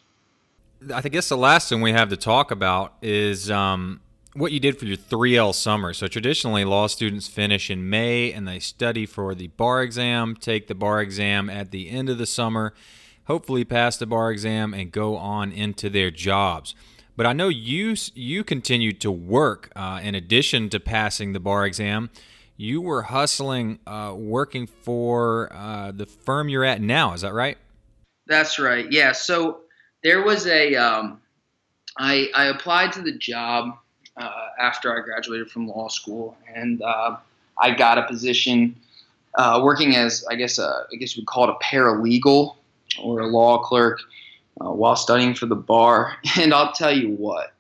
I 0.95 1.03
guess 1.03 1.29
the 1.29 1.37
last 1.37 1.69
thing 1.69 1.81
we 1.83 1.93
have 1.93 2.09
to 2.09 2.17
talk 2.17 2.51
about 2.51 2.95
is 3.03 3.51
um, 3.51 4.01
what 4.35 4.53
you 4.53 4.61
did 4.61 4.79
for 4.79 4.87
your 4.87 4.97
3L 4.97 5.55
summer. 5.55 5.93
So 5.93 6.09
traditionally, 6.09 6.65
law 6.65 6.87
students 6.87 7.29
finish 7.29 7.71
in 7.71 7.91
May 7.91 8.33
and 8.33 8.49
they 8.49 8.59
study 8.59 9.05
for 9.05 9.35
the 9.35 9.49
bar 9.49 9.83
exam, 9.83 10.37
take 10.37 10.69
the 10.69 10.75
bar 10.75 11.01
exam 11.01 11.51
at 11.51 11.71
the 11.71 11.91
end 11.91 12.09
of 12.09 12.19
the 12.19 12.27
summer, 12.27 12.73
hopefully 13.25 13.65
pass 13.65 13.97
the 13.97 14.07
bar 14.07 14.31
exam 14.31 14.73
and 14.73 14.91
go 14.91 15.17
on 15.17 15.53
into 15.53 15.91
their 15.91 16.11
jobs. 16.11 16.75
But 17.17 17.27
I 17.27 17.35
know 17.35 17.49
you 17.49 17.97
you 18.15 18.43
continued 18.43 19.01
to 19.03 19.11
work 19.11 19.71
uh, 19.77 20.01
in 20.03 20.15
addition 20.15 20.71
to 20.71 20.81
passing 20.81 21.35
the 21.35 21.41
bar 21.41 21.67
exam. 21.67 22.09
You 22.57 22.81
were 22.81 23.03
hustling, 23.03 23.79
uh, 23.87 24.15
working 24.17 24.67
for 24.67 25.53
uh, 25.53 25.93
the 25.93 26.07
firm 26.07 26.49
you're 26.49 26.65
at 26.65 26.81
now. 26.81 27.13
Is 27.13 27.23
that 27.23 27.35
right? 27.35 27.59
That's 28.27 28.59
right. 28.59 28.91
Yeah. 28.91 29.13
So 29.13 29.63
there 30.03 30.23
was 30.23 30.47
a 30.47 30.75
um, 30.77 31.21
I, 31.99 32.29
I 32.35 32.47
applied 32.47 32.93
to 32.93 33.03
the 33.03 33.13
job 33.13 33.77
uh, 34.17 34.47
after 34.61 34.97
I 34.97 35.05
graduated 35.05 35.51
from 35.51 35.69
law 35.69 35.89
school, 35.89 36.37
and 36.55 36.83
uh, 36.83 37.17
I 37.59 37.75
got 37.75 37.99
a 37.99 38.07
position 38.07 38.77
uh, 39.37 39.61
working 39.63 39.97
as 39.97 40.25
I 40.31 40.35
guess 40.35 40.59
a, 40.59 40.87
I 40.93 40.97
guess 40.97 41.17
we 41.17 41.25
call 41.25 41.49
it 41.49 41.51
a 41.51 41.65
paralegal 41.65 42.57
or 43.03 43.21
a 43.21 43.27
law 43.27 43.59
clerk 43.59 44.01
uh, 44.61 44.71
while 44.71 44.97
studying 44.97 45.35
for 45.35 45.47
the 45.47 45.57
bar. 45.57 46.17
And 46.39 46.55
I'll 46.55 46.73
tell 46.73 46.97
you 46.97 47.11
what, 47.11 47.53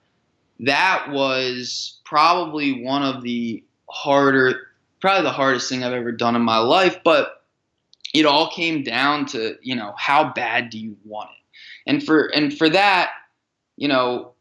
that 0.60 1.10
was 1.10 1.98
probably 2.04 2.82
one 2.84 3.02
of 3.02 3.22
the 3.22 3.62
harder, 3.88 4.68
probably 5.00 5.22
the 5.22 5.32
hardest 5.32 5.68
thing 5.68 5.84
I've 5.84 5.92
ever 5.92 6.12
done 6.12 6.36
in 6.36 6.42
my 6.42 6.58
life. 6.58 6.98
But 7.04 7.44
it 8.12 8.26
all 8.26 8.50
came 8.50 8.82
down 8.82 9.26
to, 9.26 9.56
you 9.62 9.76
know, 9.76 9.94
how 9.96 10.32
bad 10.32 10.70
do 10.70 10.78
you 10.78 10.96
want 11.04 11.30
it? 11.30 11.39
And 11.86 12.02
for 12.02 12.26
and 12.26 12.56
for 12.56 12.68
that, 12.68 13.10
you 13.76 13.88
know, 13.88 14.32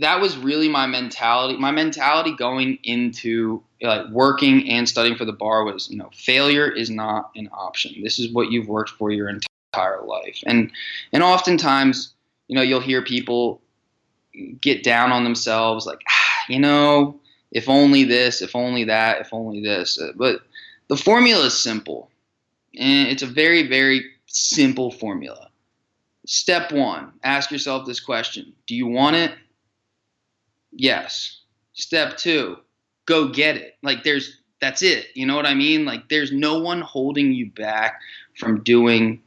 that 0.00 0.20
was 0.20 0.36
really 0.36 0.68
my 0.68 0.86
mentality. 0.86 1.56
My 1.56 1.70
mentality 1.70 2.34
going 2.34 2.78
into 2.82 3.62
like 3.82 4.08
working 4.08 4.68
and 4.68 4.88
studying 4.88 5.16
for 5.16 5.24
the 5.24 5.32
bar 5.32 5.64
was, 5.64 5.90
you 5.90 5.96
know, 5.96 6.10
failure 6.14 6.68
is 6.68 6.90
not 6.90 7.30
an 7.36 7.48
option. 7.52 8.02
This 8.02 8.18
is 8.18 8.32
what 8.32 8.50
you've 8.50 8.68
worked 8.68 8.90
for 8.90 9.10
your 9.10 9.28
entire 9.28 10.02
life. 10.02 10.42
And 10.46 10.72
and 11.12 11.22
oftentimes, 11.22 12.14
you 12.48 12.56
know, 12.56 12.62
you'll 12.62 12.80
hear 12.80 13.02
people 13.02 13.60
get 14.60 14.82
down 14.82 15.12
on 15.12 15.24
themselves 15.24 15.86
like, 15.86 16.00
ah, 16.08 16.44
you 16.48 16.58
know, 16.58 17.20
if 17.52 17.68
only 17.68 18.04
this, 18.04 18.42
if 18.42 18.56
only 18.56 18.84
that, 18.84 19.20
if 19.20 19.32
only 19.32 19.62
this. 19.62 20.00
Uh, 20.00 20.12
but 20.16 20.40
the 20.88 20.96
formula 20.96 21.46
is 21.46 21.58
simple. 21.58 22.10
And 22.78 23.08
it's 23.08 23.22
a 23.22 23.26
very 23.26 23.68
very 23.68 24.04
simple 24.26 24.90
formula. 24.90 25.49
Step 26.32 26.70
1, 26.70 27.12
ask 27.24 27.50
yourself 27.50 27.84
this 27.84 27.98
question. 27.98 28.52
Do 28.68 28.76
you 28.76 28.86
want 28.86 29.16
it? 29.16 29.32
Yes. 30.70 31.40
Step 31.72 32.16
2, 32.18 32.56
go 33.04 33.26
get 33.30 33.56
it. 33.56 33.74
Like 33.82 34.04
there's 34.04 34.36
that's 34.60 34.80
it. 34.80 35.06
You 35.14 35.26
know 35.26 35.34
what 35.34 35.44
I 35.44 35.54
mean? 35.54 35.84
Like 35.84 36.08
there's 36.08 36.30
no 36.30 36.60
one 36.60 36.82
holding 36.82 37.32
you 37.32 37.50
back 37.50 38.00
from 38.38 38.62
doing, 38.62 39.20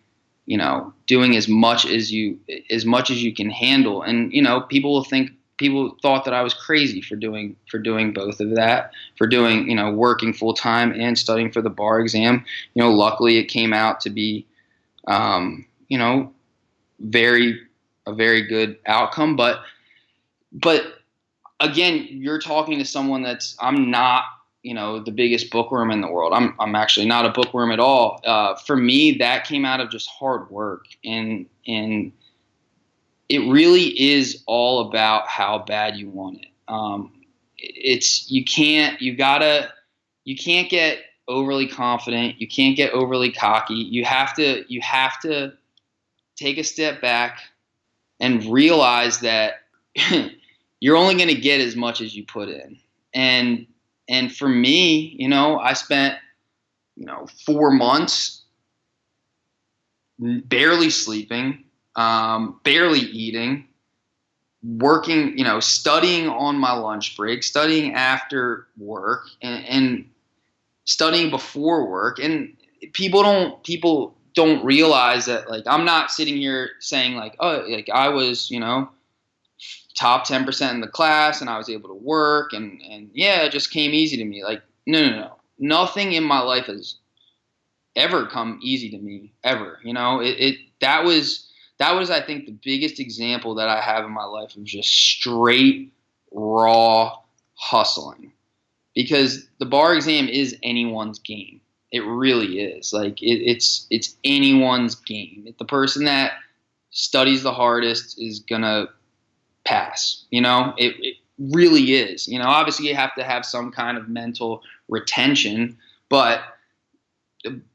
you 0.46 0.56
know, 0.56 0.94
doing 1.06 1.36
as 1.36 1.50
much 1.50 1.86
as 1.86 2.10
you 2.10 2.40
as 2.70 2.86
much 2.86 3.12
as 3.12 3.22
you 3.22 3.36
can 3.36 3.50
handle. 3.50 4.02
And 4.02 4.32
you 4.32 4.42
know, 4.42 4.62
people 4.62 4.94
will 4.94 5.04
think 5.04 5.32
people 5.58 5.98
thought 6.02 6.24
that 6.24 6.34
I 6.34 6.42
was 6.42 6.54
crazy 6.54 7.02
for 7.02 7.18
doing 7.18 7.58
for 7.70 7.80
doing 7.80 8.14
both 8.14 8.40
of 8.40 8.56
that, 8.56 8.92
for 9.18 9.28
doing, 9.28 9.70
you 9.70 9.76
know, 9.76 9.92
working 9.92 10.32
full 10.32 10.54
time 10.54 10.94
and 10.94 11.20
studying 11.20 11.52
for 11.52 11.62
the 11.62 11.70
bar 11.70 12.00
exam. 12.00 12.46
You 12.76 12.84
know, 12.84 12.92
luckily 12.92 13.40
it 13.40 13.50
came 13.50 13.74
out 13.74 14.00
to 14.00 14.10
be 14.10 14.48
um, 15.10 15.66
you 15.90 15.98
know, 15.98 16.32
very 17.00 17.60
a 18.06 18.14
very 18.14 18.42
good 18.42 18.78
outcome, 18.86 19.36
but 19.36 19.62
but 20.52 20.84
again, 21.60 22.08
you're 22.10 22.40
talking 22.40 22.78
to 22.80 22.86
someone 22.86 23.24
that's 23.24 23.56
I'm 23.60 23.90
not 23.90 24.26
you 24.62 24.74
know 24.74 25.00
the 25.00 25.12
biggest 25.12 25.52
bookworm 25.52 25.92
in 25.92 26.02
the 26.02 26.08
world. 26.08 26.34
I'm 26.34 26.56
I'm 26.60 26.76
actually 26.76 27.06
not 27.06 27.26
a 27.26 27.30
bookworm 27.30 27.72
at 27.72 27.80
all. 27.80 28.22
Uh, 28.26 28.56
for 28.56 28.76
me, 28.76 29.18
that 29.18 29.46
came 29.46 29.66
out 29.66 29.80
of 29.80 29.90
just 29.90 30.10
hard 30.10 30.50
work 30.50 30.86
and 31.04 31.46
and 31.68 32.12
it 33.30 33.40
really 33.52 34.00
is 34.00 34.44
all 34.46 34.88
about 34.88 35.28
how 35.28 35.60
bad 35.60 35.96
you 35.96 36.10
want 36.10 36.42
it. 36.42 36.48
Um, 36.68 37.12
it's 37.58 38.30
you 38.30 38.44
can't 38.44 39.02
you 39.02 39.16
gotta 39.16 39.70
you 40.24 40.36
can't 40.36 40.70
get 40.70 41.00
overly 41.28 41.68
confident. 41.68 42.40
You 42.40 42.48
can't 42.48 42.76
get 42.76 42.94
overly 42.94 43.32
cocky. 43.32 43.76
You 43.76 44.06
have 44.06 44.36
to 44.36 44.64
you 44.68 44.82
have 44.82 45.20
to 45.22 45.54
take 46.44 46.58
a 46.58 46.64
step 46.64 47.02
back 47.02 47.40
and 48.20 48.44
realize 48.46 49.20
that 49.22 49.62
you're 50.80 50.98
only 50.98 51.16
going 51.16 51.30
to 51.30 51.40
get 51.40 51.62
as 51.62 51.76
much 51.76 52.02
as 52.02 52.16
you 52.16 52.26
put 52.26 52.50
in. 52.50 52.78
And 53.14 53.66
and 54.10 54.36
for 54.36 54.50
me, 54.50 55.16
you 55.18 55.30
know, 55.30 55.58
I 55.60 55.74
spent, 55.74 56.18
you 56.98 57.06
know, 57.06 57.26
four 57.46 57.72
months 57.72 58.42
barely 60.20 60.90
sleeping, 60.90 61.64
um, 61.96 62.60
barely 62.64 63.00
eating, 63.00 63.66
working, 64.62 65.38
you 65.38 65.46
know, 65.46 65.62
studying 65.62 66.28
on 66.28 66.58
my 66.58 66.74
lunch 66.74 67.16
break, 67.16 67.44
studying 67.44 67.94
after 67.94 68.68
work, 68.78 69.28
and, 69.42 69.66
and 69.66 70.10
studying 70.84 71.30
before 71.30 71.90
work. 71.90 72.20
And 72.20 72.58
people 72.92 73.24
don't 73.24 73.64
people 73.64 74.18
don't 74.36 74.64
realize 74.66 75.26
that 75.26 75.50
like 75.50 75.64
I'm 75.68 75.86
not 75.86 76.12
sitting 76.12 76.38
here 76.38 76.72
saying 76.80 77.16
like 77.16 77.36
oh 77.40 77.66
like 77.68 77.90
I 77.94 78.10
was 78.10 78.50
you 78.50 78.60
know 78.60 78.90
top 79.96 80.28
10% 80.28 80.72
in 80.72 80.82
the 80.82 80.88
class 80.88 81.42
and 81.42 81.50
I 81.50 81.58
was 81.58 81.70
able 81.70 81.90
to 81.90 81.96
work 81.96 82.54
and, 82.54 82.82
and 82.82 83.10
yeah, 83.14 83.44
it 83.44 83.52
just 83.52 83.72
came 83.72 83.94
easy 83.94 84.18
to 84.18 84.26
me. 84.26 84.44
Like, 84.44 84.62
no, 84.86 85.02
no, 85.02 85.16
no. 85.16 85.36
Nothing 85.60 86.14
in 86.14 86.24
my 86.24 86.40
life 86.40 86.66
has 86.66 86.96
ever 87.96 88.26
come 88.26 88.60
easy 88.62 88.90
to 88.90 88.98
me 88.98 89.34
ever. 89.44 89.80
You 89.84 89.94
know, 89.94 90.20
it, 90.20 90.36
it 90.40 90.58
that 90.82 91.04
was 91.04 91.50
that 91.78 91.94
was 91.94 92.10
I 92.10 92.22
think 92.22 92.46
the 92.46 92.58
biggest 92.64 93.00
example 93.00 93.56
that 93.56 93.70
I 93.70 93.82
have 93.82 94.04
in 94.04 94.12
my 94.12 94.26
life 94.26 94.56
of 94.56 94.64
just 94.64 94.90
straight 94.90 95.94
raw 96.32 97.18
hustling. 97.54 98.34
Because 98.96 99.48
the 99.60 99.66
bar 99.66 99.96
exam 99.96 100.28
is 100.28 100.58
anyone's 100.64 101.20
game. 101.20 101.62
It 101.94 102.02
really 102.02 102.60
is. 102.60 102.92
Like 102.92 103.22
it, 103.22 103.40
it's 103.50 103.88
it's 103.90 104.16
anyone's 104.24 104.96
game. 104.96 105.54
The 105.58 105.66
person 105.66 106.06
that 106.06 106.34
studies 106.90 107.44
the 107.44 107.54
hardest 107.54 108.20
is 108.20 108.40
gonna 108.40 108.88
pass. 109.64 110.26
You 110.32 110.42
know, 110.42 110.74
it, 110.78 110.96
it 111.00 111.16
really 111.38 111.94
is. 111.94 112.28
You 112.28 112.40
know, 112.40 112.46
obviously 112.46 112.88
you 112.88 112.96
have 112.96 113.16
to 113.16 113.24
have 113.24 113.46
some 113.46 113.72
kind 113.72 113.98
of 113.98 114.10
mental 114.10 114.64
retention, 114.90 115.78
but 116.10 116.42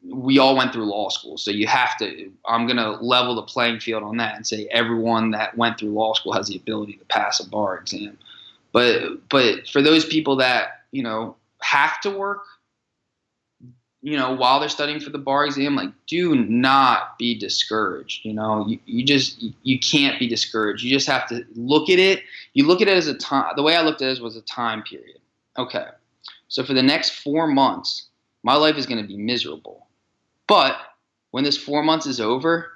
we 0.02 0.38
all 0.38 0.56
went 0.56 0.72
through 0.72 0.86
law 0.86 1.10
school, 1.10 1.38
so 1.38 1.50
you 1.50 1.68
have 1.68 1.96
to. 1.98 2.30
I'm 2.46 2.66
going 2.66 2.78
to 2.78 2.92
level 2.92 3.34
the 3.34 3.42
playing 3.42 3.80
field 3.80 4.02
on 4.02 4.16
that 4.16 4.34
and 4.34 4.46
say 4.46 4.66
everyone 4.70 5.30
that 5.32 5.56
went 5.56 5.78
through 5.78 5.90
law 5.90 6.14
school 6.14 6.32
has 6.32 6.48
the 6.48 6.56
ability 6.56 6.94
to 6.94 7.04
pass 7.06 7.38
a 7.38 7.48
bar 7.48 7.78
exam. 7.78 8.18
But 8.72 9.28
but 9.28 9.68
for 9.68 9.82
those 9.82 10.04
people 10.04 10.36
that 10.36 10.84
you 10.90 11.02
know 11.02 11.36
have 11.60 12.00
to 12.00 12.10
work 12.10 12.44
you 14.00 14.16
know, 14.16 14.32
while 14.32 14.60
they're 14.60 14.68
studying 14.68 15.00
for 15.00 15.10
the 15.10 15.18
bar 15.18 15.44
exam, 15.44 15.74
like 15.74 15.90
do 16.06 16.34
not 16.34 17.18
be 17.18 17.36
discouraged. 17.36 18.24
You 18.24 18.32
know, 18.32 18.66
you, 18.66 18.78
you 18.86 19.04
just 19.04 19.42
you 19.62 19.78
can't 19.78 20.18
be 20.18 20.28
discouraged. 20.28 20.84
You 20.84 20.90
just 20.90 21.08
have 21.08 21.28
to 21.28 21.44
look 21.54 21.90
at 21.90 21.98
it. 21.98 22.22
You 22.54 22.66
look 22.66 22.80
at 22.80 22.88
it 22.88 22.96
as 22.96 23.08
a 23.08 23.14
time. 23.14 23.52
The 23.56 23.62
way 23.62 23.76
I 23.76 23.82
looked 23.82 24.02
at 24.02 24.16
it 24.16 24.22
was 24.22 24.36
a 24.36 24.42
time 24.42 24.82
period. 24.82 25.18
Okay, 25.56 25.86
so 26.46 26.64
for 26.64 26.74
the 26.74 26.82
next 26.82 27.10
four 27.10 27.48
months, 27.48 28.06
my 28.44 28.54
life 28.54 28.76
is 28.76 28.86
going 28.86 29.02
to 29.02 29.08
be 29.08 29.16
miserable. 29.16 29.88
But 30.46 30.76
when 31.32 31.44
this 31.44 31.58
four 31.58 31.82
months 31.82 32.06
is 32.06 32.20
over, 32.20 32.70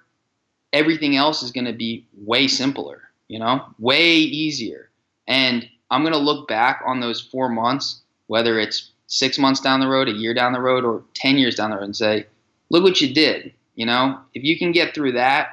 everything 0.73 1.17
else 1.17 1.43
is 1.43 1.53
going 1.53 1.67
to 1.67 1.73
be 1.73 2.07
way 2.17 2.49
simpler. 2.49 3.03
You 3.29 3.39
know, 3.39 3.65
way 3.79 4.11
easier. 4.11 4.91
And 5.29 5.69
I'm 5.91 6.03
going 6.03 6.13
to 6.13 6.19
look 6.19 6.49
back 6.49 6.83
on 6.85 7.01
those 7.01 7.21
four 7.21 7.49
months, 7.49 8.03
whether 8.27 8.59
it's 8.59 8.92
six 9.13 9.39
months 9.39 9.61
down 9.61 9.81
the 9.81 9.87
road, 9.87 10.09
a 10.09 10.13
year 10.13 10.33
down 10.33 10.55
the 10.55 10.61
road, 10.61 10.85
or 10.85 11.05
10 11.15 11.37
years 11.37 11.55
down 11.55 11.71
the 11.71 11.77
road 11.77 11.85
and 11.85 11.97
say, 11.97 12.27
look 12.71 12.83
what 12.83 13.01
you 13.01 13.13
did. 13.13 13.53
You 13.75 13.85
know, 13.85 14.19
if 14.33 14.43
you 14.43 14.59
can 14.59 14.73
get 14.73 14.95
through 14.95 15.13
that, 15.13 15.49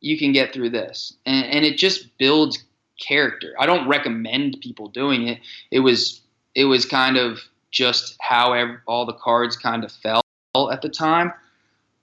you 0.00 0.16
can 0.16 0.32
get 0.32 0.52
through 0.52 0.70
this. 0.70 1.14
And, 1.26 1.44
and 1.46 1.64
it 1.64 1.78
just 1.78 2.16
builds 2.18 2.62
character. 3.00 3.54
I 3.58 3.66
don't 3.66 3.88
recommend 3.88 4.58
people 4.60 4.86
doing 4.88 5.26
it. 5.26 5.40
It 5.72 5.80
was, 5.80 6.20
it 6.54 6.66
was 6.66 6.86
kind 6.86 7.16
of 7.16 7.40
just 7.72 8.16
how 8.20 8.52
every, 8.52 8.76
all 8.86 9.04
the 9.04 9.14
cards 9.14 9.56
kind 9.56 9.82
of 9.82 9.90
fell 9.90 10.22
at 10.70 10.80
the 10.80 10.88
time. 10.88 11.32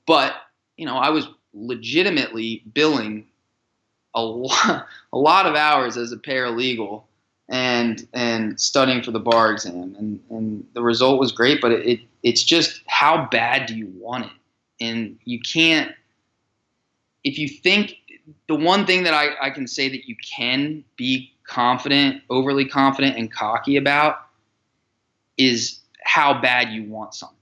But, 0.06 0.34
you 0.76 0.86
know, 0.86 0.97
I 0.97 1.12
was 1.12 1.30
legitimately 1.54 2.64
billing 2.74 3.26
a 4.14 4.22
lot, 4.22 4.86
a 5.14 5.18
lot 5.18 5.45
of 5.45 5.56
hours 5.56 5.95
as 5.95 6.12
a 6.12 6.18
paralegal 6.18 7.04
and 7.50 8.08
and 8.14 8.60
studying 8.62 9.02
for 9.02 9.12
the 9.12 9.20
bar 9.20 9.52
exam. 9.52 9.95
And 9.97 10.20
and 10.30 10.66
the 10.74 10.82
result 10.82 11.20
was 11.20 11.32
great 11.32 11.60
but 11.62 11.72
it, 11.72 11.86
it 11.86 12.00
it's 12.24 12.43
just 12.43 12.82
how 12.88 13.28
bad 13.32 13.66
do 13.66 13.76
you 13.76 13.91
want 13.97 14.26
it? 14.26 14.32
And 14.80 15.18
you 15.26 15.39
can't 15.39 15.93
if 17.24 17.38
you 17.38 17.50
think 17.50 17.95
the 18.47 18.56
one 18.56 18.86
thing 18.86 19.04
that 19.04 19.14
I, 19.14 19.30
I 19.41 19.50
can 19.50 19.68
say 19.68 19.89
that 19.89 20.08
you 20.08 20.16
can 20.16 20.84
be 20.95 21.34
confident 21.43 22.22
overly 22.30 22.66
confident 22.66 23.18
and 23.18 23.32
cocky 23.32 23.76
about 23.76 24.20
is 25.38 25.80
how 26.04 26.39
bad 26.39 26.72
you 26.72 26.84
want 26.84 27.16
something. 27.16 27.36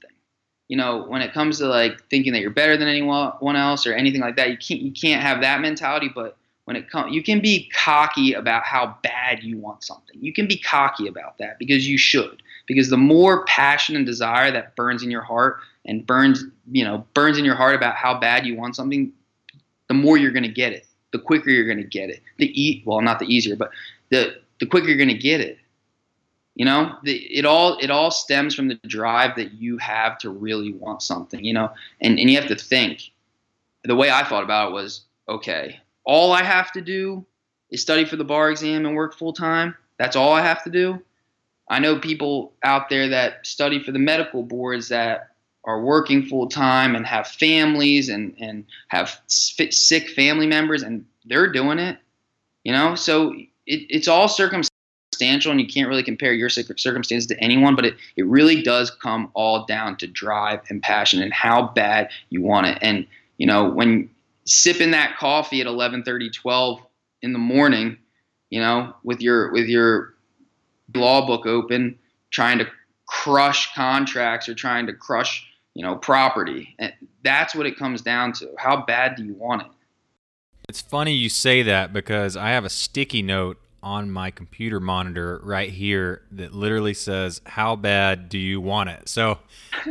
You 0.70 0.78
know 0.78 1.04
when 1.04 1.22
it 1.22 1.34
comes 1.34 1.60
to 1.60 1.68
like 1.68 2.02
thinking 2.10 2.32
that 2.34 2.40
you're 2.40 2.50
better 2.50 2.78
than 2.78 2.88
anyone 2.88 3.56
else 3.56 3.86
or 3.86 3.94
anything 3.94 4.22
like 4.22 4.38
that 4.38 4.50
you 4.50 4.58
can't 4.58 4.82
you 4.82 4.92
can't 4.92 5.22
have 5.22 5.42
that 5.42 5.60
mentality 5.60 6.10
but 6.14 6.38
when 6.68 6.76
it 6.76 6.90
comes 6.90 7.16
you 7.16 7.24
can 7.24 7.40
be 7.40 7.72
cocky 7.74 8.34
about 8.34 8.62
how 8.64 8.98
bad 9.02 9.42
you 9.42 9.58
want 9.58 9.86
something. 9.86 10.18
You 10.20 10.34
can 10.34 10.48
be 10.48 10.58
cocky 10.58 11.08
about 11.08 11.38
that 11.38 11.58
because 11.60 11.88
you 11.88 11.98
should. 11.98 12.44
Because 12.66 12.90
the 12.90 12.98
more 12.98 13.46
passion 13.46 13.96
and 13.96 14.06
desire 14.06 14.52
that 14.52 14.76
burns 14.76 15.02
in 15.02 15.10
your 15.10 15.22
heart 15.22 15.60
and 15.86 16.06
burns 16.06 16.44
you 16.70 16.84
know 16.84 17.08
burns 17.14 17.38
in 17.38 17.46
your 17.46 17.56
heart 17.56 17.74
about 17.74 17.96
how 17.96 18.20
bad 18.20 18.46
you 18.46 18.58
want 18.58 18.76
something 18.76 19.14
the 19.88 19.94
more 19.94 20.18
you're 20.18 20.34
going 20.34 20.44
to 20.44 20.50
get 20.50 20.74
it. 20.74 20.86
The 21.14 21.20
quicker 21.20 21.50
you're 21.50 21.66
going 21.66 21.78
to 21.78 21.86
get 21.86 22.10
it. 22.10 22.22
The 22.36 22.52
e- 22.62 22.84
well 22.86 23.00
not 23.00 23.20
the 23.20 23.34
easier 23.34 23.56
but 23.56 23.72
the 24.10 24.36
the 24.60 24.66
quicker 24.66 24.88
you're 24.88 24.98
going 24.98 25.08
to 25.08 25.18
get 25.18 25.40
it. 25.40 25.60
You 26.56 26.66
know? 26.66 26.98
The, 27.04 27.16
it 27.34 27.46
all 27.46 27.78
it 27.78 27.90
all 27.90 28.12
stems 28.12 28.54
from 28.54 28.68
the 28.68 28.76
drive 28.88 29.38
that 29.38 29.54
you 29.54 29.78
have 29.78 30.18
to 30.18 30.30
really 30.32 30.74
want 30.74 31.02
something 31.02 31.46
you 31.46 31.54
know? 31.54 31.72
And 32.02 32.20
and 32.20 32.30
you 32.30 32.38
have 32.38 32.50
to 32.50 32.56
think. 32.58 33.04
The 33.86 33.96
way 33.96 34.12
i 34.12 34.22
thought 34.22 34.44
about 34.44 34.72
it 34.72 34.74
was 34.74 35.06
okay 35.30 35.80
all 36.08 36.32
I 36.32 36.42
have 36.42 36.72
to 36.72 36.82
do 36.82 37.26
is 37.70 37.82
study 37.82 38.06
for 38.06 38.16
the 38.16 38.24
bar 38.24 38.50
exam 38.50 38.86
and 38.86 38.96
work 38.96 39.14
full 39.14 39.34
time. 39.34 39.76
That's 40.00 40.16
all 40.16 40.34
I 40.34 40.42
have 40.42 40.64
to 40.64 40.70
do. 40.70 41.04
I 41.70 41.80
know 41.80 42.00
people 42.00 42.54
out 42.64 42.90
there 42.90 43.10
that 43.10 43.46
study 43.46 43.84
for 43.84 43.92
the 43.92 44.00
medical 44.00 44.42
boards 44.42 44.88
that 44.88 45.32
are 45.66 45.82
working 45.82 46.26
full 46.26 46.48
time 46.48 46.96
and 46.96 47.06
have 47.06 47.28
families 47.28 48.08
and, 48.08 48.34
and 48.40 48.66
have 48.88 49.20
sick 49.28 50.10
family 50.12 50.48
members 50.48 50.82
and 50.82 51.06
they're 51.26 51.52
doing 51.52 51.78
it. 51.78 51.98
You 52.64 52.72
know, 52.72 52.96
so 52.96 53.34
it, 53.34 53.50
it's 53.66 54.08
all 54.08 54.30
circumstantial 54.30 55.52
and 55.52 55.60
you 55.60 55.68
can't 55.68 55.90
really 55.90 56.04
compare 56.04 56.32
your 56.32 56.50
circumstances 56.50 57.28
to 57.28 57.40
anyone, 57.44 57.76
but 57.76 57.86
it, 57.86 57.96
it 58.16 58.26
really 58.26 58.62
does 58.62 58.92
come 58.92 59.30
all 59.34 59.66
down 59.66 59.98
to 59.98 60.08
drive 60.08 60.62
and 60.70 60.82
passion 60.82 61.22
and 61.22 61.34
how 61.34 61.68
bad 61.68 62.10
you 62.30 62.42
want 62.42 62.68
it. 62.68 62.78
And, 62.82 63.06
you 63.38 63.46
know, 63.46 63.70
when 63.70 64.10
sipping 64.48 64.92
that 64.92 65.18
coffee 65.18 65.62
at 65.62 65.68
11:30, 65.68 66.34
12 66.34 66.82
in 67.22 67.34
the 67.34 67.40
morning, 67.40 67.98
you 68.50 68.60
know, 68.60 68.96
with 69.04 69.22
your 69.22 69.52
with 69.52 69.68
your 69.68 70.16
law 70.96 71.26
book 71.28 71.46
open, 71.46 72.00
trying 72.32 72.58
to 72.60 72.68
crush 73.06 73.74
contracts 73.74 74.50
or 74.50 74.56
trying 74.56 74.88
to 74.88 74.94
crush, 74.94 75.46
you 75.74 75.84
know, 75.84 75.96
property. 75.96 76.76
And 76.80 76.94
that's 77.24 77.54
what 77.56 77.66
it 77.66 77.78
comes 77.78 78.02
down 78.02 78.34
to. 78.34 78.50
How 78.58 78.86
bad 78.86 79.16
do 79.16 79.24
you 79.24 79.34
want 79.34 79.64
it? 79.64 79.68
It's 80.70 80.82
funny 80.82 81.14
you 81.14 81.30
say 81.30 81.64
that 81.64 81.94
because 81.94 82.36
I 82.36 82.50
have 82.50 82.66
a 82.66 82.70
sticky 82.70 83.22
note 83.22 83.58
on 83.84 84.10
my 84.10 84.32
computer 84.32 84.80
monitor 84.80 85.40
right 85.44 85.70
here 85.70 86.24
that 86.32 86.54
literally 86.54 86.94
says, 86.94 87.42
How 87.46 87.76
bad 87.76 88.30
do 88.30 88.38
you 88.38 88.60
want 88.60 88.90
it? 88.90 89.08
So 89.08 89.40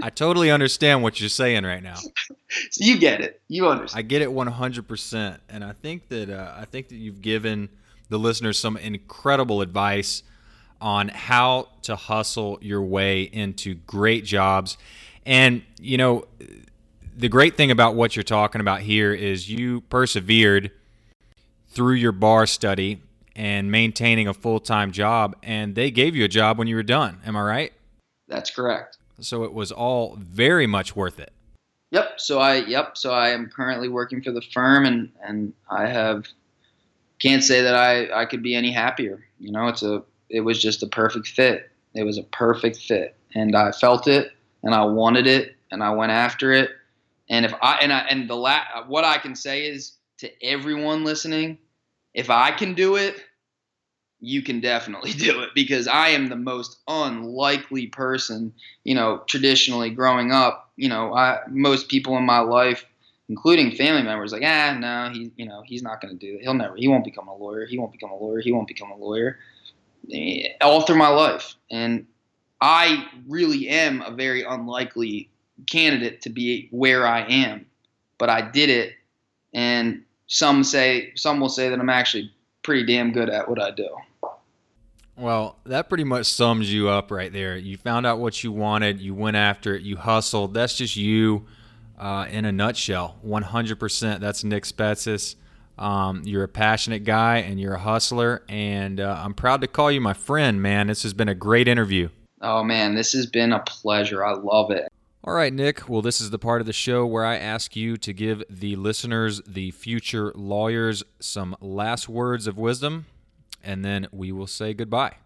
I 0.03 0.11
totally 0.11 0.51
understand 0.51 1.03
what 1.03 1.21
you're 1.21 1.29
saying 1.29 1.65
right 1.65 1.83
now. 1.83 1.95
So 1.95 2.11
you 2.77 2.99
get 2.99 3.21
it. 3.21 3.41
You 3.49 3.69
understand. 3.69 3.99
I 3.99 4.03
get 4.03 4.23
it 4.23 4.29
100%. 4.29 5.39
And 5.49 5.65
I 5.65 5.73
think 5.73 6.09
that, 6.09 6.31
uh, 6.31 6.55
I 6.57 6.65
think 6.65 6.89
that 6.89 6.97
you've 6.97 7.23
given 7.23 7.69
the 8.09 8.19
listeners 8.19 8.59
some 8.59 8.77
incredible 8.77 9.63
advice 9.63 10.23
on 10.81 11.09
how 11.09 11.69
to 11.83 11.97
hustle 11.97 12.59
your 12.61 12.83
way 12.83 13.23
into 13.23 13.75
great 13.75 14.25
jobs. 14.25 14.77
And, 15.25 15.63
you 15.81 15.97
know, 15.97 16.27
the 17.17 17.29
great 17.29 17.57
thing 17.57 17.71
about 17.71 17.95
what 17.95 18.15
you're 18.15 18.23
talking 18.23 18.61
about 18.61 18.81
here 18.81 19.13
is 19.13 19.49
you 19.49 19.81
persevered 19.83 20.71
through 21.69 21.95
your 21.95 22.13
bar 22.13 22.47
study 22.47 23.01
and 23.37 23.71
maintaining 23.71 24.27
a 24.27 24.35
full 24.35 24.59
time 24.59 24.91
job, 24.91 25.37
and 25.43 25.75
they 25.75 25.91
gave 25.91 26.17
you 26.17 26.25
a 26.25 26.29
job 26.29 26.59
when 26.59 26.67
you 26.67 26.75
were 26.75 26.83
done. 26.83 27.21
Am 27.25 27.37
I 27.37 27.43
right? 27.43 27.73
That's 28.27 28.51
correct. 28.51 28.97
So 29.21 29.45
it 29.45 29.53
was 29.53 29.71
all 29.71 30.17
very 30.19 30.67
much 30.67 30.97
worth 30.97 31.21
it. 31.21 31.33
Yep. 31.91 32.19
So 32.19 32.41
I 32.41 32.57
yep. 32.57 32.97
So 32.97 33.13
I 33.13 33.29
am 33.29 33.49
currently 33.49 33.89
working 33.89 34.23
for 34.23 34.33
the 34.33 34.41
firm, 34.41 34.87
and 34.87 35.13
and 35.23 35.53
I 35.71 35.87
have 35.87 36.27
can't 37.21 37.45
say 37.45 37.63
that 37.63 37.75
I 37.75 38.23
I 38.23 38.25
could 38.25 38.43
be 38.43 38.55
any 38.55 38.73
happier. 38.73 39.25
You 39.39 39.53
know, 39.53 39.69
it's 39.69 39.83
a 39.83 40.03
it 40.29 40.41
was 40.41 40.61
just 40.61 40.83
a 40.83 40.87
perfect 40.87 41.29
fit. 41.29 41.71
It 41.95 42.03
was 42.03 42.19
a 42.19 42.25
perfect 42.25 42.79
fit, 42.79 43.17
and 43.35 43.55
I 43.55 43.71
felt 43.71 44.09
it, 44.09 44.33
and 44.63 44.75
I 44.75 44.85
wanted 44.85 45.27
it, 45.27 45.55
and 45.71 45.83
I 45.83 45.91
went 45.91 46.11
after 46.11 46.53
it. 46.53 46.71
And 47.29 47.45
if 47.45 47.55
I 47.63 47.77
and 47.77 47.93
I 47.93 48.01
and 48.11 48.29
the 48.29 48.37
la- 48.37 48.85
what 48.87 49.05
I 49.05 49.19
can 49.19 49.37
say 49.37 49.67
is 49.67 49.93
to 50.19 50.45
everyone 50.45 51.05
listening, 51.05 51.59
if 52.17 52.31
I 52.31 52.51
can 52.51 52.75
do 52.75 52.97
it, 52.97 53.23
you 54.21 54.43
can 54.43 54.61
definitely 54.61 55.13
do 55.27 55.43
it 55.43 55.51
because 55.55 55.87
I 55.87 56.09
am 56.09 56.29
the 56.29 56.37
most 56.37 56.79
unlikely 56.89 57.87
person, 57.89 58.53
you 58.83 58.95
know, 58.97 59.23
traditionally 59.27 59.91
growing 59.91 60.33
up, 60.33 60.73
you 60.77 60.89
know, 60.89 61.15
I, 61.15 61.41
most 61.49 61.89
people 61.89 62.17
in 62.17 62.25
my 62.25 62.41
life, 62.41 62.85
including 63.29 63.77
family 63.77 64.03
members, 64.03 64.33
like, 64.33 64.43
ah, 64.45 64.77
no, 64.79 65.11
he, 65.13 65.31
you 65.37 65.47
know, 65.47 65.63
he's 65.67 65.83
not 65.83 66.01
going 66.01 66.19
to 66.19 66.27
do 66.27 66.37
it. 66.37 66.43
He'll 66.43 66.55
never, 66.55 66.75
he 66.75 66.89
won't 66.89 67.05
become 67.05 67.29
a 67.29 67.37
lawyer. 67.37 67.67
He 67.67 67.79
won't 67.79 67.93
become 67.93 68.11
a 68.11 68.17
lawyer. 68.17 68.41
He 68.41 68.51
won't 68.51 68.67
become 68.67 68.91
a 68.91 68.97
lawyer. 68.97 69.39
Eh, 70.13 70.49
all 70.63 70.83
through 70.83 70.97
my 70.97 71.09
life. 71.09 71.55
And 71.71 72.07
I 72.61 73.07
really 73.29 73.69
am 73.69 74.01
a 74.01 74.11
very 74.11 74.43
unlikely 74.43 75.29
candidate 75.67 76.23
to 76.23 76.31
be 76.31 76.69
where 76.71 77.07
I 77.07 77.27
am, 77.27 77.67
but 78.17 78.31
I 78.31 78.41
did 78.41 78.71
it. 78.71 78.95
And 79.53 80.05
some 80.27 80.65
say 80.65 81.13
some 81.17 81.41
will 81.41 81.49
say 81.49 81.69
that 81.69 81.79
I'm 81.79 81.91
actually 81.91 82.33
pretty 82.63 82.85
damn 82.85 83.13
good 83.13 83.31
at 83.31 83.49
what 83.49 83.61
I 83.61 83.71
do. 83.71 83.89
Well, 85.17 85.57
that 85.65 85.89
pretty 85.89 86.05
much 86.05 86.27
sums 86.27 86.71
you 86.71 86.89
up 86.91 87.11
right 87.11 87.33
there. 87.33 87.57
You 87.57 87.79
found 87.79 88.05
out 88.05 88.19
what 88.19 88.45
you 88.45 88.53
wanted, 88.53 89.01
you 89.01 89.15
went 89.15 89.37
after 89.37 89.75
it, 89.75 89.83
you 89.83 89.97
hustled. 89.97 90.53
That's 90.53 90.77
just 90.77 90.95
you 90.97 91.47
uh, 91.99 92.27
in 92.31 92.45
a 92.45 92.53
nutshell. 92.53 93.17
100%. 93.27 94.21
That's 94.21 94.45
Nick 94.45 94.65
Spetsis. 94.65 95.37
Um, 95.79 96.23
you're 96.25 96.45
a 96.45 96.49
passionate 96.49 97.05
guy 97.05 97.39
and 97.39 97.61
you're 97.61 97.75
a 97.75 97.79
hustler, 97.79 98.43
and 98.49 98.99
uh, 98.99 99.23
I'm 99.23 99.35
proud 99.35 99.61
to 99.61 99.67
call 99.67 99.91
you 99.91 100.01
my 100.01 100.15
friend, 100.15 100.61
man. 100.61 100.87
This 100.87 101.03
has 101.03 101.13
been 101.13 101.29
a 101.29 101.35
great 101.35 101.69
interview. 101.69 102.09
Oh, 102.43 102.63
man, 102.63 102.95
this 102.95 103.13
has 103.13 103.27
been 103.27 103.53
a 103.53 103.61
pleasure. 103.61 104.25
I 104.25 104.33
love 104.33 104.71
it. 104.71 104.91
All 105.27 105.35
right, 105.35 105.53
Nick. 105.53 105.89
Well, 105.89 106.03
this 106.03 106.21
is 106.21 106.31
the 106.31 106.39
part 106.39 106.61
of 106.61 106.69
the 106.69 106.73
show 106.73 107.05
where 107.05 107.25
I 107.25 107.37
ask 107.37 107.75
you 107.75 107.97
to 107.97 108.13
give 108.13 108.45
the 108.49 108.77
listeners, 108.77 109.43
the 109.45 109.73
future 109.73 110.31
lawyers, 110.37 111.03
some 111.19 111.57
last 111.61 112.09
words 112.09 112.47
of 112.47 112.59
wisdom, 112.59 113.07
and 113.65 113.85
then 113.85 114.07
we 114.13 114.31
will 114.31 114.47
say 114.47 114.73
goodbye. 114.73 115.17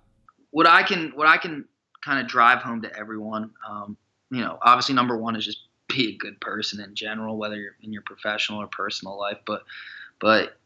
What 0.53 0.67
I 0.67 0.85
can, 0.85 1.13
what 1.15 1.27
I 1.27 1.37
can 1.37 1.67
kind 2.03 2.19
of 2.19 2.27
drive 2.27 2.63
home 2.63 2.81
to 2.81 2.99
everyone, 2.99 3.51
um, 3.69 3.99
you 4.31 4.41
know, 4.41 4.59
obviously 4.63 4.95
number 4.95 5.19
one 5.19 5.37
is 5.37 5.45
just 5.45 5.59
be 5.89 6.15
a 6.15 6.17
good 6.17 6.41
person 6.41 6.81
in 6.81 6.95
general, 6.95 7.37
whether 7.37 7.57
you're 7.57 7.77
in 7.83 7.93
your 7.93 8.03
professional 8.03 8.63
or 8.63 8.69
personal 8.69 9.19
life. 9.19 9.37
But, 9.45 9.65
but 10.19 10.57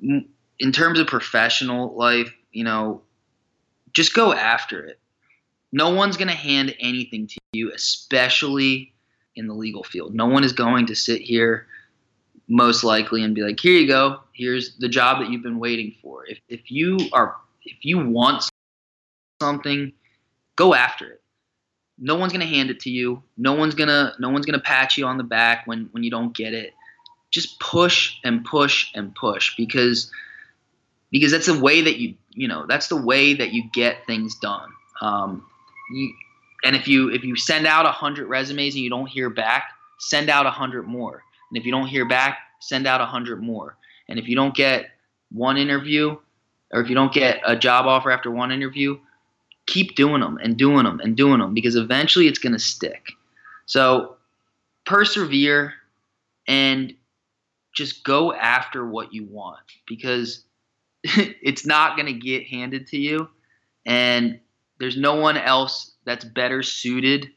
in 0.00 0.72
terms 0.72 1.00
of 1.00 1.08
professional 1.08 1.96
life, 1.96 2.32
you 2.52 2.62
know, 2.62 3.02
just 3.92 4.14
go 4.14 4.32
after 4.32 4.84
it 4.84 5.00
no 5.72 5.90
one's 5.90 6.16
going 6.16 6.28
to 6.28 6.34
hand 6.34 6.74
anything 6.80 7.26
to 7.26 7.36
you, 7.52 7.72
especially 7.74 8.92
in 9.36 9.46
the 9.46 9.54
legal 9.54 9.84
field. 9.84 10.14
No 10.14 10.26
one 10.26 10.44
is 10.44 10.52
going 10.52 10.86
to 10.86 10.96
sit 10.96 11.20
here 11.20 11.66
most 12.48 12.82
likely 12.82 13.22
and 13.22 13.34
be 13.34 13.42
like, 13.42 13.60
"Here 13.60 13.72
you 13.72 13.86
go. 13.86 14.20
Here's 14.32 14.76
the 14.76 14.88
job 14.88 15.20
that 15.20 15.30
you've 15.30 15.42
been 15.42 15.58
waiting 15.58 15.94
for." 16.02 16.26
If 16.26 16.40
if 16.48 16.70
you 16.70 16.98
are 17.12 17.36
if 17.64 17.84
you 17.84 17.98
want 17.98 18.48
something, 19.40 19.92
go 20.56 20.74
after 20.74 21.10
it. 21.10 21.22
No 21.98 22.14
one's 22.14 22.32
going 22.32 22.46
to 22.46 22.54
hand 22.54 22.70
it 22.70 22.80
to 22.80 22.90
you. 22.90 23.22
No 23.36 23.54
one's 23.54 23.74
going 23.74 23.88
to 23.88 24.14
no 24.18 24.30
one's 24.30 24.46
going 24.46 24.58
to 24.58 24.64
pat 24.64 24.96
you 24.96 25.06
on 25.06 25.18
the 25.18 25.24
back 25.24 25.66
when 25.66 25.88
when 25.92 26.02
you 26.02 26.10
don't 26.10 26.34
get 26.34 26.54
it. 26.54 26.72
Just 27.30 27.60
push 27.60 28.16
and 28.24 28.44
push 28.44 28.88
and 28.94 29.14
push 29.14 29.54
because 29.56 30.10
because 31.10 31.30
that's 31.30 31.46
the 31.46 31.60
way 31.60 31.82
that 31.82 31.98
you 31.98 32.14
you 32.30 32.48
know 32.48 32.66
that's 32.66 32.88
the 32.88 32.96
way 32.96 33.34
that 33.34 33.52
you 33.52 33.64
get 33.72 34.06
things 34.06 34.34
done. 34.36 34.70
Um, 35.00 35.44
you, 35.90 36.12
and 36.64 36.74
if 36.76 36.88
you 36.88 37.10
if 37.10 37.24
you 37.24 37.36
send 37.36 37.66
out 37.66 37.86
a 37.86 37.90
hundred 37.90 38.26
resumes 38.26 38.74
and 38.74 38.82
you 38.82 38.90
don't 38.90 39.06
hear 39.06 39.30
back, 39.30 39.70
send 39.98 40.28
out 40.30 40.46
a 40.46 40.50
hundred 40.50 40.84
more. 40.84 41.22
And 41.50 41.58
if 41.58 41.64
you 41.64 41.72
don't 41.72 41.86
hear 41.86 42.06
back, 42.06 42.38
send 42.60 42.86
out 42.86 43.00
a 43.00 43.06
hundred 43.06 43.42
more. 43.42 43.76
And 44.08 44.18
if 44.18 44.28
you 44.28 44.36
don't 44.36 44.54
get 44.54 44.86
one 45.30 45.56
interview, 45.56 46.16
or 46.72 46.80
if 46.80 46.88
you 46.88 46.94
don't 46.94 47.12
get 47.12 47.40
a 47.44 47.56
job 47.56 47.86
offer 47.86 48.10
after 48.10 48.30
one 48.30 48.52
interview, 48.52 48.98
keep 49.66 49.94
doing 49.94 50.20
them 50.20 50.38
and 50.42 50.56
doing 50.56 50.84
them 50.84 51.00
and 51.00 51.16
doing 51.16 51.40
them 51.40 51.54
because 51.54 51.76
eventually 51.76 52.26
it's 52.26 52.38
going 52.38 52.52
to 52.52 52.58
stick. 52.58 53.12
So 53.66 54.16
persevere 54.86 55.74
and 56.46 56.94
just 57.74 58.02
go 58.02 58.32
after 58.32 58.86
what 58.86 59.12
you 59.12 59.24
want 59.24 59.60
because 59.86 60.44
it's 61.04 61.66
not 61.66 61.96
going 61.96 62.06
to 62.06 62.18
get 62.18 62.46
handed 62.46 62.86
to 62.88 62.98
you. 62.98 63.28
And 63.86 64.40
there's 64.78 64.96
no 64.96 65.14
one 65.16 65.36
else 65.36 65.92
that's 66.04 66.24
better 66.24 66.62
suited 66.62 67.28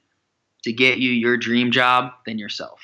to 0.63 0.71
get 0.71 0.99
you 0.99 1.11
your 1.11 1.37
dream 1.37 1.71
job 1.71 2.11
than 2.25 2.37
yourself. 2.37 2.79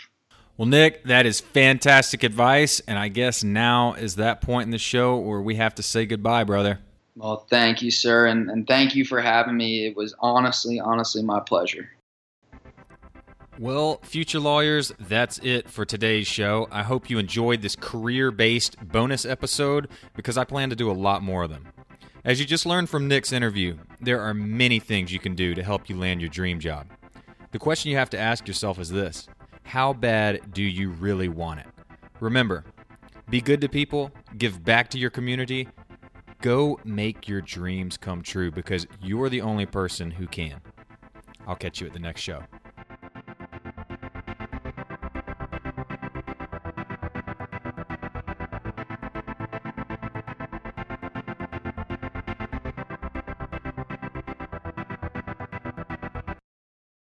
Well, 0.58 0.66
Nick, 0.66 1.03
that 1.03 1.28
is 1.28 1.39
fantastic 1.39 2.24
advice. 2.24 2.80
And 2.88 2.97
I 2.97 3.10
guess 3.10 3.43
now 3.43 3.93
is 3.93 4.16
that 4.16 4.41
point 4.41 4.66
in 4.66 4.72
the 4.72 4.80
show 4.80 5.18
where 5.18 5.41
we 5.41 5.55
have 5.55 5.76
to 5.76 5.84
say 5.84 6.05
goodbye, 6.05 6.43
brother. 6.43 6.80
Well, 7.16 7.45
thank 7.49 7.82
you, 7.82 7.91
sir. 7.91 8.28
And, 8.28 8.49
and 8.49 8.68
thank 8.68 8.95
you 8.95 9.05
for 9.05 9.22
having 9.22 9.55
me. 9.55 9.86
It 9.86 9.95
was 9.95 10.16
honestly, 10.20 10.80
honestly 10.80 11.22
my 11.22 11.39
pleasure. 11.39 11.89
Well, 13.60 13.99
future 14.03 14.39
lawyers, 14.39 14.91
that's 14.99 15.39
it 15.39 15.68
for 15.68 15.84
today's 15.84 16.28
show. 16.28 16.68
I 16.72 16.84
hope 16.84 17.10
you 17.10 17.18
enjoyed 17.18 17.64
this 17.64 17.76
career 17.76 18.30
based 18.30 18.78
bonus 18.88 19.26
episode 19.26 19.89
because 20.16 20.38
I 20.38 20.43
plan 20.43 20.70
to 20.70 20.76
do 20.76 20.91
a 20.91 20.93
lot 20.93 21.24
more 21.24 21.43
of 21.43 21.49
them. 21.49 21.68
As 22.28 22.42
you 22.42 22.46
just 22.46 22.66
learned 22.66 22.90
from 22.90 23.08
Nick's 23.08 23.32
interview, 23.32 23.78
there 24.02 24.20
are 24.20 24.34
many 24.34 24.80
things 24.80 25.14
you 25.14 25.20
can 25.20 25.34
do 25.34 25.56
to 25.56 25.64
help 25.64 25.88
you 25.88 25.96
land 25.96 26.20
your 26.20 26.30
dream 26.30 26.60
job. 26.60 26.88
The 27.54 27.58
question 27.58 27.90
you 27.90 27.96
have 27.96 28.10
to 28.10 28.20
ask 28.20 28.46
yourself 28.46 28.80
is 28.80 28.90
this 28.90 29.30
How 29.64 29.94
bad 29.94 30.52
do 30.52 30.62
you 30.62 30.90
really 30.90 31.30
want 31.30 31.62
it? 31.62 31.68
Remember, 32.20 32.66
be 33.30 33.40
good 33.40 33.62
to 33.62 33.70
people, 33.70 34.12
give 34.38 34.62
back 34.62 34.90
to 34.90 35.00
your 35.00 35.10
community, 35.10 35.70
go 36.42 36.78
make 36.84 37.30
your 37.30 37.40
dreams 37.40 37.96
come 37.96 38.22
true 38.22 38.52
because 38.52 38.86
you're 39.02 39.30
the 39.30 39.40
only 39.40 39.66
person 39.66 40.12
who 40.12 40.28
can. 40.28 40.60
I'll 41.48 41.56
catch 41.56 41.80
you 41.80 41.88
at 41.88 41.94
the 41.94 42.00
next 42.00 42.20
show. 42.20 42.44